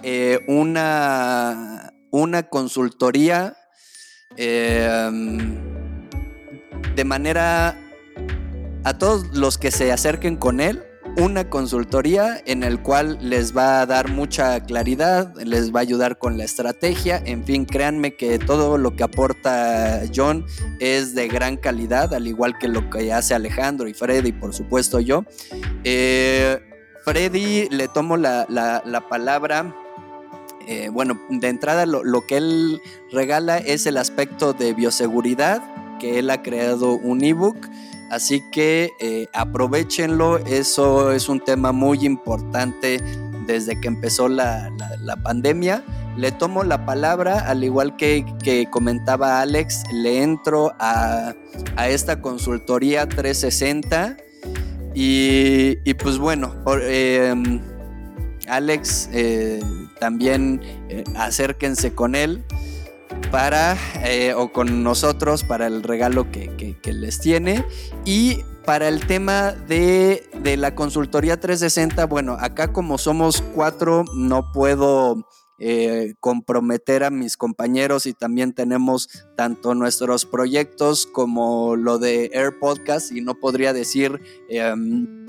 eh, 0.03 0.39
una, 0.47 1.93
una 2.11 2.43
consultoría. 2.43 3.55
eh, 4.37 5.70
de 6.95 7.03
manera 7.05 7.77
a 8.83 8.97
todos 8.97 9.27
los 9.35 9.57
que 9.57 9.71
se 9.71 9.91
acerquen 9.91 10.35
con 10.37 10.59
él, 10.59 10.83
una 11.17 11.49
consultoría 11.49 12.41
en 12.45 12.63
el 12.63 12.81
cual 12.81 13.17
les 13.21 13.55
va 13.55 13.81
a 13.81 13.85
dar 13.85 14.09
mucha 14.09 14.59
claridad, 14.61 15.33
les 15.43 15.73
va 15.73 15.79
a 15.79 15.81
ayudar 15.81 16.17
con 16.17 16.37
la 16.37 16.45
estrategia, 16.45 17.21
en 17.25 17.43
fin, 17.43 17.65
créanme 17.65 18.15
que 18.15 18.39
todo 18.39 18.77
lo 18.77 18.95
que 18.95 19.03
aporta 19.03 20.01
John 20.15 20.45
es 20.79 21.13
de 21.13 21.27
gran 21.27 21.57
calidad, 21.57 22.13
al 22.13 22.27
igual 22.27 22.57
que 22.57 22.67
lo 22.69 22.89
que 22.89 23.11
hace 23.11 23.33
Alejandro 23.33 23.87
y 23.89 23.93
Freddy, 23.93 24.29
y 24.29 24.31
por 24.31 24.53
supuesto 24.53 24.99
yo. 24.99 25.25
Eh, 25.83 26.59
Freddy 27.03 27.67
le 27.69 27.87
tomo 27.87 28.15
la, 28.17 28.45
la- 28.47 28.81
la 28.85 29.01
palabra. 29.09 29.75
eh, 30.67 30.89
bueno, 30.89 31.19
de 31.29 31.49
entrada 31.49 31.85
lo, 31.85 32.03
lo 32.03 32.25
que 32.25 32.37
él 32.37 32.79
regala 33.11 33.57
es 33.57 33.85
el 33.85 33.97
aspecto 33.97 34.53
de 34.53 34.73
bioseguridad, 34.73 35.61
que 36.01 36.17
él 36.17 36.31
ha 36.31 36.41
creado 36.41 36.93
un 36.93 37.23
ebook. 37.23 37.55
Así 38.09 38.43
que 38.51 38.89
eh, 38.99 39.27
aprovechenlo, 39.33 40.39
eso 40.39 41.11
es 41.13 41.29
un 41.29 41.39
tema 41.39 41.71
muy 41.71 42.03
importante 42.05 42.99
desde 43.47 43.79
que 43.79 43.87
empezó 43.87 44.27
la, 44.27 44.69
la- 45.01 45.15
pandemia. 45.17 45.83
Le 46.17 46.31
tomo 46.33 46.63
la 46.63 46.85
palabra, 46.85 47.39
al 47.47 47.63
igual 47.63 47.95
que, 47.95 48.25
que 48.43 48.67
comentaba 48.69 49.39
Alex, 49.41 49.83
le 49.93 50.23
entro 50.23 50.73
a, 50.79 51.33
a 51.77 51.87
esta 51.89 52.19
consultoría 52.21 53.07
360 53.07 54.17
y, 54.93 55.77
y 55.89 55.93
pues 55.93 56.17
bueno, 56.17 56.53
em, 56.81 57.61
Alex, 58.49 59.09
eh, 59.13 59.61
también 60.01 60.59
eh, 60.89 61.03
acérquense 61.15 61.93
con 61.93 62.15
él 62.15 62.43
para, 63.29 63.77
eh, 64.03 64.33
o 64.33 64.51
con 64.51 64.83
nosotros 64.83 65.43
para 65.43 65.67
el 65.67 65.83
regalo 65.83 66.31
que, 66.31 66.55
que- 66.81 66.93
les 66.93 67.19
tiene. 67.19 67.65
Y 68.05 68.39
para 68.65 68.87
el 68.87 69.05
tema 69.07 69.51
de, 69.51 70.29
de 70.43 70.57
la 70.57 70.75
consultoría 70.75 71.39
360, 71.39 72.05
bueno, 72.05 72.33
acá 72.39 72.73
como 72.73 72.97
somos 72.97 73.41
cuatro, 73.55 74.03
no 74.13 74.51
puedo 74.51 75.27
eh, 75.57 76.13
comprometer 76.19 77.03
a 77.03 77.09
mis 77.11 77.37
compañeros 77.37 78.05
y 78.05 78.13
también 78.13 78.53
tenemos 78.53 79.09
tanto 79.37 79.73
nuestros 79.75 80.25
proyectos 80.25 81.05
como 81.05 81.75
lo 81.75 81.97
de 81.99 82.31
Air 82.33 82.59
Podcast 82.59 83.11
y 83.11 83.21
no 83.21 83.35
podría 83.35 83.73
decir... 83.73 84.19
em, 84.49 85.25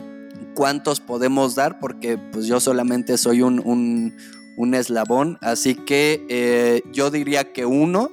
cuántos 0.54 1.00
podemos 1.00 1.54
dar 1.54 1.78
porque 1.80 2.18
pues 2.18 2.44
yo 2.46 2.60
solamente 2.60 3.16
soy 3.16 3.40
un- 3.40 4.14
un 4.56 4.74
eslabón 4.74 5.38
así 5.40 5.74
que 5.74 6.24
eh, 6.28 6.82
yo 6.92 7.10
diría 7.10 7.52
que 7.52 7.66
uno 7.66 8.10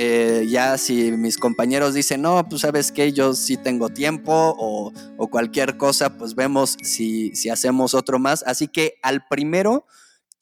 eh, 0.00 0.46
ya 0.48 0.78
si 0.78 1.10
mis 1.10 1.38
compañeros 1.38 1.92
dicen 1.92 2.22
no 2.22 2.48
pues 2.48 2.60
sabes 2.60 2.92
que 2.92 3.12
yo 3.12 3.34
sí 3.34 3.56
tengo 3.56 3.88
tiempo 3.88 4.54
o, 4.56 4.92
cualquier 5.28 5.76
cosa 5.76 6.16
pues 6.16 6.36
vemos 6.36 6.76
si, 6.80 7.34
si 7.34 7.50
hacemos 7.50 7.94
otro 7.94 8.20
más. 8.20 8.44
Así 8.46 8.68
que 8.68 8.94
al 9.02 9.26
primero 9.28 9.86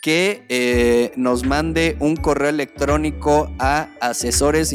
que 0.03 0.45
eh, 0.51 1.11
nos 1.16 1.47
mande 1.47 1.97
un 2.01 2.16
correo 2.16 2.51
electrónico 2.51 3.51
a 3.59 3.89
asesores 4.03 4.74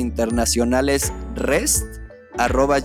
rest 1.35 1.85
arroba 2.39 2.79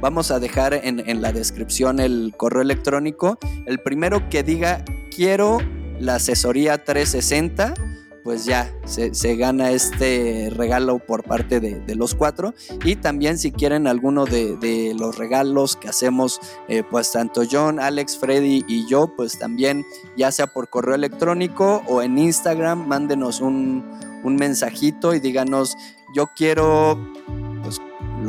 vamos 0.00 0.30
a 0.30 0.38
dejar 0.38 0.74
en 0.84 1.20
la 1.20 1.32
descripción 1.32 1.98
el 1.98 2.32
correo 2.36 2.62
electrónico. 2.62 3.40
El 3.66 3.80
primero 3.80 4.30
que 4.30 4.44
diga 4.44 4.84
quiero 5.14 5.58
la 6.00 6.16
asesoría 6.16 6.82
360 6.82 7.74
pues 8.22 8.44
ya 8.44 8.72
se, 8.84 9.14
se 9.14 9.36
gana 9.36 9.70
este 9.70 10.50
regalo 10.54 10.98
por 10.98 11.24
parte 11.24 11.60
de, 11.60 11.80
de, 11.80 11.94
los 11.94 12.14
cuatro. 12.14 12.54
Y 12.84 12.96
también 12.96 13.38
si 13.38 13.52
quieren 13.52 13.86
alguno 13.86 14.26
de, 14.26 14.56
de 14.56 14.94
los 14.94 15.16
regalos 15.16 15.76
que 15.76 15.88
hacemos, 15.88 16.40
eh, 16.68 16.82
pues 16.88 17.12
tanto 17.12 17.42
John, 17.50 17.80
Alex, 17.80 18.18
Freddy 18.18 18.64
y 18.68 18.86
yo, 18.88 19.14
pues 19.16 19.38
también 19.38 19.84
ya 20.16 20.30
sea 20.30 20.48
por 20.48 20.68
correo 20.68 20.94
electrónico 20.94 21.82
o 21.88 22.02
en 22.02 22.18
Instagram, 22.18 22.86
mándenos 22.86 23.40
un, 23.40 23.84
un 24.22 24.36
mensajito 24.36 25.14
y 25.14 25.20
díganos, 25.20 25.76
yo 26.14 26.30
quiero 26.36 26.98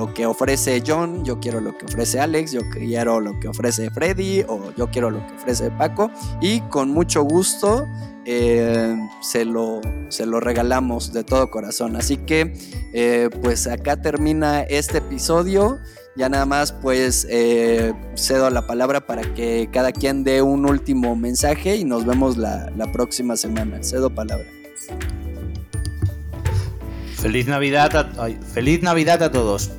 lo 0.02 0.16
que 0.16 0.26
ofrece 0.26 0.82
John, 0.86 1.24
yo 1.24 1.40
quiero 1.40 1.62
lo 1.62 1.78
que 1.78 1.86
ofrece 1.86 2.20
Alex, 2.20 2.52
yo 2.54 2.62
quiero 2.72 3.20
lo 3.20 3.40
que 3.40 3.48
ofrece 3.48 3.92
Freddy 3.92 4.44
o 4.48 4.74
yo 4.76 4.90
quiero 4.90 5.12
lo 5.12 5.20
que 5.28 5.34
ofrece 5.36 5.70
Paco 5.70 6.10
y 6.42 6.62
con 6.62 6.90
mucho 6.90 7.22
gusto 7.22 7.86
eh, 8.26 8.96
se, 9.22 9.46
lo, 9.46 9.80
se 10.10 10.26
lo 10.26 10.40
regalamos 10.40 11.14
de 11.14 11.24
todo 11.24 11.52
corazón. 11.52 11.96
Así 11.96 12.18
que 12.18 12.52
eh, 12.94 13.30
pues 13.44 13.68
acá 13.68 14.02
termina 14.02 14.62
este 14.62 14.98
episodio. 14.98 15.78
Ya 16.16 16.30
nada 16.30 16.48
más 16.48 16.72
pues 16.72 17.28
eh, 17.30 17.94
cedo 18.16 18.50
la 18.50 18.66
palabra 18.66 19.06
para 19.06 19.36
que 19.36 19.70
cada 19.72 19.92
quien 19.92 20.24
dé 20.24 20.42
un 20.42 20.68
último 20.68 21.16
mensaje 21.16 21.76
y 21.76 21.84
nos 21.84 22.08
vemos 22.08 22.38
la, 22.38 22.72
la 22.76 22.92
próxima 22.92 23.38
semana. 23.38 23.84
Cedo 23.84 24.10
palabra. 24.10 24.48
Feliz 27.18 27.46
Navidad 27.46 28.10
feliz 28.52 28.82
Navidad 28.82 29.22
a 29.22 29.32
todos. 29.32 29.70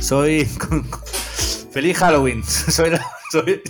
Soy 0.00 0.48
feliz 1.70 1.98
Halloween. 1.98 2.42
Soy 2.44 2.90
la, 2.90 3.04
soy, 3.30 3.60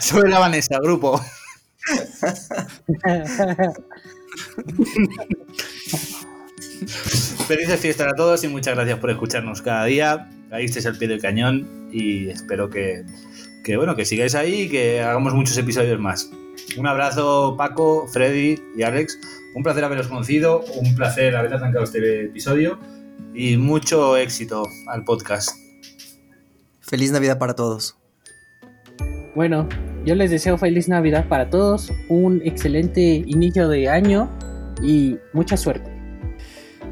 soy 0.00 0.28
la 0.30 0.38
Vanessa, 0.38 0.78
grupo. 0.82 1.20
Felices 7.46 7.80
fiestas 7.80 8.08
a 8.08 8.14
todos 8.16 8.42
y 8.44 8.48
muchas 8.48 8.74
gracias 8.74 8.98
por 8.98 9.10
escucharnos 9.10 9.62
cada 9.62 9.84
día. 9.84 10.30
Ahí 10.50 10.64
estáis 10.64 10.86
al 10.86 10.96
pie 10.96 11.08
del 11.08 11.20
cañón 11.20 11.88
y 11.92 12.28
espero 12.28 12.70
que, 12.70 13.04
que, 13.62 13.76
bueno, 13.76 13.94
que 13.94 14.04
sigáis 14.04 14.34
ahí 14.34 14.62
y 14.62 14.68
que 14.68 15.02
hagamos 15.02 15.34
muchos 15.34 15.56
episodios 15.58 16.00
más. 16.00 16.30
Un 16.76 16.86
abrazo 16.86 17.54
Paco, 17.56 18.08
Freddy 18.08 18.56
y 18.76 18.82
Alex. 18.82 19.18
Un 19.54 19.62
placer 19.62 19.84
haberos 19.84 20.08
conocido, 20.08 20.64
un 20.76 20.94
placer 20.94 21.36
haber 21.36 21.54
arrancado 21.54 21.84
este 21.84 22.24
episodio 22.24 22.78
y 23.34 23.56
mucho 23.56 24.16
éxito 24.16 24.68
al 24.86 25.04
podcast. 25.04 25.63
Feliz 26.86 27.10
Navidad 27.12 27.38
para 27.38 27.54
todos. 27.54 27.96
Bueno, 29.34 29.68
yo 30.04 30.14
les 30.14 30.30
deseo 30.30 30.58
feliz 30.58 30.88
Navidad 30.88 31.28
para 31.28 31.50
todos, 31.50 31.90
un 32.08 32.40
excelente 32.44 33.24
inicio 33.26 33.68
de 33.68 33.88
año 33.88 34.30
y 34.82 35.18
mucha 35.32 35.56
suerte. 35.56 35.90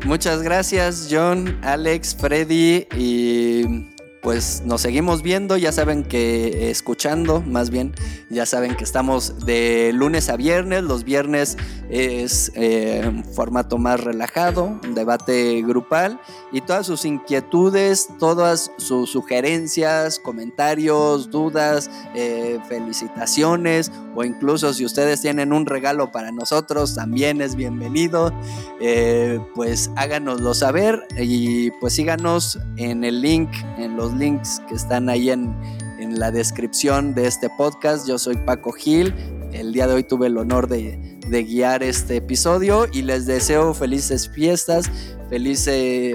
Muchas 0.05 0.43
gracias 0.43 1.09
John, 1.11 1.59
Alex, 1.63 2.17
Freddy 2.17 2.89
y 2.97 3.92
pues 4.23 4.63
nos 4.65 4.81
seguimos 4.81 5.23
viendo, 5.23 5.57
ya 5.57 5.73
saben 5.73 6.05
que 6.05 6.71
escuchando, 6.71 7.43
más 7.43 7.71
bien, 7.71 7.93
ya 8.31 8.47
saben 8.47 8.77
que 8.77 8.85
estamos 8.85 9.45
de 9.45 9.91
lunes 9.93 10.29
a 10.29 10.37
viernes, 10.37 10.85
los 10.85 11.03
viernes 11.03 11.59
es 11.91 12.53
eh, 12.55 13.03
un 13.05 13.25
formato 13.25 13.79
más 13.79 14.01
relajado, 14.01 14.79
un 14.85 14.95
debate 14.95 15.61
grupal 15.63 16.21
y 16.53 16.61
todas 16.61 16.87
sus 16.87 17.05
inquietudes, 17.05 18.09
todas 18.21 18.71
sus 18.79 19.11
sugerencias, 19.11 20.21
comentarios, 20.21 21.29
dudas, 21.31 21.91
eh, 22.15 22.61
felicitaciones 22.69 23.91
o 24.15 24.23
incluso 24.23 24.73
si 24.73 24.85
ustedes 24.85 25.21
tienen 25.21 25.53
un 25.53 25.67
regalo 25.67 26.13
para 26.13 26.31
nosotros, 26.31 26.95
también 26.95 27.43
es 27.43 27.57
bienvenido, 27.57 28.33
eh, 28.81 29.41
pues 29.57 29.91
háganoslo 29.97 30.55
saber 30.55 31.03
y 31.19 31.73
pues 31.73 31.95
síganos 31.95 32.61
en 32.77 33.03
el 33.03 33.21
link, 33.21 33.51
en 33.79 33.97
links 34.13 34.61
que 34.69 34.75
están 34.75 35.09
ahí 35.09 35.31
en, 35.31 35.55
en, 35.99 36.19
la 36.19 36.31
descripción 36.31 37.15
de 37.15 37.27
este 37.27 37.49
podcast. 37.51 38.07
Yo 38.07 38.19
soy 38.19 38.37
Paco 38.37 38.73
Gil. 38.73 39.15
El 39.53 39.73
día 39.73 39.87
de 39.87 39.95
hoy 39.95 40.05
tuve 40.05 40.29
el 40.29 40.39
honor 40.39 40.69
de, 40.69 41.19
de 41.29 41.45
guiar 41.45 41.83
este 41.83 42.17
episodio 42.17 42.87
y 42.93 43.03
les 43.03 43.27
deseo 43.27 43.75
felices 43.75 44.29
fiestas, 44.29 44.91
feliz, 45.29 45.65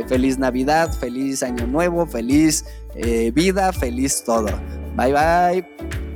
feliz 0.07 0.37
Navidad, 0.37 0.93
feliz 0.93 1.43
Año 1.43 1.67
Nuevo, 1.67 2.05
feliz 2.05 2.65
eh, 2.95 3.31
vida, 3.31 3.71
feliz 3.73 4.23
todo. 4.23 4.49
Bye 4.95 5.13
bye. 5.13 6.06